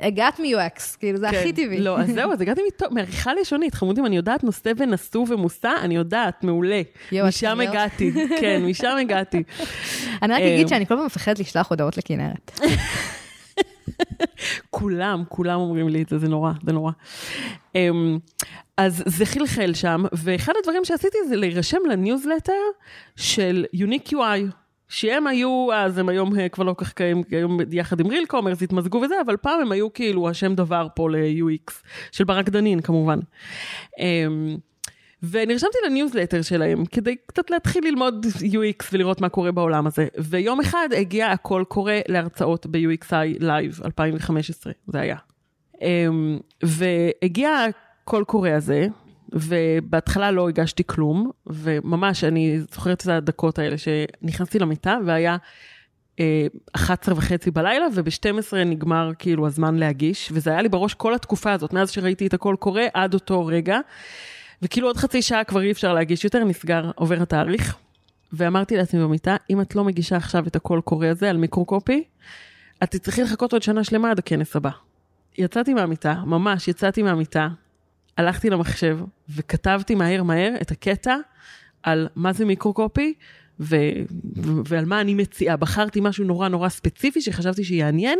הגעת 0.00 0.40
מ-UX, 0.40 0.96
כאילו, 0.98 1.18
זה 1.18 1.26
כן. 1.30 1.36
הכי 1.36 1.52
טבעי. 1.52 1.80
לא, 1.80 2.00
אז 2.00 2.10
זהו, 2.14 2.32
אז 2.32 2.40
הגעתי 2.40 2.60
מעריכה 2.90 3.34
לשונית. 3.34 3.74
חמודים, 3.74 4.06
אני 4.06 4.16
יודעת 4.16 4.44
נושא 4.44 4.72
ונשוא 4.76 5.26
ומושא, 5.28 5.70
אני 5.82 5.96
יודעת, 5.96 6.44
מעולה. 6.44 6.82
משם 7.12 7.60
הגעתי, 7.60 8.12
כן, 8.40 8.62
משם 8.64 8.96
הגעתי. 9.00 9.42
אני 10.22 10.32
רק 10.32 10.40
אגיד 10.40 10.62
אה, 10.62 10.68
שאני 10.68 10.86
כל 10.86 10.96
פעם 10.96 11.06
מפחדת 11.06 11.38
לשלוח 11.38 11.70
הודעות 11.70 11.96
לכנרת. 11.96 12.60
כולם, 14.70 15.22
כולם 15.28 15.60
אומרים 15.60 15.88
לי 15.88 16.02
את 16.02 16.08
זה, 16.08 16.18
זה 16.18 16.28
נורא, 16.28 16.52
זה 16.66 16.72
נורא. 16.72 16.92
Um, 17.76 17.76
אז 18.76 19.02
זה 19.06 19.26
חלחל 19.26 19.74
שם, 19.74 20.04
ואחד 20.12 20.52
הדברים 20.58 20.84
שעשיתי 20.84 21.18
זה 21.28 21.36
להירשם 21.36 21.78
לניוזלטר 21.90 22.62
של 23.16 23.64
Unique 23.72 24.08
UI. 24.08 24.52
שהם 24.92 25.26
היו, 25.26 25.68
אז 25.74 25.98
הם 25.98 26.08
היום 26.08 26.38
אה, 26.38 26.48
כבר 26.48 26.64
לא 26.64 26.74
כך 26.78 26.92
קיים, 26.92 27.22
היום 27.30 27.58
יחד 27.70 28.00
עם 28.00 28.06
Real 28.06 28.26
Commerce 28.26 28.62
התמזגו 28.62 28.98
וזה, 28.98 29.14
אבל 29.26 29.36
פעם 29.36 29.60
הם 29.60 29.72
היו 29.72 29.92
כאילו 29.92 30.28
השם 30.28 30.54
דבר 30.54 30.86
פה 30.96 31.10
ל-UX, 31.10 31.72
של 32.12 32.24
ברק 32.24 32.48
דנין 32.48 32.80
כמובן. 32.80 33.18
ונרשמתי 35.30 35.78
לניוזלטר 35.86 36.42
שלהם, 36.42 36.84
כדי 36.84 37.16
קצת 37.26 37.50
להתחיל 37.50 37.84
ללמוד 37.84 38.26
UX 38.40 38.84
ולראות 38.92 39.20
מה 39.20 39.28
קורה 39.28 39.52
בעולם 39.52 39.86
הזה. 39.86 40.06
ויום 40.18 40.60
אחד 40.60 40.88
הגיע 40.96 41.30
הקול 41.30 41.64
קורא 41.64 41.92
להרצאות 42.08 42.66
ב-UXI 42.66 43.40
Live 43.40 43.84
2015, 43.84 44.72
זה 44.86 45.00
היה. 45.00 45.16
אמ, 45.82 46.38
והגיע 46.62 47.66
הקול 48.04 48.24
קורא 48.24 48.50
הזה, 48.50 48.86
ובהתחלה 49.32 50.30
לא 50.30 50.48
הגשתי 50.48 50.82
כלום, 50.86 51.30
וממש, 51.46 52.24
אני 52.24 52.60
זוכרת 52.60 53.02
את 53.02 53.06
הדקות 53.06 53.58
האלה 53.58 53.76
שנכנסתי 53.78 54.58
למיטה 54.58 54.98
והיה 55.06 55.36
אה, 56.20 56.46
11 56.72 57.14
וחצי 57.14 57.50
בלילה, 57.50 57.86
וב-12 57.94 58.56
נגמר 58.56 59.10
כאילו 59.18 59.46
הזמן 59.46 59.76
להגיש, 59.76 60.28
וזה 60.32 60.50
היה 60.50 60.62
לי 60.62 60.68
בראש 60.68 60.94
כל 60.94 61.14
התקופה 61.14 61.52
הזאת, 61.52 61.72
מאז 61.72 61.90
שראיתי 61.90 62.26
את 62.26 62.34
הקול 62.34 62.56
קורא 62.56 62.82
עד 62.94 63.14
אותו 63.14 63.46
רגע, 63.46 63.78
וכאילו 64.62 64.86
עוד 64.86 64.96
חצי 64.96 65.22
שעה 65.22 65.44
כבר 65.44 65.62
אי 65.62 65.70
אפשר 65.70 65.94
להגיש 65.94 66.24
יותר, 66.24 66.44
נסגר, 66.44 66.90
עובר 66.94 67.22
התאריך. 67.22 67.76
ואמרתי 68.32 68.76
לעצמי 68.76 69.00
במיטה, 69.02 69.36
אם 69.50 69.60
את 69.60 69.76
לא 69.76 69.84
מגישה 69.84 70.16
עכשיו 70.16 70.46
את 70.46 70.56
הקול 70.56 70.80
קורא 70.80 71.06
הזה 71.06 71.30
על 71.30 71.36
מיקרוקופי, 71.36 72.04
את 72.82 72.90
תצטרכי 72.90 73.22
לחכות 73.22 73.52
עוד 73.52 73.62
שנה 73.62 73.84
שלמה 73.84 74.10
עד 74.10 74.18
הכנס 74.18 74.56
הבא. 74.56 74.70
יצאתי 75.38 75.74
מהמיטה, 75.74 76.14
ממש 76.26 76.68
יצאתי 76.68 77.02
מהמיטה, 77.02 77.48
הלכתי 78.16 78.50
למחשב 78.50 78.98
וכתבתי 79.28 79.94
מהר 79.94 80.22
מהר 80.22 80.52
את 80.62 80.70
הקטע 80.70 81.16
על 81.82 82.08
מה 82.16 82.32
זה 82.32 82.44
מיקרוקופי 82.44 83.14
ו- 83.60 83.76
ו- 84.36 84.60
ועל 84.68 84.84
מה 84.84 85.00
אני 85.00 85.14
מציעה. 85.14 85.56
בחרתי 85.56 86.00
משהו 86.02 86.24
נורא 86.24 86.48
נורא 86.48 86.68
ספציפי 86.68 87.20
שחשבתי 87.20 87.64
שיעניין, 87.64 88.18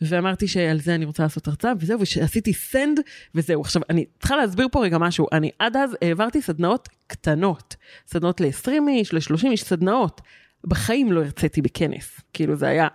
ואמרתי 0.00 0.48
שעל 0.48 0.80
זה 0.80 0.94
אני 0.94 1.04
רוצה 1.04 1.22
לעשות 1.22 1.48
הרצאה, 1.48 1.72
וזהו, 1.78 1.98
ועשיתי 1.98 2.52
סנד, 2.52 3.00
וזהו. 3.34 3.60
עכשיו, 3.60 3.82
אני 3.90 4.04
צריכה 4.18 4.36
להסביר 4.36 4.68
פה 4.72 4.82
רגע 4.84 4.98
משהו. 4.98 5.26
אני 5.32 5.50
עד 5.58 5.76
אז 5.76 5.96
העברתי 6.02 6.42
סדנאות 6.42 6.88
קטנות, 7.06 7.76
סדנאות 8.06 8.40
ל-20 8.40 8.88
איש, 8.88 9.14
ל-30 9.14 9.46
איש, 9.50 9.62
סדנאות. 9.62 10.20
בחיים 10.64 11.12
לא 11.12 11.24
הרציתי 11.24 11.62
בכנס. 11.62 12.20
כאילו, 12.32 12.56
זה 12.56 12.66
היה, 12.66 12.88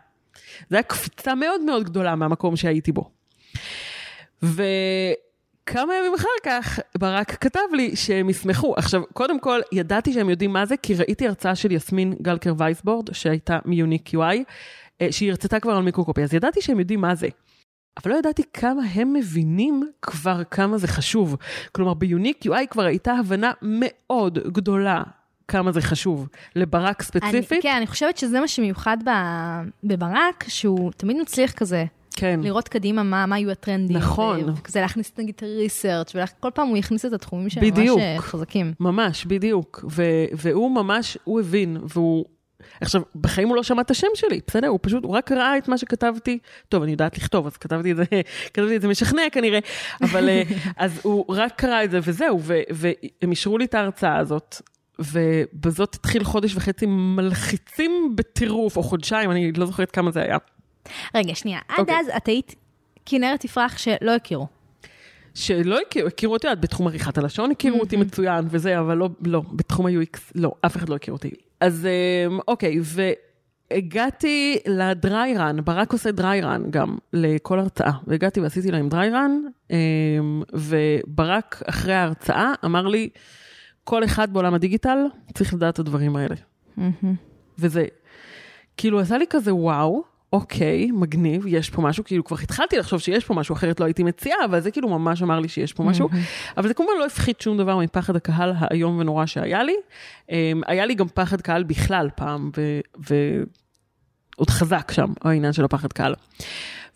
זה 0.69 0.75
היה 0.75 0.83
קפיצה 0.83 1.35
מאוד 1.35 1.61
מאוד 1.61 1.83
גדולה 1.83 2.15
מהמקום 2.15 2.55
שהייתי 2.55 2.91
בו. 2.91 3.11
וכמה 4.43 5.93
ימים 5.99 6.13
אחר 6.15 6.27
כך, 6.43 6.79
ברק 6.97 7.31
כתב 7.43 7.59
לי 7.73 7.95
שהם 7.95 8.29
ישמחו. 8.29 8.73
עכשיו, 8.77 9.01
קודם 9.13 9.39
כל, 9.39 9.59
ידעתי 9.71 10.13
שהם 10.13 10.29
יודעים 10.29 10.53
מה 10.53 10.65
זה, 10.65 10.77
כי 10.77 10.95
ראיתי 10.95 11.27
הרצאה 11.27 11.55
של 11.55 11.71
יסמין 11.71 12.13
גלקר 12.21 12.53
וייסבורד, 12.57 13.13
שהייתה 13.13 13.59
מיוניק 13.65 14.09
UI, 14.09 14.37
שהיא 15.11 15.29
הרצתה 15.29 15.59
כבר 15.59 15.71
על 15.71 15.83
מיקרוקופי, 15.83 16.23
אז 16.23 16.33
ידעתי 16.33 16.61
שהם 16.61 16.79
יודעים 16.79 17.01
מה 17.01 17.15
זה. 17.15 17.27
אבל 18.03 18.11
לא 18.11 18.17
ידעתי 18.17 18.43
כמה 18.53 18.81
הם 18.93 19.13
מבינים 19.13 19.83
כבר 20.01 20.43
כמה 20.43 20.77
זה 20.77 20.87
חשוב. 20.87 21.35
כלומר, 21.71 21.93
ביוניק 21.93 22.45
UI 22.45 22.67
כבר 22.69 22.83
הייתה 22.83 23.13
הבנה 23.13 23.51
מאוד 23.61 24.39
גדולה 24.47 25.03
כמה 25.47 25.71
זה 25.71 25.81
חשוב. 25.81 26.27
לברק 26.55 27.01
ספציפית, 27.01 27.51
אני, 27.51 27.61
כן, 27.61 27.75
אני 27.77 27.87
חושבת 27.87 28.17
שזה 28.17 28.39
מה 28.39 28.47
שמיוחד 28.47 28.97
ב, 29.05 29.09
בברק, 29.83 30.45
שהוא 30.47 30.91
תמיד 30.91 31.17
מצליח 31.21 31.51
כזה. 31.51 31.85
כן. 32.15 32.39
לראות 32.43 32.67
קדימה 32.67 33.03
מה, 33.03 33.25
מה 33.25 33.39
יהיו 33.39 33.51
הטרנדים. 33.51 33.97
נכון. 33.97 34.49
וכזה 34.49 34.81
להכניס 34.81 35.11
נגיד 35.17 35.35
את 35.35 35.43
הריסרצ' 35.43 36.13
וכל 36.15 36.49
פעם 36.53 36.67
הוא 36.67 36.77
יכניס 36.77 37.05
את 37.05 37.13
התחומים 37.13 37.49
שהם 37.49 37.63
בדיוק. 37.63 37.97
ממש 37.97 38.07
אה, 38.07 38.21
חזקים. 38.21 38.73
ממש, 38.79 39.25
בדיוק. 39.25 39.85
ו- 39.91 40.25
והוא 40.33 40.71
ממש, 40.71 41.17
הוא 41.23 41.39
הבין, 41.39 41.77
והוא... 41.83 42.25
עכשיו, 42.81 43.01
בחיים 43.15 43.47
הוא 43.47 43.55
לא 43.55 43.63
שמע 43.63 43.81
את 43.81 43.91
השם 43.91 44.07
שלי, 44.15 44.39
בסדר? 44.47 44.67
הוא 44.67 44.79
פשוט, 44.81 45.03
הוא 45.03 45.15
רק 45.15 45.31
ראה 45.31 45.57
את 45.57 45.67
מה 45.67 45.77
שכתבתי. 45.77 46.39
טוב, 46.69 46.83
אני 46.83 46.91
יודעת 46.91 47.17
לכתוב, 47.17 47.47
אז 47.47 47.57
כתבתי 47.57 47.91
את 47.91 47.97
זה, 47.97 48.03
כתבתי 48.53 48.75
את 48.75 48.81
זה 48.81 48.87
משכנע 48.87 49.21
כנראה, 49.31 49.59
אבל 50.01 50.29
אה, 50.29 50.43
אז 50.77 50.99
הוא 51.03 51.25
רק 51.29 51.53
קרא 51.55 51.83
את 51.83 51.91
זה 51.91 51.99
וזהו, 52.03 52.39
ו- 52.41 52.61
והם 52.69 53.31
אישרו 53.31 53.57
לי 53.57 53.65
את 53.65 53.73
ההרצאה 53.73 54.17
הזאת. 54.17 54.61
ובזאת 54.99 55.95
התחיל 55.95 56.23
חודש 56.23 56.55
וחצי 56.55 56.85
מלחיצים 56.89 58.13
בטירוף, 58.15 58.77
או 58.77 58.83
חודשיים, 58.83 59.31
אני 59.31 59.51
לא 59.51 59.65
זוכרת 59.65 59.91
כמה 59.91 60.11
זה 60.11 60.21
היה. 60.21 60.37
רגע, 61.15 61.35
שנייה, 61.35 61.59
עד 61.67 61.79
אוקיי. 61.79 61.99
אז 61.99 62.09
את 62.17 62.27
היית 62.27 62.55
כנרת 63.05 63.39
תפרח 63.39 63.77
שלא 63.77 64.15
הכירו. 64.15 64.47
שלא 65.33 65.79
הכירו, 65.87 66.07
הכירו 66.07 66.33
אותי, 66.33 66.51
את 66.51 66.61
בתחום 66.61 66.87
עריכת 66.87 67.17
הלשון 67.17 67.51
הכירו 67.51 67.79
אותי 67.79 67.97
מצוין 67.97 68.45
וזה, 68.49 68.79
אבל 68.79 68.97
לא, 68.97 69.09
לא, 69.25 69.41
בתחום 69.51 69.85
ה-UX, 69.85 70.19
לא, 70.35 70.51
אף 70.65 70.77
אחד 70.77 70.89
לא 70.89 70.95
הכיר 70.95 71.13
אותי. 71.13 71.31
אז 71.59 71.87
אמ, 72.27 72.39
אוקיי, 72.47 72.79
והגעתי 73.71 74.57
לדריירן, 74.67 75.57
ברק 75.63 75.93
עושה 75.93 76.11
דריירן 76.11 76.63
גם 76.69 76.97
לכל 77.13 77.59
הרצאה, 77.59 77.91
והגעתי 78.07 78.39
ועשיתי 78.39 78.71
להם 78.71 78.89
דריירן, 78.89 79.41
אמ, 79.71 80.41
וברק 80.53 81.61
אחרי 81.65 81.93
ההרצאה 81.93 82.53
אמר 82.65 82.87
לי, 82.87 83.09
כל 83.83 84.03
אחד 84.03 84.33
בעולם 84.33 84.53
הדיגיטל 84.53 84.97
צריך 85.33 85.53
לדעת 85.53 85.73
את 85.73 85.79
הדברים 85.79 86.15
האלה. 86.15 86.35
וזה, 87.59 87.85
כאילו 88.77 88.99
עשה 88.99 89.17
לי 89.17 89.25
כזה 89.29 89.55
וואו, 89.55 90.03
אוקיי, 90.33 90.91
מגניב, 90.91 91.45
יש 91.47 91.69
פה 91.69 91.81
משהו, 91.81 92.03
כאילו 92.03 92.23
כבר 92.23 92.37
התחלתי 92.43 92.77
לחשוב 92.77 92.99
שיש 92.99 93.25
פה 93.25 93.33
משהו, 93.33 93.55
אחרת 93.55 93.79
לא 93.79 93.85
הייתי 93.85 94.03
מציעה, 94.03 94.45
אבל 94.45 94.59
זה 94.59 94.71
כאילו 94.71 94.89
ממש 94.89 95.21
אמר 95.21 95.39
לי 95.39 95.47
שיש 95.47 95.73
פה 95.73 95.83
משהו. 95.83 96.09
אבל 96.57 96.67
זה 96.67 96.73
כמובן 96.73 96.91
לא 96.99 97.05
הפחית 97.05 97.41
שום 97.41 97.57
דבר 97.57 97.77
מפחד 97.77 98.15
הקהל 98.15 98.53
האיום 98.57 98.97
ונורא 98.99 99.25
שהיה 99.25 99.63
לי. 99.63 99.75
אמ, 100.31 100.61
היה 100.67 100.85
לי 100.85 100.95
גם 100.95 101.07
פחד 101.07 101.41
קהל 101.41 101.63
בכלל 101.63 102.09
פעם, 102.15 102.51
ו- 102.57 102.79
ועוד 104.37 104.49
חזק 104.49 104.91
שם, 104.91 105.13
העניין 105.21 105.53
של 105.53 105.65
הפחד 105.65 105.93
קהל. 105.93 106.13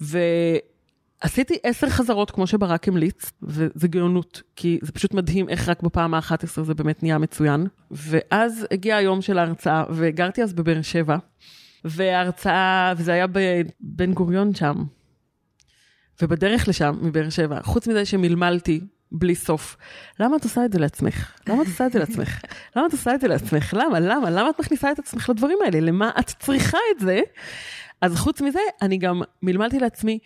ועשיתי 0.01 1.57
עשר 1.63 1.89
חזרות 1.89 2.31
כמו 2.31 2.47
שברק 2.47 2.87
המליץ, 2.87 3.31
וזה 3.43 3.87
גאונות, 3.87 4.41
כי 4.55 4.79
זה 4.81 4.91
פשוט 4.91 5.13
מדהים 5.13 5.49
איך 5.49 5.69
רק 5.69 5.83
בפעם 5.83 6.13
ה-11 6.13 6.61
זה 6.63 6.73
באמת 6.73 7.03
נהיה 7.03 7.17
מצוין. 7.17 7.67
ואז 7.91 8.67
הגיע 8.71 8.95
היום 8.95 9.21
של 9.21 9.37
ההרצאה, 9.37 9.83
וגרתי 9.89 10.43
אז 10.43 10.53
בבאר 10.53 10.81
שבע. 10.81 11.17
וההרצאה, 11.85 12.93
וזה 12.97 13.13
היה 13.13 13.25
בבן 13.27 14.13
גוריון 14.13 14.55
שם. 14.55 14.75
ובדרך 16.21 16.67
לשם, 16.67 16.95
מבאר 17.01 17.29
שבע, 17.29 17.59
חוץ 17.63 17.87
מזה 17.87 18.05
שמלמלתי 18.05 18.81
בלי 19.11 19.35
סוף, 19.35 19.77
למה 20.19 20.37
את 20.37 20.43
עושה 20.43 20.65
את 20.65 20.73
זה 20.73 20.79
לעצמך? 20.79 21.31
למה 21.47 21.61
את 21.61 21.67
עושה 21.67 21.85
את 21.85 21.91
זה 21.91 21.99
לעצמך? 21.99 22.41
למה 22.75 22.87
את 22.87 22.91
עושה 22.91 23.15
את 23.15 23.21
זה 23.21 23.27
לעצמך? 23.27 23.73
למה? 23.73 23.99
למה? 23.99 24.29
למה 24.29 24.49
את 24.49 24.59
מכניסה 24.59 24.91
את 24.91 24.99
עצמך 24.99 25.29
לדברים 25.29 25.57
האלה? 25.65 25.79
למה 25.79 26.11
את 26.19 26.25
צריכה 26.39 26.77
את 26.95 26.99
זה? 26.99 27.19
אז 28.01 28.15
חוץ 28.15 28.41
מזה, 28.41 28.59
אני 28.81 28.97
גם 28.97 29.21
מלמלתי 29.41 29.79
לעצמי, 29.79 30.19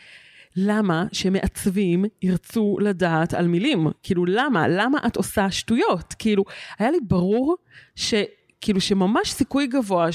למה 0.55 1.05
שמעצבים 1.11 2.05
ירצו 2.21 2.77
לדעת 2.81 3.33
על 3.33 3.47
מילים? 3.47 3.87
כאילו, 4.03 4.25
למה? 4.25 4.67
למה 4.67 4.99
את 5.07 5.15
עושה 5.15 5.51
שטויות? 5.51 6.15
כאילו, 6.19 6.43
היה 6.79 6.91
לי 6.91 6.97
ברור 7.01 7.55
ש... 7.95 8.13
כאילו 8.61 8.81
שממש 8.81 9.31
סיכוי 9.31 9.67
גבוה 9.67 10.11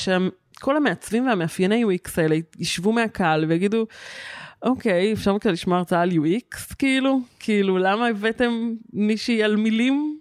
שכל 0.61 0.77
המעצבים 0.77 1.27
והמאפייני 1.27 1.85
UX 1.85 2.11
האלה 2.17 2.37
ישבו 2.59 2.93
מהקהל 2.93 3.45
ויגידו, 3.45 3.87
אוקיי, 4.63 5.13
אפשר 5.13 5.39
כזה 5.39 5.53
לשמוע 5.53 5.79
הרצאה 5.79 6.03
על 6.03 6.11
UX, 6.11 6.75
כאילו? 6.79 7.21
כאילו, 7.39 7.79
למה 7.79 8.07
הבאתם 8.07 8.73
מישהי 8.93 9.43
על 9.43 9.57
מילים? 9.57 10.19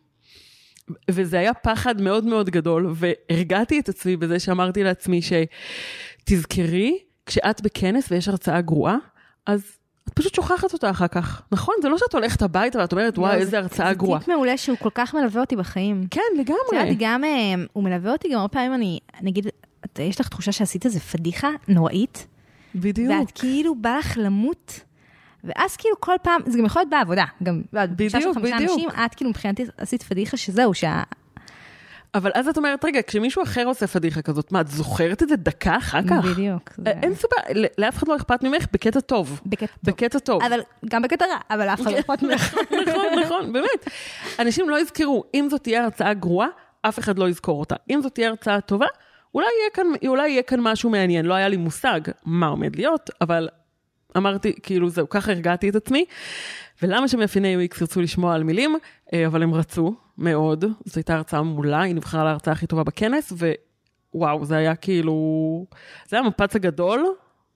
וזה 1.12 1.40
היה 1.40 1.54
פחד 1.54 2.02
מאוד 2.02 2.26
מאוד 2.26 2.50
גדול, 2.50 2.94
והרגעתי 2.96 3.80
את 3.80 3.90
עצמי 3.90 4.18
בזה 4.18 4.40
שאמרתי 4.40 4.84
לעצמי 4.84 5.20
שתזכרי, 5.22 6.98
כשאת 7.26 7.62
בכנס 7.62 8.12
ויש 8.12 8.28
הרצאה 8.28 8.62
גרועה, 8.62 8.98
אז 9.46 9.62
את 10.08 10.14
פשוט 10.14 10.36
שוכחת 10.36 10.74
אותה 10.74 10.90
אחר 10.90 11.08
כך. 11.08 11.42
נכון? 11.52 11.76
זה 11.82 11.90
לא 11.90 11.98
שאת 11.98 12.14
הולכת 12.14 12.42
הביתה 12.42 12.80
ואת 12.80 12.92
אומרת, 12.92 13.18
וואי, 13.18 13.34
לא, 13.36 13.40
איזה 13.40 13.52
זה- 13.52 13.58
הרצאה 13.58 13.94
גרועה. 13.94 14.20
זה 14.20 14.26
טיפ 14.26 14.34
מעולה 14.36 14.58
שהוא 14.58 14.78
כל 14.78 14.90
כך 14.96 15.14
מלווה 15.16 15.42
אותי 15.42 15.56
בחיים. 15.56 16.04
כן, 16.12 16.22
את 16.42 16.50
יודעת, 16.50 16.56
לגמרי. 16.74 16.96
גם, 17.00 17.24
אה, 17.24 17.30
הוא 17.74 17.84
מלווה 17.84 18.12
אותי 18.12 18.28
גם 18.34 18.40
הרבה 18.40 18.48
פעמים, 18.54 18.74
אני, 18.74 19.00
נגיד, 19.22 19.48
את, 19.86 20.00
יש 20.00 20.20
לך 20.20 20.28
תחושה 20.28 20.52
שעשית 20.52 20.86
איזה 20.86 21.00
פדיחה 21.00 21.50
נוראית, 21.68 22.28
בדיוק. 22.76 23.14
ואת 23.20 23.32
כאילו 23.32 23.76
בא 23.76 23.98
לך 24.00 24.18
למות, 24.18 24.80
ואז 25.44 25.76
כאילו 25.76 25.96
כל 26.00 26.16
פעם, 26.22 26.42
זה 26.46 26.58
גם 26.60 26.66
יכול 26.66 26.80
להיות 26.80 26.90
בעבודה, 26.90 27.26
גם, 27.44 27.62
בפגישה 27.74 28.22
של 28.22 28.30
בדיוק, 28.30 28.38
חמישה 28.38 28.56
בדיוק. 28.56 28.72
אנשים, 28.72 28.90
את 29.06 29.16
כאילו 29.16 29.30
מבחינתי 29.30 29.66
עשית 29.78 30.04
פדיחה 30.04 30.38
שזהו, 30.38 30.74
שה... 30.74 31.04
אבל 32.16 32.32
אז 32.36 32.48
את 32.48 32.58
אומרת, 32.58 32.86
רגע, 32.86 33.00
כשמישהו 33.08 33.44
אחר 33.44 33.66
עושה 33.66 33.88
פדיחה 33.88 34.22
כזאת, 34.22 34.52
מה, 34.52 34.62
את 34.62 34.68
זוכרת 34.68 35.24
את 35.24 35.30
זה 35.30 35.36
דקה 35.36 35.78
אחר 35.78 36.00
כך? 36.10 36.26
בדיוק. 36.26 36.72
זה- 36.78 36.92
אין 37.04 37.14
סיבה, 37.16 37.62
לאף 37.78 37.98
אחד 37.98 38.08
לא 38.08 38.16
אכפת 38.16 38.44
ממך 38.44 38.66
בקטע 38.74 39.00
טוב. 39.00 39.42
בקטע 39.46 39.66
טוב. 39.66 39.78
בקטע 39.84 40.20
טוב. 40.20 40.44
אבל 40.44 40.60
גם 40.90 41.02
בקטע 41.02 41.26
רע, 41.26 41.38
אבל 41.50 41.70
אף 41.70 41.82
אחד 41.82 41.92
לא 41.92 42.00
אכפת 42.00 42.22
ממך. 42.24 42.56
נכון, 42.88 43.20
נכון, 43.26 43.54
באמת. 43.54 43.90
אנשים 44.40 44.70
לא 44.70 44.82
יזכרו, 44.82 45.24
אם 45.34 45.48
זאת 45.50 45.64
תהיה 45.64 45.84
הרצאה 45.84 46.14
גרועה, 46.14 46.48
אף 46.82 47.00
אחד 47.00 47.20
לא 47.20 47.30
יזכור 47.30 47.60
אותה. 47.60 47.76
אם 47.90 48.02
זאת 48.02 48.16
תהיה 48.16 48.30
הרצאה 48.30 48.62
טובה, 48.62 48.86
אולי 49.34 49.48
יהיה 49.60 49.70
כאן, 49.74 50.08
אולי 50.08 50.30
יהיה 50.30 50.44
כאן 50.44 50.60
משהו 50.60 50.90
מעניין. 50.90 51.26
לא 51.26 51.34
היה 51.34 51.48
לי 51.48 51.58
מושג 51.58 52.02
מה 52.26 52.48
עומד 52.48 52.76
להיות, 52.76 53.10
אבל 53.22 53.50
אמרתי, 54.18 54.54
כאילו, 54.64 54.90
זהו, 54.90 55.10
ככה 55.10 55.32
הרגעתי 55.32 55.70
את 55.70 55.76
עצמי. 55.76 56.06
ולמה 56.82 57.08
שמאפייני 57.08 57.68
UX 57.68 57.78
ירצו 57.82 58.02
לשמוע 58.02 58.36
על 58.36 58.44
מילים, 58.44 58.76
אה, 59.14 59.28
אבל 59.28 59.44
הם 59.44 59.54
רצו 59.54 59.96
מאוד. 60.18 60.66
זו 60.86 60.94
הייתה 60.96 61.16
הרצאה 61.16 61.44
מעולה, 61.44 61.82
היא 61.82 61.96
נבחרה 61.96 62.24
להרצאה 62.24 62.54
הכי 62.54 62.68
טובה 62.68 62.84
בכנס, 62.84 63.34
ווואו, 64.14 64.46
זה 64.46 64.58
היה 64.58 64.76
כאילו... 64.76 65.66
זה 66.08 66.16
היה 66.16 66.26
המפץ 66.26 66.56
הגדול, 66.56 67.06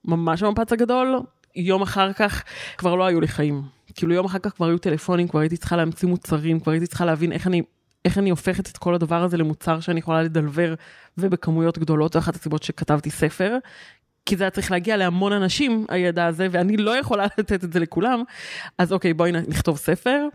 ממש 0.05 0.43
המפץ 0.43 0.73
הגדול. 0.73 1.19
יום 1.55 1.81
אחר 1.81 2.13
כך 2.13 2.43
כבר 2.77 2.95
לא 2.95 3.05
היו 3.05 3.21
לי 3.21 3.27
חיים. 3.27 3.61
כאילו 3.95 4.13
יום 4.13 4.25
אחר 4.25 4.39
כך 4.39 4.53
כבר 4.55 4.65
היו 4.65 4.77
טלפונים, 4.77 5.27
כבר 5.27 5.39
הייתי 5.39 5.57
צריכה 5.57 5.75
להמציא 5.75 6.07
מוצרים, 6.07 6.59
כבר 6.59 6.71
הייתי 6.71 6.87
צריכה 6.87 7.05
להבין 7.05 7.31
איך 7.31 7.47
אני 7.47 7.61
איך 8.05 8.17
אני 8.17 8.29
הופכת 8.29 8.69
את 8.69 8.77
כל 8.77 8.95
הדבר 8.95 9.23
הזה 9.23 9.37
למוצר 9.37 9.79
שאני 9.79 9.99
יכולה 9.99 10.23
לדלבר 10.23 10.73
ובכמויות 11.17 11.77
גדולות, 11.77 12.13
זו 12.13 12.19
אחת 12.19 12.35
הסיבות 12.35 12.63
שכתבתי 12.63 13.09
ספר, 13.09 13.57
כי 14.25 14.37
זה 14.37 14.43
היה 14.43 14.51
צריך 14.51 14.71
להגיע 14.71 14.97
להמון 14.97 15.33
אנשים, 15.33 15.85
הידע 15.89 16.25
הזה, 16.25 16.47
ואני 16.51 16.77
לא 16.77 16.97
יכולה 16.97 17.25
לתת 17.37 17.63
את 17.63 17.73
זה 17.73 17.79
לכולם. 17.79 18.23
אז 18.77 18.93
אוקיי, 18.93 19.13
בואי 19.13 19.31
נכתוב 19.31 19.77
ספר. 19.77 20.27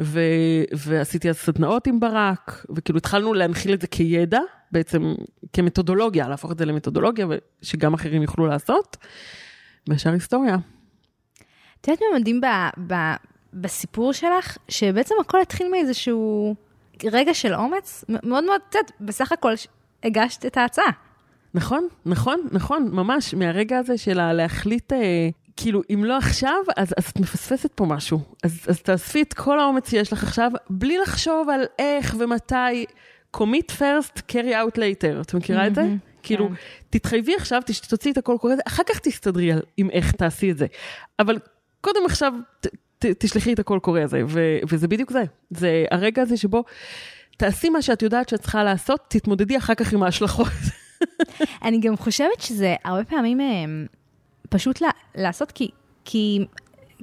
ו, 0.00 0.20
ועשיתי 0.72 1.30
אז 1.30 1.36
סדנאות 1.36 1.86
עם 1.86 2.00
ברק, 2.00 2.66
וכאילו 2.76 2.98
התחלנו 2.98 3.34
להנחיל 3.34 3.74
את 3.74 3.80
זה 3.80 3.86
כידע, 3.86 4.40
בעצם 4.72 5.14
כמתודולוגיה, 5.52 6.28
להפוך 6.28 6.52
את 6.52 6.58
זה 6.58 6.64
למתודולוגיה, 6.64 7.26
שגם 7.62 7.94
אחרים 7.94 8.22
יוכלו 8.22 8.46
לעשות, 8.46 8.96
והשאר 9.88 10.12
היסטוריה. 10.12 10.56
את 11.80 11.88
יודעת 11.88 12.02
מה 12.12 12.18
מדהים 12.18 12.40
ב, 12.40 12.46
ב, 12.86 12.94
בסיפור 13.52 14.12
שלך? 14.12 14.58
שבעצם 14.68 15.14
הכל 15.20 15.40
התחיל 15.40 15.68
מאיזשהו 15.70 16.54
רגע 17.12 17.34
של 17.34 17.54
אומץ, 17.54 18.04
מאוד 18.08 18.44
מאוד, 18.44 18.60
את 18.68 18.74
יודעת, 18.74 18.92
בסך 19.00 19.32
הכל 19.32 19.52
הגשת 20.02 20.46
את 20.46 20.56
ההצעה. 20.56 20.90
נכון, 21.54 21.88
נכון, 22.06 22.40
נכון, 22.52 22.88
ממש, 22.92 23.34
מהרגע 23.34 23.78
הזה 23.78 23.98
של 23.98 24.32
להחליט, 24.32 24.92
אה, 24.92 25.28
כאילו, 25.56 25.82
אם 25.94 26.04
לא 26.04 26.16
עכשיו, 26.16 26.56
אז, 26.76 26.94
אז 26.98 27.04
את 27.04 27.20
מפספסת 27.20 27.72
פה 27.74 27.84
משהו. 27.84 28.20
אז, 28.42 28.60
אז 28.68 28.82
תאספי 28.82 29.22
את 29.22 29.34
כל 29.34 29.60
האומץ 29.60 29.90
שיש 29.90 30.12
לך 30.12 30.22
עכשיו, 30.22 30.50
בלי 30.70 30.98
לחשוב 30.98 31.48
על 31.48 31.64
איך 31.78 32.16
ומתי. 32.18 32.84
commit 33.36 33.70
first, 33.78 34.22
carry 34.28 34.52
out 34.52 34.76
later. 34.76 35.20
את 35.20 35.34
מכירה 35.34 35.66
את 35.66 35.74
זה? 35.74 35.82
כאילו, 36.22 36.48
כן. 36.48 36.54
תתחייבי 36.90 37.34
עכשיו, 37.34 37.62
תוציאי 37.88 38.12
את 38.12 38.18
הכל 38.18 38.36
קורא, 38.40 38.54
אחר 38.66 38.82
כך 38.82 38.98
תסתדרי 38.98 39.52
על 39.52 39.62
עם 39.76 39.90
איך 39.90 40.12
תעשי 40.12 40.50
את 40.50 40.58
זה. 40.58 40.66
אבל 41.18 41.38
קודם 41.80 42.00
עכשיו, 42.06 42.32
ת, 42.60 42.66
ת, 43.04 43.06
תשלחי 43.18 43.52
את 43.52 43.58
הקול 43.58 43.78
קורא 43.78 44.00
הזה, 44.00 44.22
ו, 44.28 44.58
וזה 44.68 44.88
בדיוק 44.88 45.10
זה. 45.10 45.22
זה 45.50 45.84
הרגע 45.90 46.22
הזה 46.22 46.36
שבו 46.36 46.64
תעשי 47.36 47.68
מה 47.68 47.82
שאת 47.82 48.02
יודעת 48.02 48.28
שאת 48.28 48.40
צריכה 48.40 48.64
לעשות, 48.64 49.00
תתמודדי 49.08 49.56
אחר 49.56 49.74
כך 49.74 49.92
עם 49.92 50.02
ההשלכות. 50.02 50.46
אני 51.64 51.80
גם 51.80 51.96
חושבת 51.96 52.40
שזה 52.40 52.74
הרבה 52.84 53.04
פעמים 53.04 53.40
אה, 53.40 53.46
פשוט 54.48 54.82
לעשות, 55.14 55.52
כי, 55.52 55.70
כי 56.04 56.38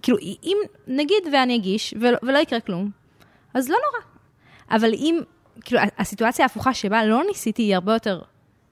כאילו, 0.01 0.17
אם 0.43 0.57
נגיד 0.87 1.23
ואני 1.33 1.55
אגיש 1.55 1.93
ולא, 2.01 2.17
ולא 2.23 2.37
יקרה 2.37 2.59
כלום, 2.59 2.91
אז 3.53 3.69
לא 3.69 3.75
נורא. 3.75 4.05
אבל 4.71 4.93
אם, 4.93 5.19
כאילו, 5.61 5.81
הסיטואציה 5.97 6.45
ההפוכה 6.45 6.73
שבה 6.73 7.05
לא 7.05 7.23
ניסיתי 7.27 7.61
היא 7.61 7.75
הרבה 7.75 7.93
יותר, 7.93 8.21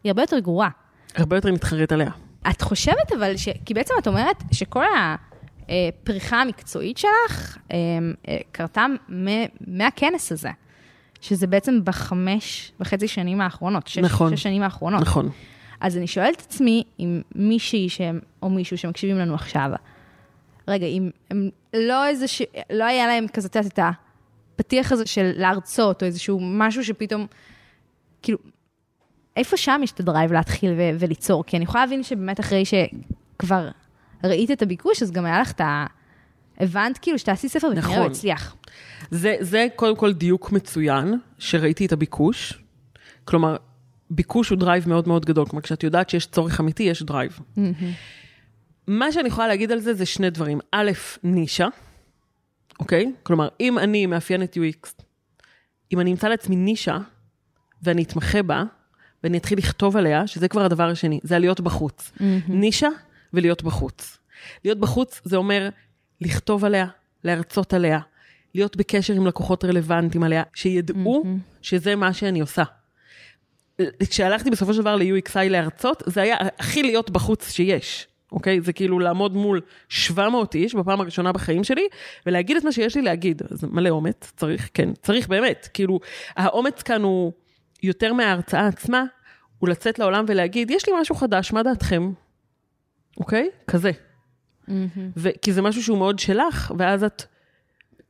היא 0.03 0.09
הרבה 0.09 0.23
יותר 0.23 0.39
גרועה. 0.39 0.69
הרבה 1.15 1.37
יותר 1.37 1.51
מתחרט 1.51 1.91
עליה. 1.91 2.09
את 2.49 2.61
חושבת 2.61 3.11
אבל, 3.17 3.37
ש... 3.37 3.49
כי 3.65 3.73
בעצם 3.73 3.93
את 3.99 4.07
אומרת 4.07 4.43
שכל 4.51 4.83
הפריחה 5.69 6.41
המקצועית 6.41 6.97
שלך 6.97 7.57
אה, 7.71 7.77
אה, 8.27 8.37
קרתה 8.51 8.85
מהכנס 9.67 10.31
הזה. 10.31 10.49
שזה 11.21 11.47
בעצם 11.47 11.79
בחמש 11.83 12.71
וחצי 12.79 13.07
שנים 13.07 13.41
האחרונות, 13.41 13.87
שש, 13.87 13.97
נכון, 13.97 14.35
שש 14.35 14.43
שנים 14.43 14.63
האחרונות. 14.63 15.01
נכון. 15.01 15.29
אז 15.81 15.97
אני 15.97 16.07
שואלת 16.07 16.35
את 16.35 16.41
עצמי, 16.41 16.83
אם 16.99 17.21
מישהי 17.35 17.89
ש... 17.89 18.01
או 18.41 18.49
מישהו 18.49 18.77
שמקשיבים 18.77 19.17
לנו 19.17 19.35
עכשיו, 19.35 19.71
רגע, 20.67 20.85
אם 20.85 21.09
הם 21.31 21.49
לא 21.73 22.07
איזה 22.07 22.27
ש... 22.27 22.41
לא 22.69 22.83
היה 22.83 23.07
להם 23.07 23.27
כזה, 23.27 23.47
את 23.47 23.79
הפתיח 23.79 24.91
הזה 24.91 25.05
של 25.05 25.31
להרצות, 25.35 26.01
או 26.03 26.07
איזשהו 26.07 26.39
משהו 26.41 26.83
שפתאום, 26.83 27.27
כאילו, 28.21 28.37
איפה 29.35 29.57
שם 29.57 29.81
יש 29.83 29.91
את 29.91 29.99
ה 29.99 30.05
drive 30.05 30.33
להתחיל 30.33 30.71
ו... 30.77 30.81
וליצור? 30.99 31.43
כי 31.43 31.57
אני 31.57 31.63
יכולה 31.63 31.85
להבין 31.85 32.03
שבאמת 32.03 32.39
אחרי 32.39 32.63
שכבר 32.65 33.69
ראית 34.23 34.51
את 34.51 34.61
הביקוש, 34.61 35.03
אז 35.03 35.11
גם 35.11 35.25
היה 35.25 35.39
לך 35.39 35.51
את 35.51 35.61
ה... 35.61 35.85
הבנת 36.59 36.97
כאילו 36.97 37.19
שתעשי 37.19 37.49
ספר 37.49 37.67
וכנראה 37.67 37.87
נכון. 37.87 37.97
הוא 37.97 38.05
הצליח. 38.05 38.55
זה, 39.11 39.35
זה 39.39 39.67
קודם 39.75 39.95
כל 39.95 40.13
דיוק 40.13 40.51
מצוין, 40.51 41.13
שראיתי 41.39 41.85
את 41.85 41.91
הביקוש. 41.91 42.63
כלומר, 43.25 43.57
ביקוש 44.09 44.49
הוא 44.49 44.57
drive 44.57 44.89
מאוד 44.89 45.07
מאוד 45.07 45.25
גדול. 45.25 45.45
כלומר, 45.45 45.61
כשאת 45.61 45.83
יודעת 45.83 46.09
שיש 46.09 46.25
צורך 46.25 46.59
אמיתי, 46.59 46.83
יש 46.83 47.03
drive. 47.03 47.39
Mm-hmm. 47.39 47.59
מה 48.87 49.11
שאני 49.11 49.27
יכולה 49.27 49.47
להגיד 49.47 49.71
על 49.71 49.79
זה, 49.79 49.93
זה 49.93 50.05
שני 50.05 50.29
דברים. 50.29 50.59
א', 50.71 50.91
נישה, 51.23 51.67
אוקיי? 52.79 53.13
כלומר, 53.23 53.47
אם 53.59 53.79
אני 53.79 54.05
מאפיינת 54.05 54.57
UX, 54.57 55.03
אם 55.93 55.99
אני 55.99 56.11
אמצא 56.11 56.27
לעצמי 56.27 56.55
נישה, 56.55 56.97
ואני 57.83 58.03
אתמחה 58.03 58.43
בה, 58.43 58.63
ואני 59.23 59.37
אתחיל 59.37 59.57
לכתוב 59.57 59.97
עליה, 59.97 60.27
שזה 60.27 60.47
כבר 60.47 60.65
הדבר 60.65 60.89
השני, 60.89 61.19
זה 61.23 61.35
הלהיות 61.35 61.61
בחוץ. 61.61 62.11
Mm-hmm. 62.15 62.21
נישה 62.47 62.89
ולהיות 63.33 63.63
בחוץ. 63.63 64.17
להיות 64.65 64.79
בחוץ 64.79 65.21
זה 65.23 65.37
אומר 65.37 65.69
לכתוב 66.21 66.65
עליה, 66.65 66.87
להרצות 67.23 67.73
עליה, 67.73 67.99
להיות 68.55 68.77
בקשר 68.77 69.13
עם 69.13 69.27
לקוחות 69.27 69.65
רלוונטיים 69.65 70.23
עליה, 70.23 70.43
שידעו 70.53 71.23
mm-hmm. 71.23 71.61
שזה 71.61 71.95
מה 71.95 72.13
שאני 72.13 72.39
עושה. 72.39 72.63
כשהלכתי 74.09 74.49
בסופו 74.49 74.73
של 74.73 74.81
דבר 74.81 74.95
ל-UXI 74.95 75.49
להרצות, 75.49 76.03
זה 76.05 76.21
היה 76.21 76.35
הכי 76.59 76.83
להיות 76.83 77.09
בחוץ 77.09 77.51
שיש, 77.51 78.07
אוקיי? 78.31 78.61
זה 78.61 78.73
כאילו 78.73 78.99
לעמוד 78.99 79.35
מול 79.35 79.61
700 79.89 80.55
איש 80.55 80.75
בפעם 80.75 81.01
הראשונה 81.01 81.31
בחיים 81.31 81.63
שלי, 81.63 81.87
ולהגיד 82.25 82.57
את 82.57 82.63
מה 82.63 82.71
שיש 82.71 82.95
לי 82.95 83.01
להגיד. 83.01 83.41
זה 83.49 83.67
מלא 83.67 83.89
אומץ, 83.89 84.33
צריך, 84.37 84.69
כן, 84.73 84.93
צריך 84.93 85.27
באמת. 85.27 85.69
כאילו, 85.73 85.99
האומץ 86.35 86.81
כאן 86.81 87.01
הוא 87.01 87.31
יותר 87.83 88.13
מההרצאה 88.13 88.67
עצמה, 88.67 89.03
הוא 89.59 89.69
לצאת 89.69 89.99
לעולם 89.99 90.25
ולהגיד, 90.27 90.71
יש 90.71 90.89
לי 90.89 90.93
משהו 91.01 91.15
חדש, 91.15 91.53
מה 91.53 91.63
דעתכם? 91.63 92.11
אוקיי? 93.17 93.49
כזה. 93.67 93.91
Mm-hmm. 94.67 94.71
כי 95.41 95.53
זה 95.53 95.61
משהו 95.61 95.83
שהוא 95.83 95.97
מאוד 95.97 96.19
שלך, 96.19 96.71
ואז 96.77 97.03
את, 97.03 97.23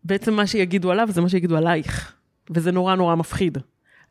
בעצם 0.04 0.34
מה 0.34 0.48
שיגידו 0.48 0.92
עליו 0.92 1.08
זה 1.12 1.22
מה 1.22 1.30
שיגידו 1.30 1.58
עלייך. 1.58 2.14
וזה 2.50 2.72
נורא 2.72 2.96
נורא 2.96 3.16
מפחיד. 3.16 3.58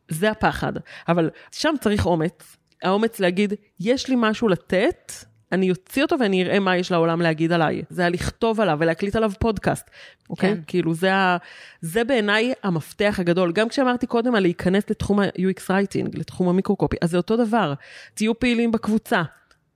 זה 0.09 0.31
הפחד. 0.31 0.73
אבל 1.07 1.29
שם 1.51 1.73
צריך 1.81 2.05
אומץ. 2.05 2.57
האומץ 2.83 3.19
להגיד, 3.19 3.53
יש 3.79 4.09
לי 4.09 4.15
משהו 4.17 4.47
לתת, 4.47 5.11
אני 5.51 5.71
אוציא 5.71 6.03
אותו 6.03 6.15
ואני 6.19 6.43
אראה 6.43 6.59
מה 6.59 6.77
יש 6.77 6.91
לעולם 6.91 7.21
להגיד 7.21 7.51
עליי. 7.51 7.81
זה 7.89 8.01
היה 8.01 8.09
לכתוב 8.09 8.61
עליו 8.61 8.77
ולהקליט 8.79 9.15
עליו 9.15 9.31
פודקאסט, 9.39 9.89
אוקיי? 10.29 10.55
כן. 10.55 10.61
כאילו, 10.67 10.93
זה, 10.93 11.13
ה... 11.13 11.37
זה 11.81 12.03
בעיניי 12.03 12.53
המפתח 12.63 13.15
הגדול. 13.19 13.51
גם 13.51 13.69
כשאמרתי 13.69 14.07
קודם 14.07 14.35
על 14.35 14.43
להיכנס 14.43 14.89
לתחום 14.89 15.19
ה-UX 15.19 15.61
writing, 15.69 16.19
לתחום 16.19 16.49
המיקרוקופי, 16.49 16.97
אז 17.01 17.11
זה 17.11 17.17
אותו 17.17 17.37
דבר. 17.37 17.73
תהיו 18.13 18.39
פעילים 18.39 18.71
בקבוצה, 18.71 19.21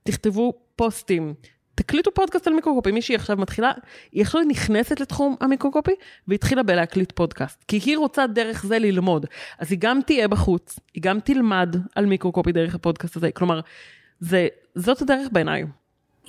תכתבו 0.02 0.61
פוסטים, 0.76 1.34
תקליטו 1.74 2.10
פודקאסט 2.14 2.46
על 2.46 2.54
מיקרוקופי, 2.54 2.92
מישהי 2.92 3.14
עכשיו 3.14 3.36
מתחילה, 3.36 3.72
היא 4.12 4.22
עכשיו 4.22 4.42
נכנסת 4.48 5.00
לתחום 5.00 5.36
המיקרוקופי, 5.40 5.92
והתחילה 6.28 6.62
בלהקליט 6.62 7.12
פודקאסט. 7.12 7.64
כי 7.68 7.76
היא 7.84 7.98
רוצה 7.98 8.26
דרך 8.26 8.64
זה 8.66 8.78
ללמוד. 8.78 9.26
אז 9.58 9.70
היא 9.70 9.78
גם 9.80 10.00
תהיה 10.06 10.28
בחוץ, 10.28 10.78
היא 10.94 11.02
גם 11.02 11.20
תלמד 11.20 11.76
על 11.94 12.06
מיקרוקופי 12.06 12.52
דרך 12.52 12.74
הפודקאסט 12.74 13.16
הזה. 13.16 13.30
כלומר, 13.30 13.60
זה, 14.20 14.48
זאת 14.74 15.02
הדרך 15.02 15.28
בעיניי. 15.32 15.64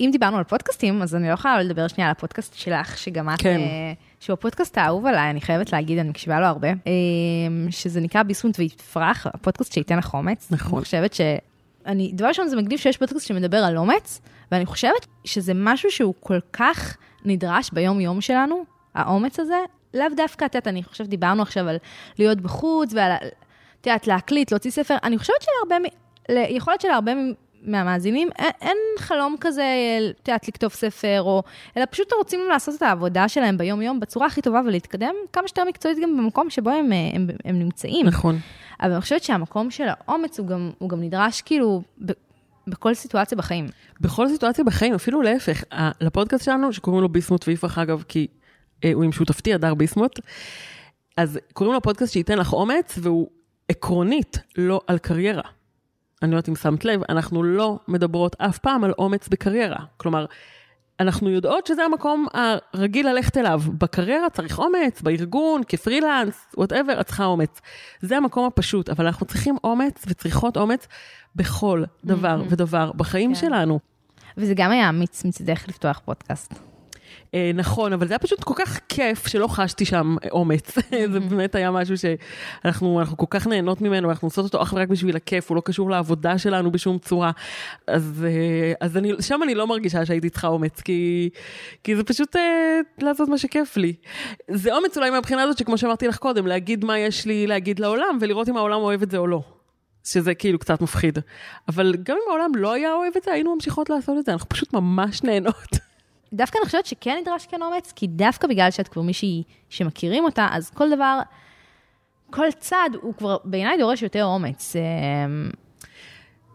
אם 0.00 0.08
דיברנו 0.12 0.38
על 0.38 0.44
פודקאסטים, 0.44 1.02
אז 1.02 1.14
אני 1.14 1.28
לא 1.28 1.32
יכולה 1.32 1.62
לדבר 1.62 1.88
שנייה 1.88 2.08
על 2.08 2.12
הפודקאסט 2.12 2.54
שלך, 2.54 2.98
שגם 2.98 3.30
את, 3.30 3.38
כן. 3.38 3.58
אה, 3.58 3.92
שהוא 4.20 4.34
הפודקאסט 4.34 4.78
האהוב 4.78 5.06
עליי, 5.06 5.30
אני 5.30 5.40
חייבת 5.40 5.72
להגיד, 5.72 5.98
אני 5.98 6.08
מקשיבה 6.08 6.40
לו 6.40 6.46
הרבה, 6.46 6.68
אה, 6.68 6.72
שזה 7.70 8.00
נקרא 8.00 8.22
ביסמוט 8.22 8.58
ויפרח, 8.58 9.26
הפודקאסט 9.26 9.72
שייתן 9.72 9.98
לך 9.98 10.14
אומץ. 10.14 10.48
נכון. 10.50 10.78
אני 10.78 10.84
חושבת 10.84 11.14
ש... 11.14 11.20
אני, 11.86 12.12
דבר 12.14 12.26
ראשון, 12.26 12.48
זה 12.48 12.56
מגניב 12.56 12.78
שיש 12.78 12.96
פודקאסט 12.96 13.26
שמדבר 13.26 13.56
על 13.56 13.76
אומץ, 13.76 14.20
ואני 14.52 14.66
חושבת 14.66 15.06
שזה 15.24 15.52
משהו 15.54 15.90
שהוא 15.90 16.14
כל 16.20 16.38
כך 16.52 16.96
נדרש 17.24 17.70
ביום-יום 17.72 18.20
שלנו, 18.20 18.64
האומץ 18.94 19.40
הזה, 19.40 19.58
לאו 19.94 20.06
דווקא, 20.16 20.44
את 20.44 20.54
יודעת, 20.54 20.68
אני 20.68 20.82
חושבת, 20.82 21.08
דיברנו 21.08 21.42
עכשיו 21.42 21.68
על 21.68 21.76
להיות 22.18 22.40
בחוץ 22.40 22.92
ועל, 22.94 23.12
את 23.80 23.86
יודעת, 23.86 24.06
להקליט, 24.06 24.52
להוציא 24.52 24.70
ספר, 24.70 24.96
אני 25.02 25.18
חושבת 25.18 25.36
שלהרבה, 25.42 25.88
יכול 26.48 26.72
להיות 26.72 26.80
שלהרבה 26.80 27.12
מהמאזינים 27.62 28.28
אין, 28.38 28.50
אין 28.60 28.76
חלום 28.98 29.36
כזה, 29.40 29.64
את 30.22 30.28
יודעת, 30.28 30.48
לכתוב 30.48 30.72
ספר, 30.72 31.22
או, 31.22 31.42
אלא 31.76 31.84
פשוט 31.90 32.12
רוצים 32.12 32.40
לעשות 32.48 32.74
את 32.74 32.82
העבודה 32.82 33.28
שלהם 33.28 33.58
ביום-יום 33.58 34.00
בצורה 34.00 34.26
הכי 34.26 34.42
טובה 34.42 34.60
ולהתקדם 34.66 35.14
כמה 35.32 35.48
שיותר 35.48 35.64
מקצועית 35.64 35.98
גם 36.02 36.16
במקום 36.16 36.50
שבו 36.50 36.70
הם, 36.70 36.92
הם, 37.14 37.26
הם 37.44 37.58
נמצאים. 37.58 38.06
נכון. 38.06 38.38
אבל 38.80 38.92
אני 38.92 39.00
חושבת 39.00 39.22
שהמקום 39.22 39.70
של 39.70 39.84
האומץ 39.88 40.38
הוא 40.38 40.46
גם, 40.46 40.70
הוא 40.78 40.88
גם 40.88 41.02
נדרש 41.02 41.42
כאילו 41.42 41.82
ב, 42.04 42.12
בכל 42.66 42.94
סיטואציה 42.94 43.38
בחיים. 43.38 43.66
בכל 44.00 44.28
סיטואציה 44.28 44.64
בחיים, 44.64 44.94
אפילו 44.94 45.22
להפך. 45.22 45.64
לפודקאסט 46.00 46.44
שלנו, 46.44 46.72
שקוראים 46.72 47.02
לו 47.02 47.08
ביסמוט 47.08 47.48
ויפרח 47.48 47.78
אגב, 47.78 48.04
כי 48.08 48.26
אה, 48.84 48.92
הוא 48.92 49.04
עם 49.04 49.12
שותפתי, 49.12 49.54
הדר 49.54 49.74
ביסמוט, 49.74 50.20
אז 51.16 51.38
קוראים 51.52 51.74
לו 51.74 51.82
פודקאסט 51.82 52.12
שייתן 52.12 52.38
לך 52.38 52.52
אומץ, 52.52 52.98
והוא 53.02 53.28
עקרונית 53.68 54.38
לא 54.56 54.80
על 54.86 54.98
קריירה. 54.98 55.42
אני 56.22 56.30
לא 56.30 56.36
יודעת 56.36 56.48
אם 56.48 56.56
שמת 56.56 56.84
לב, 56.84 57.00
אנחנו 57.08 57.42
לא 57.42 57.78
מדברות 57.88 58.36
אף 58.38 58.58
פעם 58.58 58.84
על 58.84 58.92
אומץ 58.98 59.28
בקריירה. 59.28 59.78
כלומר, 59.96 60.26
אנחנו 61.00 61.30
יודעות 61.30 61.66
שזה 61.66 61.82
המקום 61.84 62.26
הרגיל 62.74 63.08
ללכת 63.08 63.36
אליו. 63.36 63.62
בקריירה 63.78 64.30
צריך 64.30 64.58
אומץ, 64.58 65.02
בארגון, 65.02 65.62
כפרילנס, 65.68 66.46
whatever, 66.56 67.00
את 67.00 67.06
צריכה 67.06 67.24
אומץ. 67.24 67.60
זה 68.00 68.16
המקום 68.16 68.46
הפשוט, 68.46 68.90
אבל 68.90 69.06
אנחנו 69.06 69.26
צריכים 69.26 69.56
אומץ 69.64 70.04
וצריכות 70.06 70.56
אומץ 70.56 70.86
בכל 71.36 71.84
דבר 72.04 72.40
mm-hmm. 72.40 72.52
ודבר 72.52 72.92
בחיים 72.92 73.34
כן. 73.34 73.40
שלנו. 73.40 73.78
וזה 74.36 74.54
גם 74.56 74.70
היה 74.70 74.88
אמיץ 74.88 75.24
מצדך 75.24 75.64
לפתוח 75.68 76.00
פודקאסט. 76.04 76.54
אה, 77.34 77.50
נכון, 77.54 77.92
אבל 77.92 78.06
זה 78.06 78.14
היה 78.14 78.18
פשוט 78.18 78.44
כל 78.44 78.54
כך 78.56 78.80
כיף 78.88 79.26
שלא 79.26 79.46
חשתי 79.46 79.84
שם 79.84 80.16
אומץ. 80.30 80.74
זה 81.12 81.20
באמת 81.20 81.54
היה 81.54 81.70
משהו 81.70 81.94
שאנחנו 81.98 83.00
אנחנו 83.00 83.16
כל 83.16 83.26
כך 83.30 83.46
נהנות 83.46 83.80
ממנו, 83.80 84.10
אנחנו 84.10 84.26
עושות 84.26 84.44
אותו 84.44 84.62
אך 84.62 84.72
ורק 84.72 84.88
בשביל 84.88 85.16
הכיף, 85.16 85.48
הוא 85.48 85.56
לא 85.56 85.62
קשור 85.64 85.90
לעבודה 85.90 86.38
שלנו 86.38 86.72
בשום 86.72 86.98
צורה. 86.98 87.30
אז, 87.86 88.26
אה, 88.28 88.72
אז 88.80 88.96
אני, 88.96 89.12
שם 89.20 89.40
אני 89.42 89.54
לא 89.54 89.66
מרגישה 89.66 90.06
שהייתי 90.06 90.30
צריכה 90.30 90.48
אומץ, 90.48 90.80
כי, 90.80 91.30
כי 91.84 91.96
זה 91.96 92.04
פשוט 92.04 92.36
אה, 92.36 92.80
לעשות 93.02 93.28
מה 93.28 93.38
שכיף 93.38 93.76
לי. 93.76 93.92
זה 94.50 94.74
אומץ 94.74 94.96
אולי 94.96 95.10
מהבחינה 95.10 95.42
הזאת 95.42 95.58
שכמו 95.58 95.78
שאמרתי 95.78 96.08
לך 96.08 96.16
קודם, 96.16 96.46
להגיד 96.46 96.84
מה 96.84 96.98
יש 96.98 97.26
לי 97.26 97.46
להגיד 97.46 97.78
לעולם, 97.78 98.18
ולראות 98.20 98.48
אם 98.48 98.56
העולם 98.56 98.80
אוהב 98.80 99.02
את 99.02 99.10
זה 99.10 99.18
או 99.18 99.26
לא. 99.26 99.42
שזה 100.06 100.34
כאילו 100.34 100.58
קצת 100.58 100.80
מפחיד. 100.80 101.18
אבל 101.68 101.96
גם 102.02 102.16
אם 102.16 102.30
העולם 102.30 102.50
לא 102.56 102.72
היה 102.72 102.92
אוהב 102.92 103.12
את 103.16 103.22
זה, 103.22 103.32
היינו 103.32 103.54
ממשיכות 103.54 103.90
לעשות 103.90 104.18
את 104.18 104.24
זה, 104.24 104.32
אנחנו 104.32 104.48
פשוט 104.48 104.72
ממש 104.72 105.22
נהנות. 105.22 105.83
דווקא 106.34 106.58
אני 106.58 106.66
חושבת 106.66 106.86
שכן 106.86 107.18
נדרש 107.22 107.46
כאן 107.46 107.62
אומץ, 107.62 107.92
כי 107.96 108.06
דווקא 108.06 108.48
בגלל 108.48 108.70
שאת 108.70 108.88
כבר 108.88 109.02
מישהי 109.02 109.42
שמכירים 109.68 110.24
אותה, 110.24 110.48
אז 110.52 110.70
כל 110.70 110.90
דבר, 110.94 111.20
כל 112.30 112.46
צעד 112.58 112.96
הוא 113.02 113.14
כבר 113.14 113.36
בעיניי 113.44 113.78
דורש 113.78 114.02
יותר 114.02 114.24
אומץ. 114.24 114.76
אמ, 114.76 115.50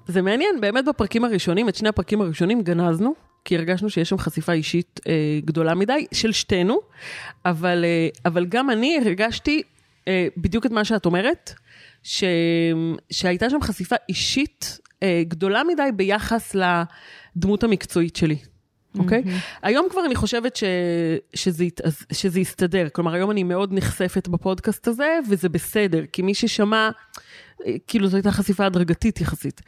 זה 0.08 0.22
מעניין, 0.22 0.62
באמת 0.62 0.86
בפרקים 0.86 1.24
הראשונים, 1.24 1.70
את 1.70 1.76
שני 1.76 1.90
הפרקים 1.90 2.22
הראשונים 2.22 2.62
גנזנו, 2.62 3.14
כי 3.46 3.56
הרגשנו 3.56 3.90
שיש 3.90 4.10
שם 4.10 4.18
חשיפה 4.18 4.52
אישית 4.52 5.00
אה, 5.08 5.40
גדולה 5.46 5.76
מדי, 5.76 6.06
של 6.12 6.32
שתינו, 6.32 6.80
אבל, 7.46 7.86
אה, 7.86 8.08
אבל 8.26 8.46
גם 8.46 8.70
אני 8.70 9.00
הרגשתי 9.06 9.64
אה, 10.08 10.28
בדיוק 10.38 10.66
את 10.66 10.72
מה 10.72 10.86
שאת 10.86 11.06
אומרת, 11.06 11.54
ש, 12.04 12.24
שהייתה 13.12 13.50
שם 13.50 13.62
חשיפה 13.62 13.96
אישית 14.10 14.80
אה, 15.04 15.24
גדולה 15.28 15.64
מדי 15.64 15.90
ביחס 15.96 16.56
לדמות 17.36 17.64
המקצועית 17.64 18.16
שלי. 18.16 18.38
אוקיי? 19.00 19.22
Okay? 19.22 19.28
Mm-hmm. 19.28 19.60
היום 19.62 19.88
כבר 19.90 20.06
אני 20.06 20.16
חושבת 20.16 20.56
ש, 20.56 20.64
שזה, 21.34 21.66
שזה 22.12 22.40
יסתדר. 22.40 22.90
כלומר, 22.90 23.14
היום 23.14 23.32
אני 23.32 23.44
מאוד 23.44 23.74
נחשפת 23.74 24.28
בפודקאסט 24.28 24.88
הזה, 24.88 25.20
וזה 25.30 25.50
בסדר, 25.50 26.06
כי 26.06 26.22
מי 26.22 26.34
ששמע, 26.34 26.90
אה, 27.66 27.76
כאילו 27.88 28.08
זו 28.08 28.18
הייתה 28.18 28.32
חשיפה 28.32 28.66
הדרגתית 28.66 29.22
יחסית. 29.22 29.62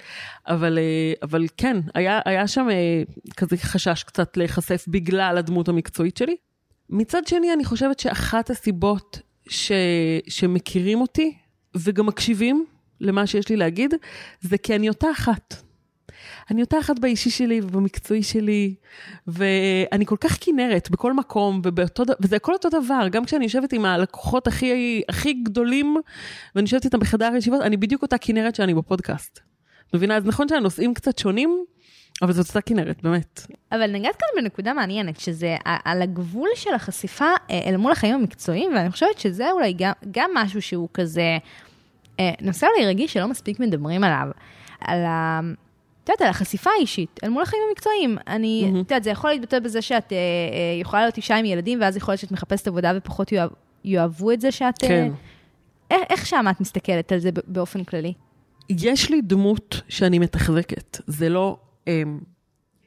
אבל, 0.48 0.78
אה, 0.78 1.14
אבל 1.24 1.46
כן, 1.58 1.78
היה, 1.94 2.20
היה 2.26 2.48
שם 2.48 2.68
אה, 2.72 3.04
כזה 3.38 3.58
חשש 3.58 4.04
קצת 4.04 4.38
להיחשף 4.38 4.86
בגלל 4.88 5.38
הדמות 5.38 5.70
המקצועית 5.70 6.18
שלי. 6.18 6.36
מצד 6.90 7.28
שני, 7.28 7.54
אני 7.54 7.66
חושבת 7.66 8.00
שאחת 8.00 8.50
הסיבות 8.50 9.20
ש, 9.50 9.72
שמכירים 10.28 11.02
אותי 11.02 11.38
וגם 11.76 12.06
מקשיבים 12.06 12.66
למה 13.02 13.28
שיש 13.28 13.50
לי 13.50 13.58
להגיד, 13.58 13.94
זה 14.42 14.58
כי 14.58 14.76
אני 14.76 14.90
אותה 14.90 15.12
אחת. 15.12 15.71
אני 16.52 16.62
אותה 16.62 16.80
אחת 16.80 17.00
באישי 17.00 17.30
שלי 17.30 17.62
ובמקצועי 17.62 18.24
שלי, 18.24 18.76
ואני 19.28 20.06
כל 20.06 20.16
כך 20.20 20.38
כנרת 20.42 20.90
בכל 20.92 21.14
מקום, 21.14 21.62
ובאותו, 21.66 22.04
וזה 22.20 22.36
הכל 22.36 22.54
אותו 22.54 22.70
דבר, 22.70 23.08
גם 23.12 23.26
כשאני 23.26 23.44
יושבת 23.44 23.74
עם 23.74 23.86
הלקוחות 23.86 24.48
הכי, 24.48 25.02
הכי 25.10 25.34
גדולים, 25.34 25.98
ואני 26.56 26.64
יושבת 26.64 26.86
איתם 26.86 27.00
בחדר 27.00 27.32
הישיבות, 27.34 27.62
אני 27.62 27.78
בדיוק 27.78 28.02
אותה 28.02 28.18
כנרת 28.18 28.56
שאני 28.56 28.74
בפודקאסט. 28.74 29.40
מבינה? 29.94 30.18
אז 30.18 30.26
נכון 30.26 30.48
שהנושאים 30.48 30.94
קצת 30.94 31.18
שונים, 31.18 31.66
אבל 32.22 32.34
זאת 32.34 32.48
אותה 32.48 32.62
כנרת, 32.62 33.04
באמת. 33.04 33.42
אבל 33.72 33.92
נגעת 33.92 34.16
כאן 34.16 34.44
בנקודה 34.44 34.74
מעניינת, 34.74 35.20
שזה 35.20 35.56
על 35.66 36.02
הגבול 36.02 36.50
של 36.56 36.74
החשיפה 36.74 37.26
אה, 37.26 37.60
אל 37.66 37.78
מול 37.78 37.92
החיים 37.92 38.16
המקצועיים, 38.16 38.72
ואני 38.76 38.92
חושבת 38.92 39.18
שזה 39.20 39.52
אולי 39.52 39.74
גם, 39.78 39.92
גם 40.12 40.30
משהו 40.34 40.62
שהוא 40.62 40.90
כזה, 40.94 41.38
אה, 42.20 42.32
נושא 42.42 42.68
אולי 42.68 42.88
רגיש 42.88 43.14
שלא 43.14 43.28
מספיק 43.28 43.60
מדברים 43.60 44.04
עליו, 44.04 44.28
על. 44.80 45.00
את 46.04 46.10
יודעת, 46.10 46.22
על 46.22 46.28
החשיפה 46.28 46.70
האישית, 46.78 47.20
אל 47.24 47.30
מול 47.30 47.44
החיים 47.44 47.62
המקצועיים. 47.70 48.18
אני, 48.28 48.66
את 48.70 48.76
יודעת, 48.76 49.04
זה 49.04 49.10
יכול 49.10 49.30
להתבטא 49.30 49.60
בזה 49.60 49.82
שאת 49.82 50.14
אה, 50.14 50.18
אה, 50.18 50.82
יכולה 50.82 51.02
להיות 51.02 51.18
אישה 51.18 51.36
עם 51.36 51.46
ילדים, 51.46 51.82
ואז 51.82 51.98
יכול 51.98 52.12
להיות 52.12 52.22
שאת 52.22 52.32
מחפשת 52.32 52.68
עבודה 52.68 52.92
ופחות 52.96 53.32
יאהב, 53.32 53.50
יאהבו 53.84 54.32
את 54.32 54.42
זה 54.42 54.52
שאת... 54.52 54.80
כן. 54.80 55.12
אה, 55.92 55.98
איך 56.10 56.26
שם 56.26 56.46
את 56.52 56.62
מסתכלת 56.62 57.12
על 57.12 57.20
זה 57.20 57.30
באופן 57.48 57.84
כללי? 57.84 58.14
יש 58.70 59.10
לי 59.10 59.22
דמות 59.22 59.82
שאני 59.90 60.20
מתחזקת. 60.20 60.98
זה 61.08 61.30
לא... 61.30 61.58
אה, 61.88 62.04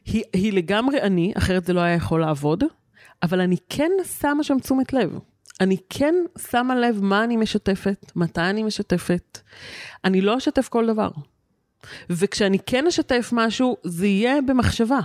היא, 0.06 0.22
היא 0.32 0.52
לגמרי 0.52 1.02
אני, 1.02 1.32
אחרת 1.38 1.64
זה 1.64 1.72
לא 1.72 1.80
היה 1.80 1.94
יכול 1.94 2.20
לעבוד, 2.20 2.64
אבל 3.22 3.40
אני 3.40 3.56
כן 3.68 3.90
שמה 4.20 4.42
שם 4.44 4.58
תשומת 4.58 4.92
לב. 4.92 5.18
אני 5.60 5.76
כן 5.90 6.14
שמה 6.50 6.76
לב 6.76 6.98
מה 7.02 7.24
אני 7.24 7.36
משתפת, 7.36 8.12
מתי 8.16 8.40
אני 8.40 8.62
משתפת. 8.62 9.38
אני 10.04 10.20
לא 10.20 10.36
אשתף 10.36 10.68
כל 10.68 10.86
דבר. 10.86 11.08
וכשאני 12.10 12.58
כן 12.66 12.86
אשתף 12.86 13.30
משהו, 13.32 13.76
זה 13.82 14.06
יהיה 14.06 14.42
במחשבה 14.42 15.00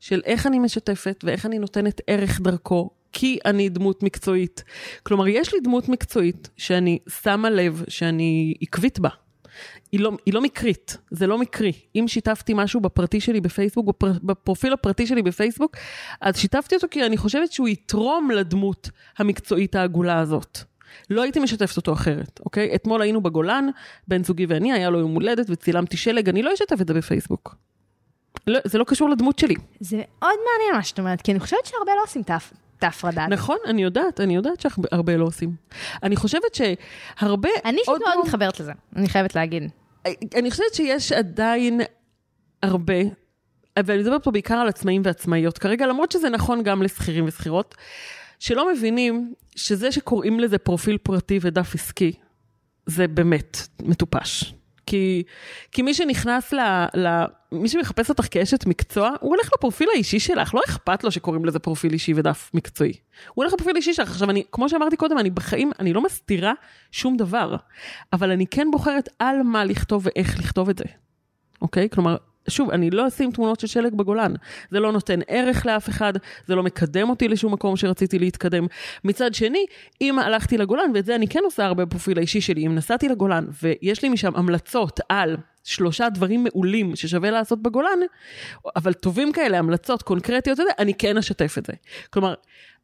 של 0.00 0.20
איך 0.24 0.46
אני 0.46 0.58
משתפת 0.58 1.24
ואיך 1.24 1.46
אני 1.46 1.58
נותנת 1.58 2.00
ערך 2.06 2.40
דרכו, 2.40 2.90
כי 3.12 3.38
אני 3.44 3.68
דמות 3.68 4.02
מקצועית. 4.02 4.64
כלומר, 5.02 5.28
יש 5.28 5.54
לי 5.54 5.60
דמות 5.60 5.88
מקצועית 5.88 6.48
שאני 6.56 6.98
שמה 7.22 7.50
לב 7.50 7.84
שאני 7.88 8.54
עקבית 8.60 8.98
בה. 8.98 9.08
היא 9.92 10.00
לא, 10.00 10.12
היא 10.26 10.34
לא 10.34 10.40
מקרית, 10.40 10.96
זה 11.10 11.26
לא 11.26 11.38
מקרי. 11.38 11.72
אם 11.96 12.04
שיתפתי 12.08 12.52
משהו 12.54 12.80
בפרטי 12.80 13.20
שלי 13.20 13.40
בפייסבוק, 13.40 13.86
בפר, 13.86 14.12
בפרופיל 14.22 14.72
הפרטי 14.72 15.06
שלי 15.06 15.22
בפייסבוק, 15.22 15.76
אז 16.20 16.38
שיתפתי 16.38 16.74
אותו 16.74 16.86
כי 16.90 17.06
אני 17.06 17.16
חושבת 17.16 17.52
שהוא 17.52 17.68
יתרום 17.68 18.30
לדמות 18.30 18.90
המקצועית 19.18 19.74
העגולה 19.74 20.18
הזאת. 20.18 20.58
לא 21.10 21.22
הייתי 21.22 21.40
משתפת 21.40 21.76
אותו 21.76 21.92
אחרת, 21.92 22.40
אוקיי? 22.44 22.74
אתמול 22.74 23.02
היינו 23.02 23.20
בגולן, 23.20 23.68
בן 24.08 24.24
זוגי 24.24 24.46
ואני, 24.46 24.72
היה 24.72 24.90
לו 24.90 24.98
יום 24.98 25.14
הולדת 25.14 25.46
וצילמתי 25.50 25.96
שלג, 25.96 26.28
אני 26.28 26.42
לא 26.42 26.54
אשתף 26.54 26.80
את 26.80 26.88
זה 26.88 26.94
בפייסבוק. 26.94 27.56
לא, 28.46 28.60
זה 28.64 28.78
לא 28.78 28.84
קשור 28.84 29.10
לדמות 29.10 29.38
שלי. 29.38 29.54
זה 29.80 29.96
מאוד 29.96 30.34
מעניין 30.52 30.76
מה 30.76 30.82
שאת 30.82 30.98
אומרת, 30.98 31.22
כי 31.22 31.32
אני 31.32 31.40
חושבת 31.40 31.66
שהרבה 31.66 31.92
לא 31.96 32.02
עושים 32.02 32.22
את 32.22 32.82
ההפרדה. 32.82 33.26
נכון, 33.26 33.56
אני 33.66 33.82
יודעת, 33.82 34.20
אני 34.20 34.36
יודעת 34.36 34.60
שהרבה 34.60 35.16
לא 35.16 35.24
עושים. 35.24 35.54
אני 36.02 36.16
חושבת 36.16 36.54
שהרבה... 36.54 37.48
אני 37.64 37.78
אישית 37.78 37.88
מאוד 37.88 38.00
לא... 38.16 38.22
מתחברת 38.24 38.60
לזה, 38.60 38.72
אני 38.96 39.08
חייבת 39.08 39.34
להגיד. 39.34 39.70
אני 40.34 40.50
חושבת 40.50 40.74
שיש 40.74 41.12
עדיין 41.12 41.80
הרבה, 42.62 43.00
אבל 43.76 43.94
אני 43.94 44.02
מדברת 44.02 44.24
פה 44.24 44.30
בעיקר 44.30 44.54
על 44.54 44.68
עצמאים 44.68 45.02
ועצמאיות 45.04 45.58
כרגע, 45.58 45.86
למרות 45.86 46.12
שזה 46.12 46.28
נכון 46.28 46.62
גם 46.62 46.82
לשכירים 46.82 47.24
ושכירות. 47.26 47.74
שלא 48.40 48.72
מבינים 48.72 49.34
שזה 49.56 49.92
שקוראים 49.92 50.40
לזה 50.40 50.58
פרופיל 50.58 50.98
פרטי 50.98 51.38
ודף 51.42 51.74
עסקי, 51.74 52.12
זה 52.86 53.08
באמת 53.08 53.58
מטופש. 53.82 54.54
כי, 54.86 55.22
כי 55.72 55.82
מי 55.82 55.94
שנכנס 55.94 56.52
ל, 56.52 56.60
ל... 56.94 57.24
מי 57.52 57.68
שמחפש 57.68 58.08
אותך 58.08 58.26
כאשת 58.30 58.66
מקצוע, 58.66 59.10
הוא 59.20 59.30
הולך 59.30 59.50
לפרופיל 59.54 59.88
האישי 59.94 60.20
שלך, 60.20 60.54
לא 60.54 60.60
אכפת 60.66 61.04
לו 61.04 61.10
שקוראים 61.10 61.44
לזה 61.44 61.58
פרופיל 61.58 61.92
אישי 61.92 62.12
ודף 62.16 62.50
מקצועי. 62.54 62.92
הוא 62.92 63.34
הולך 63.34 63.52
לפרופיל 63.52 63.76
אישי 63.76 63.94
שלך. 63.94 64.10
עכשיו, 64.10 64.30
אני, 64.30 64.44
כמו 64.52 64.68
שאמרתי 64.68 64.96
קודם, 64.96 65.18
אני 65.18 65.30
בחיים, 65.30 65.70
אני 65.78 65.92
לא 65.92 66.02
מסתירה 66.02 66.52
שום 66.92 67.16
דבר, 67.16 67.56
אבל 68.12 68.30
אני 68.30 68.46
כן 68.46 68.66
בוחרת 68.72 69.08
על 69.18 69.42
מה 69.42 69.64
לכתוב 69.64 70.06
ואיך 70.06 70.38
לכתוב 70.38 70.68
את 70.68 70.78
זה, 70.78 70.84
אוקיי? 71.62 71.88
כלומר, 71.90 72.16
שוב, 72.48 72.70
אני 72.70 72.90
לא 72.90 73.08
אשים 73.08 73.30
תמונות 73.32 73.60
של 73.60 73.66
שלג 73.66 73.94
בגולן. 73.94 74.34
זה 74.70 74.80
לא 74.80 74.92
נותן 74.92 75.20
ערך 75.28 75.66
לאף 75.66 75.88
אחד, 75.88 76.12
זה 76.46 76.54
לא 76.54 76.62
מקדם 76.62 77.10
אותי 77.10 77.28
לשום 77.28 77.52
מקום 77.52 77.76
שרציתי 77.76 78.18
להתקדם. 78.18 78.66
מצד 79.04 79.34
שני, 79.34 79.66
אם 80.00 80.18
הלכתי 80.18 80.58
לגולן, 80.58 80.90
ואת 80.94 81.06
זה 81.06 81.14
אני 81.14 81.28
כן 81.28 81.40
עושה 81.44 81.64
הרבה 81.64 81.84
בפרופיל 81.84 82.18
האישי 82.18 82.40
שלי, 82.40 82.66
אם 82.66 82.74
נסעתי 82.74 83.08
לגולן 83.08 83.46
ויש 83.62 84.02
לי 84.02 84.08
משם 84.08 84.32
המלצות 84.36 85.00
על 85.08 85.36
שלושה 85.64 86.08
דברים 86.08 86.44
מעולים 86.44 86.96
ששווה 86.96 87.30
לעשות 87.30 87.62
בגולן, 87.62 87.98
אבל 88.76 88.92
טובים 88.92 89.32
כאלה, 89.32 89.58
המלצות 89.58 90.02
קונקרטיות 90.02 90.60
וזה, 90.60 90.70
אני 90.78 90.94
כן 90.94 91.16
אשתף 91.16 91.58
את 91.58 91.66
זה. 91.66 91.72
כלומר, 92.10 92.34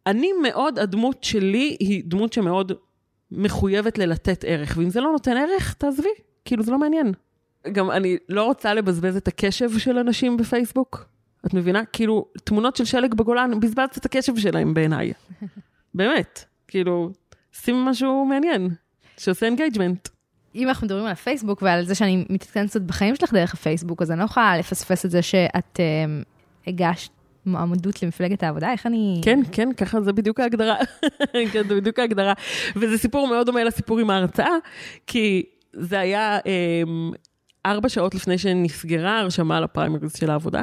אני 0.06 0.30
מאוד, 0.42 0.78
הדמות 0.78 1.24
שלי 1.24 1.76
היא 1.80 2.02
דמות 2.06 2.32
שמאוד 2.32 2.72
מחויבת 3.30 3.98
ללתת 3.98 4.44
ערך, 4.46 4.74
ואם 4.78 4.90
זה 4.90 5.00
לא 5.00 5.12
נותן 5.12 5.36
ערך, 5.36 5.74
תעזבי, 5.78 6.08
כאילו 6.44 6.62
זה 6.62 6.72
לא 6.72 6.78
מעניין. 6.78 7.12
גם 7.72 7.90
אני 7.90 8.16
לא 8.28 8.44
רוצה 8.44 8.74
לבזבז 8.74 9.16
את 9.16 9.28
הקשב 9.28 9.78
של 9.78 9.98
אנשים 9.98 10.36
בפייסבוק. 10.36 11.08
את 11.46 11.54
מבינה? 11.54 11.84
כאילו, 11.84 12.26
תמונות 12.44 12.76
של 12.76 12.84
שלג 12.84 13.14
בגולן, 13.14 13.60
בזבזת 13.60 13.96
את 13.98 14.04
הקשב 14.04 14.36
שלהם 14.36 14.74
בעיניי. 14.74 15.12
באמת. 15.94 16.44
כאילו, 16.68 17.10
שים 17.52 17.76
משהו 17.76 18.24
מעניין, 18.24 18.68
שעושה 19.16 19.46
engagement. 19.46 20.08
אם 20.54 20.68
אנחנו 20.68 20.86
מדברים 20.86 21.04
על 21.04 21.12
הפייסבוק 21.12 21.62
ועל 21.62 21.84
זה 21.84 21.94
שאני 21.94 22.24
מתעדכנת 22.30 22.70
קצת 22.70 22.80
בחיים 22.80 23.16
שלך 23.16 23.32
דרך 23.32 23.54
הפייסבוק, 23.54 24.02
אז 24.02 24.10
אני 24.10 24.18
לא 24.18 24.24
יכולה 24.24 24.58
לפספס 24.58 25.04
את 25.04 25.10
זה 25.10 25.22
שאת 25.22 25.76
uh, 25.76 26.24
הגשת 26.66 27.10
מועמדות 27.46 28.02
למפלגת 28.02 28.42
העבודה, 28.42 28.72
איך 28.72 28.86
אני... 28.86 29.20
כן, 29.24 29.40
כן, 29.52 29.72
ככה 29.72 30.00
זה 30.00 30.12
בדיוק 30.12 30.40
ההגדרה. 30.40 30.76
כן, 31.52 31.68
זה 31.68 31.74
בדיוק 31.74 31.98
ההגדרה. 31.98 32.32
וזה 32.76 32.98
סיפור 32.98 33.28
מאוד 33.28 33.46
דומה 33.46 33.64
לסיפור 33.64 33.98
עם 33.98 34.10
ההרצאה, 34.10 34.56
כי 35.06 35.42
זה 35.72 36.00
היה 36.00 36.38
um, 36.38 37.16
ארבע 37.66 37.88
שעות 37.88 38.14
לפני 38.14 38.38
שנסגרה 38.38 39.20
הרשמה 39.20 39.60
לפריימריז 39.60 40.16
של 40.16 40.30
העבודה, 40.30 40.62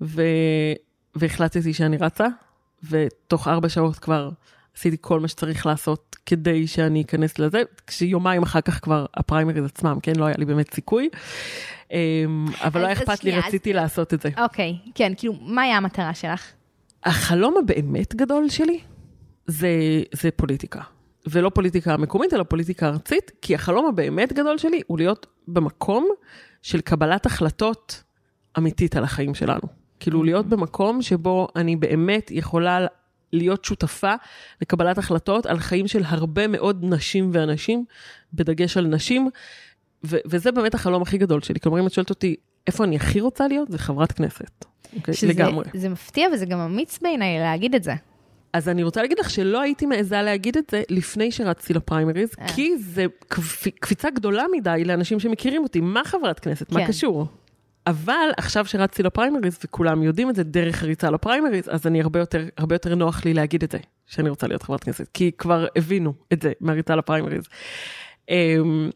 ו... 0.00 0.22
והחלטתי 1.14 1.74
שאני 1.74 1.96
רצה, 1.96 2.26
ותוך 2.90 3.48
ארבע 3.48 3.68
שעות 3.68 3.98
כבר 3.98 4.30
עשיתי 4.76 4.96
כל 5.00 5.20
מה 5.20 5.28
שצריך 5.28 5.66
לעשות 5.66 6.16
כדי 6.26 6.66
שאני 6.66 7.02
אכנס 7.02 7.38
לזה, 7.38 7.62
כשיומיים 7.86 8.42
אחר 8.42 8.60
כך 8.60 8.80
כבר 8.82 9.06
הפריימריז 9.14 9.64
עצמם, 9.64 9.98
כן, 10.02 10.12
לא 10.16 10.24
היה 10.24 10.34
לי 10.38 10.44
באמת 10.44 10.74
סיכוי, 10.74 11.08
אמ, 11.90 12.46
אבל 12.60 12.80
לא 12.80 12.86
היה 12.86 12.92
אכפת 12.92 13.24
לי, 13.24 13.38
רציתי 13.38 13.72
לעשות 13.72 14.14
את 14.14 14.20
זה. 14.20 14.30
אוקיי, 14.38 14.76
כן, 14.94 15.12
כאילו, 15.16 15.34
מה 15.40 15.62
היה 15.62 15.76
המטרה 15.76 16.14
שלך? 16.14 16.52
החלום 17.04 17.54
הבאמת 17.62 18.14
גדול 18.14 18.48
שלי 18.48 18.80
זה, 19.46 19.68
זה 20.12 20.30
פוליטיקה. 20.30 20.80
ולא 21.26 21.48
פוליטיקה 21.48 21.96
מקומית, 21.96 22.34
אלא 22.34 22.42
פוליטיקה 22.42 22.88
ארצית, 22.88 23.30
כי 23.42 23.54
החלום 23.54 23.86
הבאמת 23.86 24.32
גדול 24.32 24.58
שלי 24.58 24.80
הוא 24.86 24.98
להיות 24.98 25.26
במקום 25.48 26.08
של 26.62 26.80
קבלת 26.80 27.26
החלטות 27.26 28.02
אמיתית 28.58 28.96
על 28.96 29.04
החיים 29.04 29.34
שלנו. 29.34 29.84
כאילו, 30.00 30.22
להיות 30.22 30.46
במקום 30.46 31.02
שבו 31.02 31.48
אני 31.56 31.76
באמת 31.76 32.30
יכולה 32.30 32.86
להיות 33.32 33.64
שותפה 33.64 34.14
לקבלת 34.62 34.98
החלטות 34.98 35.46
על 35.46 35.58
חיים 35.58 35.88
של 35.88 36.02
הרבה 36.04 36.46
מאוד 36.46 36.84
נשים 36.84 37.30
ואנשים, 37.32 37.84
בדגש 38.34 38.76
על 38.76 38.86
נשים, 38.86 39.30
ו- 40.04 40.16
וזה 40.26 40.52
באמת 40.52 40.74
החלום 40.74 41.02
הכי 41.02 41.18
גדול 41.18 41.42
שלי. 41.42 41.60
כלומר, 41.60 41.80
אם 41.80 41.86
את 41.86 41.92
שואלת 41.92 42.10
אותי, 42.10 42.36
איפה 42.66 42.84
אני 42.84 42.96
הכי 42.96 43.20
רוצה 43.20 43.48
להיות? 43.48 43.70
זה 43.70 43.78
חברת 43.78 44.12
כנסת. 44.12 44.64
אוקיי? 44.96 45.14
שזה, 45.14 45.26
לגמרי. 45.26 45.64
זה 45.74 45.88
מפתיע 45.88 46.28
וזה 46.32 46.46
גם 46.46 46.58
אמיץ 46.58 46.98
בעיניי 47.02 47.38
להגיד 47.38 47.74
את 47.74 47.84
זה. 47.84 47.94
אז 48.54 48.68
אני 48.68 48.82
רוצה 48.82 49.02
להגיד 49.02 49.18
לך 49.18 49.30
שלא 49.30 49.60
הייתי 49.60 49.86
מעיזה 49.86 50.22
להגיד 50.22 50.56
את 50.56 50.64
זה 50.70 50.82
לפני 50.90 51.32
שרצתי 51.32 51.74
לפריימריז, 51.74 52.30
אה. 52.40 52.48
כי 52.54 52.78
זה 52.78 53.06
קפ- 53.28 53.70
קפיצה 53.80 54.10
גדולה 54.10 54.44
מדי 54.52 54.82
לאנשים 54.84 55.20
שמכירים 55.20 55.62
אותי. 55.62 55.80
מה 55.80 56.00
חברת 56.04 56.40
כנסת? 56.40 56.68
כן. 56.70 56.74
מה 56.80 56.86
קשור? 56.86 57.26
אבל 57.86 58.30
עכשיו 58.36 58.66
שרצתי 58.66 59.02
לפריימריז, 59.02 59.58
וכולם 59.64 60.02
יודעים 60.02 60.30
את 60.30 60.36
זה 60.36 60.42
דרך 60.42 60.82
הריצה 60.82 61.10
לפריימריז, 61.10 61.68
אז 61.68 61.86
אני 61.86 62.00
הרבה 62.00 62.18
יותר, 62.20 62.44
הרבה 62.58 62.74
יותר 62.74 62.94
נוח 62.94 63.24
לי 63.24 63.34
להגיד 63.34 63.62
את 63.62 63.70
זה, 63.72 63.78
שאני 64.06 64.28
רוצה 64.30 64.46
להיות 64.46 64.62
חברת 64.62 64.84
כנסת, 64.84 65.08
כי 65.14 65.30
כבר 65.38 65.66
הבינו 65.76 66.12
את 66.32 66.42
זה 66.42 66.52
מהריצה 66.60 66.96
לפריימריז. 66.96 67.44
אמ, 68.30 68.90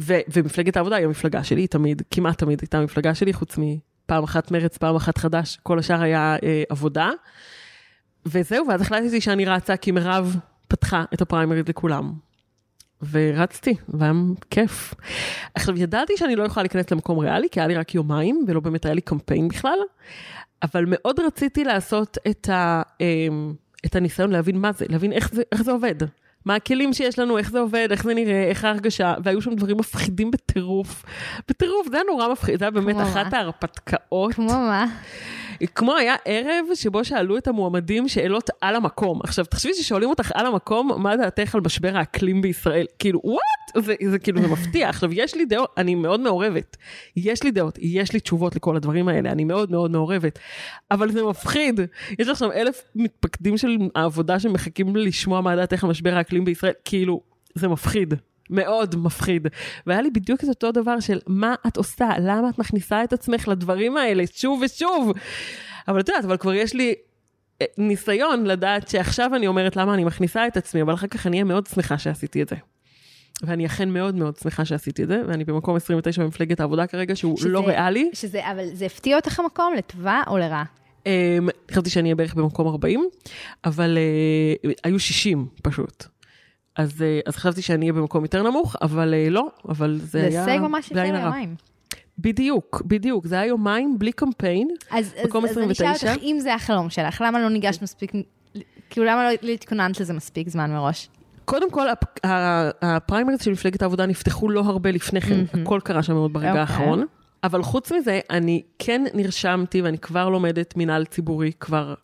ו- 0.00 0.20
ומפלגת 0.32 0.76
העבודה 0.76 0.96
היא 0.96 1.04
המפלגה 1.06 1.44
שלי, 1.44 1.60
היא 1.60 1.68
תמיד, 1.68 2.02
כמעט 2.10 2.38
תמיד 2.38 2.58
הייתה 2.60 2.78
המפלגה 2.78 3.14
שלי, 3.14 3.32
חוץ 3.32 3.56
מפעם 3.58 4.24
אחת 4.24 4.50
מרץ, 4.50 4.76
פעם 4.76 4.96
אחת 4.96 5.18
חדש, 5.18 5.58
כל 5.62 5.78
השאר 5.78 6.02
היה 6.02 6.36
אה, 6.42 6.62
עבודה. 6.68 7.10
וזהו, 8.26 8.68
ואז 8.68 8.80
החלטתי 8.80 9.20
שאני 9.20 9.44
רצה, 9.44 9.76
כי 9.76 9.90
מירב 9.90 10.36
פתחה 10.68 11.04
את 11.14 11.22
הפריימריז 11.22 11.68
לכולם. 11.68 12.12
ורצתי, 13.10 13.74
והיה 13.88 14.12
כיף. 14.50 14.94
עכשיו, 15.54 15.78
ידעתי 15.78 16.12
שאני 16.16 16.36
לא 16.36 16.42
יכולה 16.42 16.62
להיכנס 16.62 16.90
למקום 16.90 17.18
ריאלי, 17.18 17.48
כי 17.50 17.60
היה 17.60 17.66
לי 17.66 17.74
רק 17.74 17.94
יומיים, 17.94 18.44
ולא 18.48 18.60
באמת 18.60 18.84
היה 18.84 18.94
לי 18.94 19.00
קמפיין 19.00 19.48
בכלל, 19.48 19.78
אבל 20.62 20.84
מאוד 20.88 21.20
רציתי 21.20 21.64
לעשות 21.64 22.18
את, 22.30 22.48
ה, 22.48 22.82
אמ, 23.00 23.54
את 23.86 23.96
הניסיון 23.96 24.30
להבין 24.30 24.58
מה 24.58 24.72
זה, 24.72 24.86
להבין 24.88 25.12
איך 25.12 25.34
זה, 25.34 25.42
איך 25.52 25.62
זה 25.62 25.72
עובד. 25.72 25.94
מה 26.44 26.54
הכלים 26.54 26.92
שיש 26.92 27.18
לנו, 27.18 27.38
איך 27.38 27.50
זה 27.50 27.58
עובד, 27.58 27.88
איך 27.90 28.04
זה 28.04 28.14
נראה, 28.14 28.44
איך 28.44 28.64
ההרגשה, 28.64 29.14
והיו 29.24 29.42
שם 29.42 29.54
דברים 29.54 29.76
מפחידים 29.76 30.30
בטירוף. 30.30 31.04
בטירוף, 31.48 31.88
זה 31.90 31.96
היה 31.96 32.04
נורא 32.10 32.32
מפחיד, 32.32 32.58
זה 32.58 32.64
היה 32.64 32.70
באמת 32.70 32.96
אחת 33.02 33.32
מה? 33.32 33.38
ההרפתקאות. 33.38 34.34
כמו 34.34 34.46
מה? 34.46 34.86
כמו 35.74 35.96
היה 35.96 36.14
ערב 36.24 36.64
שבו 36.74 37.04
שאלו 37.04 37.38
את 37.38 37.48
המועמדים 37.48 38.08
שאלות 38.08 38.50
על 38.60 38.76
המקום. 38.76 39.20
עכשיו, 39.24 39.44
תחשבי 39.44 39.74
ששואלים 39.74 40.08
אותך 40.08 40.30
על 40.34 40.46
המקום, 40.46 40.90
מה 41.02 41.16
דעתך 41.16 41.54
על 41.54 41.60
משבר 41.60 41.96
האקלים 41.96 42.42
בישראל? 42.42 42.86
כאילו, 42.98 43.20
וואט? 43.24 43.84
זה, 43.84 43.94
זה 44.10 44.18
כאילו, 44.18 44.42
זה 44.42 44.48
מפתיע. 44.48 44.88
עכשיו, 44.88 45.12
יש 45.12 45.34
לי 45.34 45.44
דעות, 45.44 45.74
אני 45.76 45.94
מאוד 45.94 46.20
מעורבת. 46.20 46.76
יש 47.16 47.42
לי 47.42 47.50
דעות, 47.50 47.78
יש 47.80 48.12
לי 48.12 48.20
תשובות 48.20 48.56
לכל 48.56 48.76
הדברים 48.76 49.08
האלה, 49.08 49.32
אני 49.32 49.44
מאוד 49.44 49.70
מאוד 49.70 49.90
מעורבת. 49.90 50.38
אבל 50.90 51.10
זה 51.12 51.22
מפחיד. 51.22 51.80
יש 52.18 52.28
עכשיו 52.28 52.52
אלף 52.52 52.82
מתפקדים 52.94 53.58
של 53.58 53.76
העבודה 53.94 54.38
שמחכים 54.40 54.96
לשמוע 54.96 55.40
מה 55.40 55.56
דעתך 55.56 55.84
על 55.84 55.90
משבר 55.90 56.14
האקלים 56.14 56.44
בישראל. 56.44 56.72
כאילו, 56.84 57.20
זה 57.54 57.68
מפחיד. 57.68 58.14
מאוד 58.50 58.96
מפחיד. 58.96 59.48
והיה 59.86 60.02
לי 60.02 60.10
בדיוק 60.10 60.44
את 60.44 60.48
אותו 60.48 60.72
דבר 60.72 61.00
של 61.00 61.18
מה 61.26 61.54
את 61.66 61.76
עושה, 61.76 62.08
למה 62.20 62.48
את 62.48 62.58
מכניסה 62.58 63.04
את 63.04 63.12
עצמך 63.12 63.48
לדברים 63.48 63.96
האלה 63.96 64.24
שוב 64.34 64.62
ושוב. 64.64 65.12
אבל 65.88 66.00
את 66.00 66.08
יודעת, 66.08 66.24
אבל 66.24 66.36
כבר 66.36 66.54
יש 66.54 66.74
לי 66.74 66.94
אה, 67.62 67.66
ניסיון 67.78 68.44
לדעת 68.46 68.88
שעכשיו 68.88 69.34
אני 69.34 69.46
אומרת 69.46 69.76
למה 69.76 69.94
אני 69.94 70.04
מכניסה 70.04 70.46
את 70.46 70.56
עצמי, 70.56 70.82
אבל 70.82 70.94
אחר 70.94 71.06
כך 71.06 71.26
אני 71.26 71.36
אהיה 71.36 71.44
מאוד 71.44 71.66
שמחה 71.66 71.98
שעשיתי 71.98 72.42
את 72.42 72.48
זה. 72.48 72.56
ואני 73.42 73.66
אכן 73.66 73.88
מאוד 73.88 74.14
מאוד 74.14 74.36
שמחה 74.36 74.64
שעשיתי 74.64 75.02
את 75.02 75.08
זה, 75.08 75.22
ואני 75.28 75.44
במקום 75.44 75.76
29 75.76 76.22
במפלגת 76.22 76.60
העבודה 76.60 76.86
כרגע, 76.86 77.16
שהוא 77.16 77.36
שזה- 77.36 77.48
לא 77.48 77.66
ריאלי. 77.68 78.10
שזה, 78.12 78.50
אבל 78.50 78.64
זה 78.72 78.86
הפתיע 78.86 79.16
אותך 79.16 79.40
המקום, 79.40 79.74
לטובה 79.78 80.22
או 80.26 80.38
לרעה? 80.38 80.64
אמ, 81.06 81.10
חשבתי 81.70 81.90
שאני 81.90 82.08
אהיה 82.08 82.14
בערך 82.14 82.34
במקום 82.34 82.66
40, 82.68 83.04
אבל 83.64 83.98
אה, 84.64 84.70
היו 84.84 84.98
60 84.98 85.46
פשוט. 85.62 86.04
אז, 86.76 87.02
אה, 87.02 87.20
אז 87.26 87.36
חשבתי 87.36 87.62
שאני 87.62 87.84
אהיה 87.84 87.92
במקום 87.92 88.22
יותר 88.22 88.42
נמוך, 88.42 88.76
אבל 88.82 89.14
אה, 89.14 89.30
לא, 89.30 89.48
אבל 89.68 89.98
זה, 89.98 90.06
זה 90.06 90.26
היה... 90.26 90.44
הישג 90.44 90.62
ממש 90.62 90.92
לפני. 90.92 91.06
יומיים. 91.08 91.54
בדיוק, 92.18 92.82
בדיוק, 92.86 93.26
זה 93.26 93.34
היה 93.34 93.46
יומיים 93.46 93.98
בלי 93.98 94.12
קמפיין. 94.12 94.68
אז, 94.90 95.14
אז, 95.16 95.26
מקום 95.26 95.44
אז 95.44 95.58
אני 95.58 95.72
אשאל 95.72 95.86
29. 95.86 96.12
אותך, 96.12 96.22
אם 96.22 96.36
זה 96.40 96.54
החלום 96.54 96.90
שלך, 96.90 97.22
למה 97.26 97.40
לא 97.40 97.50
ניגשת 97.50 97.82
מספיק, 97.82 98.12
כאילו 98.90 99.06
למה 99.06 99.28
לא 99.42 99.50
התכוננת 99.50 100.00
לזה 100.00 100.12
מספיק 100.12 100.48
זמן 100.48 100.72
מראש? 100.72 101.08
קודם 101.44 101.70
כל, 101.70 101.86
הפריימריז 102.82 103.42
של 103.42 103.50
מפלגת 103.50 103.82
העבודה 103.82 104.06
נפתחו 104.06 104.48
לא 104.48 104.60
הרבה 104.60 104.90
לפני 104.90 105.20
כן, 105.20 105.44
הכל 105.62 105.80
קרה 105.84 106.02
שם 106.02 106.12
מאוד 106.12 106.32
ברגע 106.32 106.48
אוקיי. 106.48 106.60
האחרון. 106.60 107.04
אבל 107.44 107.62
חוץ 107.62 107.92
מזה, 107.92 108.20
אני 108.30 108.62
כן 108.78 109.04
נרשמתי 109.14 109.82
ואני 109.82 109.98
כבר 109.98 110.28
לומדת 110.28 110.76
מינהל 110.76 111.04
ציבורי, 111.04 111.52
כבר 111.60 111.94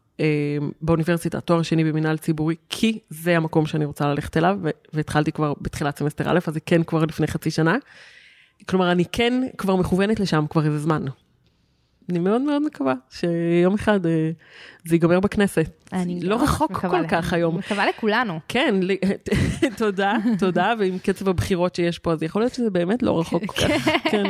באוניברסיטה, 0.82 1.40
תואר 1.40 1.62
שני 1.62 1.84
במינהל 1.84 2.16
ציבורי, 2.18 2.54
כי 2.68 2.98
זה 3.10 3.36
המקום 3.36 3.66
שאני 3.66 3.84
רוצה 3.84 4.06
ללכת 4.08 4.36
אליו, 4.36 4.58
והתחלתי 4.92 5.32
כבר 5.32 5.52
בתחילת 5.60 5.98
סמסטר 5.98 6.30
א', 6.30 6.38
אז 6.46 6.54
זה 6.54 6.60
כן 6.60 6.82
כבר 6.82 7.04
לפני 7.04 7.26
חצי 7.26 7.50
שנה. 7.50 7.76
כלומר, 8.68 8.92
אני 8.92 9.04
כן 9.12 9.42
כבר 9.58 9.76
מכוונת 9.76 10.20
לשם 10.20 10.44
כבר 10.50 10.64
איזה 10.66 10.78
זמן. 10.78 11.04
אני 12.10 12.18
מאוד 12.18 12.40
מאוד 12.42 12.62
מקווה 12.62 12.94
שיום 13.10 13.74
אחד 13.74 14.06
אה, 14.06 14.30
זה 14.84 14.94
ייגמר 14.94 15.20
בכנסת. 15.20 15.66
אני 15.92 16.20
לא 16.22 16.42
רחוק 16.42 16.72
כל 16.72 17.00
ל- 17.00 17.08
כך 17.08 17.32
היום. 17.32 17.58
מקווה 17.58 17.86
לכולנו. 17.86 18.40
כן, 18.48 18.74
תודה, 19.76 20.12
תודה, 20.38 20.74
ועם 20.78 20.98
קצב 20.98 21.28
הבחירות 21.28 21.74
שיש 21.74 21.98
פה, 21.98 22.12
אז 22.12 22.22
יכול 22.22 22.42
להיות 22.42 22.54
שזה 22.54 22.70
באמת 22.70 23.02
לא 23.02 23.20
רחוק 23.20 23.44
כל 23.46 23.62
כך. 23.68 23.88
כן, 24.10 24.24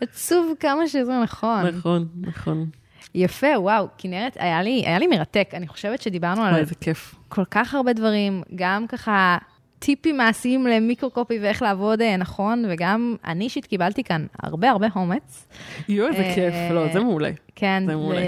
עצוב 0.00 0.54
כמה 0.60 0.88
שזה 0.88 1.12
נכון. 1.22 1.66
נכון, 1.66 2.06
נכון. 2.20 2.66
יפה, 3.14 3.58
וואו, 3.58 3.86
כנרת, 3.98 4.36
היה 4.40 4.62
לי, 4.62 4.82
היה 4.86 4.98
לי 4.98 5.06
מרתק. 5.06 5.50
אני 5.54 5.68
חושבת 5.68 6.02
שדיברנו 6.02 6.42
על 6.42 6.56
איזה 6.56 6.74
כיף. 6.74 7.14
כל 7.28 7.44
כך 7.50 7.74
הרבה 7.74 7.92
דברים, 7.92 8.42
גם 8.54 8.86
ככה 8.86 9.38
טיפים 9.78 10.16
מעשיים 10.16 10.66
למיקרו-קופי 10.66 11.38
ואיך 11.38 11.62
לעבוד 11.62 12.02
אה, 12.02 12.16
נכון, 12.16 12.64
וגם 12.68 13.16
אני 13.24 13.44
אישית 13.44 13.66
קיבלתי 13.66 14.04
כאן 14.04 14.26
הרבה 14.42 14.70
הרבה 14.70 14.86
אומץ. 14.96 15.46
יואו, 15.88 16.08
איזה 16.08 16.22
אה, 16.22 16.34
כיף. 16.34 16.54
לא, 16.70 16.92
זה 16.92 17.00
מעולה. 17.00 17.30
כן, 17.56 17.82
זה 17.86 17.96
מעולה. 17.96 18.22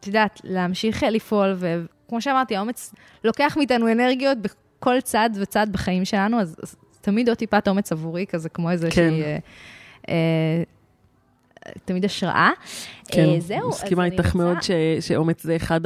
את 0.00 0.06
יודעת, 0.06 0.40
להמשיך 0.44 1.04
אה, 1.04 1.10
לפעול, 1.10 1.56
וכמו 1.58 2.20
שאמרתי, 2.20 2.56
האומץ 2.56 2.94
לוקח 3.24 3.54
מאיתנו 3.56 3.92
אנרגיות 3.92 4.38
בכל 4.38 5.00
צד 5.00 5.30
וצד 5.34 5.66
בחיים 5.70 6.04
שלנו, 6.04 6.40
אז, 6.40 6.56
אז 6.62 6.76
תמיד 7.00 7.28
עוד 7.28 7.38
טיפת 7.38 7.68
אומץ 7.68 7.92
עבורי, 7.92 8.26
כזה 8.26 8.48
כמו 8.48 8.70
איזה 8.70 8.88
כן. 8.90 8.94
שהיא... 8.94 9.24
אה, 9.24 9.38
אה, 10.08 10.62
תמיד 11.84 12.04
השראה. 12.04 12.50
כן, 13.08 13.28
אה, 13.28 13.40
זהו, 13.40 13.68
מסכימה 13.68 14.04
איתך 14.04 14.34
מאוד 14.34 14.62
ש- 14.62 14.70
שאומץ 15.00 15.42
זה 15.42 15.56
אחד 15.56 15.80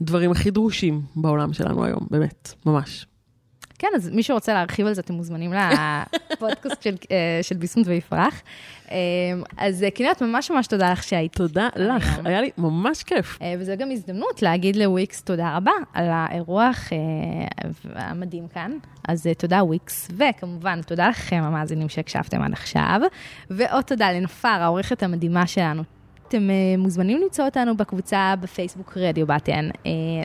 הדברים 0.00 0.30
הכי 0.30 0.50
דרושים 0.50 1.00
בעולם 1.16 1.52
שלנו 1.52 1.84
היום, 1.84 2.06
באמת, 2.10 2.52
ממש. 2.66 3.06
כן, 3.80 3.88
אז 3.96 4.10
מי 4.10 4.22
שרוצה 4.22 4.54
להרחיב 4.54 4.86
על 4.86 4.94
זה, 4.94 5.00
אתם 5.00 5.14
מוזמנים 5.14 5.52
לפודקאסט 6.32 6.82
של, 6.82 6.94
אה, 7.10 7.38
של 7.42 7.56
ביסמוט 7.56 7.86
ויפרח. 7.86 8.42
אה, 8.90 8.96
אז 9.56 9.82
אה, 9.82 9.90
כנרת, 9.90 10.22
ממש 10.22 10.50
ממש 10.50 10.66
תודה 10.66 10.92
לך 10.92 11.02
שהיית. 11.02 11.32
תודה 11.32 11.68
לך. 11.76 12.18
היה 12.24 12.40
לי 12.40 12.50
ממש 12.58 13.02
כיף. 13.02 13.38
אה, 13.42 13.54
וזו 13.58 13.72
גם 13.78 13.90
הזדמנות 13.90 14.42
להגיד 14.42 14.76
לוויקס 14.76 15.22
תודה 15.22 15.56
רבה 15.56 15.70
על 15.94 16.06
האירוח 16.10 16.88
המדהים 17.94 18.48
כאן. 18.48 18.72
אז 19.08 19.26
תודה 19.38 19.64
וויקס, 19.64 20.08
וכמובן 20.16 20.82
תודה 20.82 21.08
לכם 21.08 21.42
המאזינים 21.44 21.88
שהקשבתם 21.88 22.42
עד 22.42 22.52
עכשיו, 22.52 23.00
ועוד 23.50 23.84
תודה 23.84 24.12
לנופר, 24.12 24.48
העורכת 24.48 25.02
המדהימה 25.02 25.46
שלנו. 25.46 25.82
אתם 26.28 26.48
מוזמנים 26.78 27.20
למצוא 27.22 27.44
אותנו 27.44 27.76
בקבוצה 27.76 28.34
בפייסבוק 28.40 28.96
רדיו 28.96 29.26
בטן, 29.26 29.68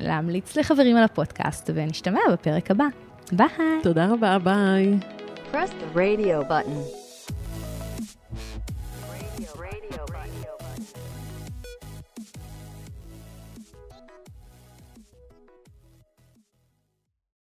להמליץ 0.01 0.57
לחברים 0.57 0.97
על 0.97 1.03
הפודקאסט, 1.03 1.69
ונשתמע 1.73 2.19
בפרק 2.31 2.71
הבא. 2.71 2.85
ביי. 3.32 3.48
תודה 3.82 4.06
רבה, 4.12 4.38
ביי. 4.38 4.98
Press 5.52 5.70
the 5.70 5.96
radio 5.96 6.48
button. 6.48 7.03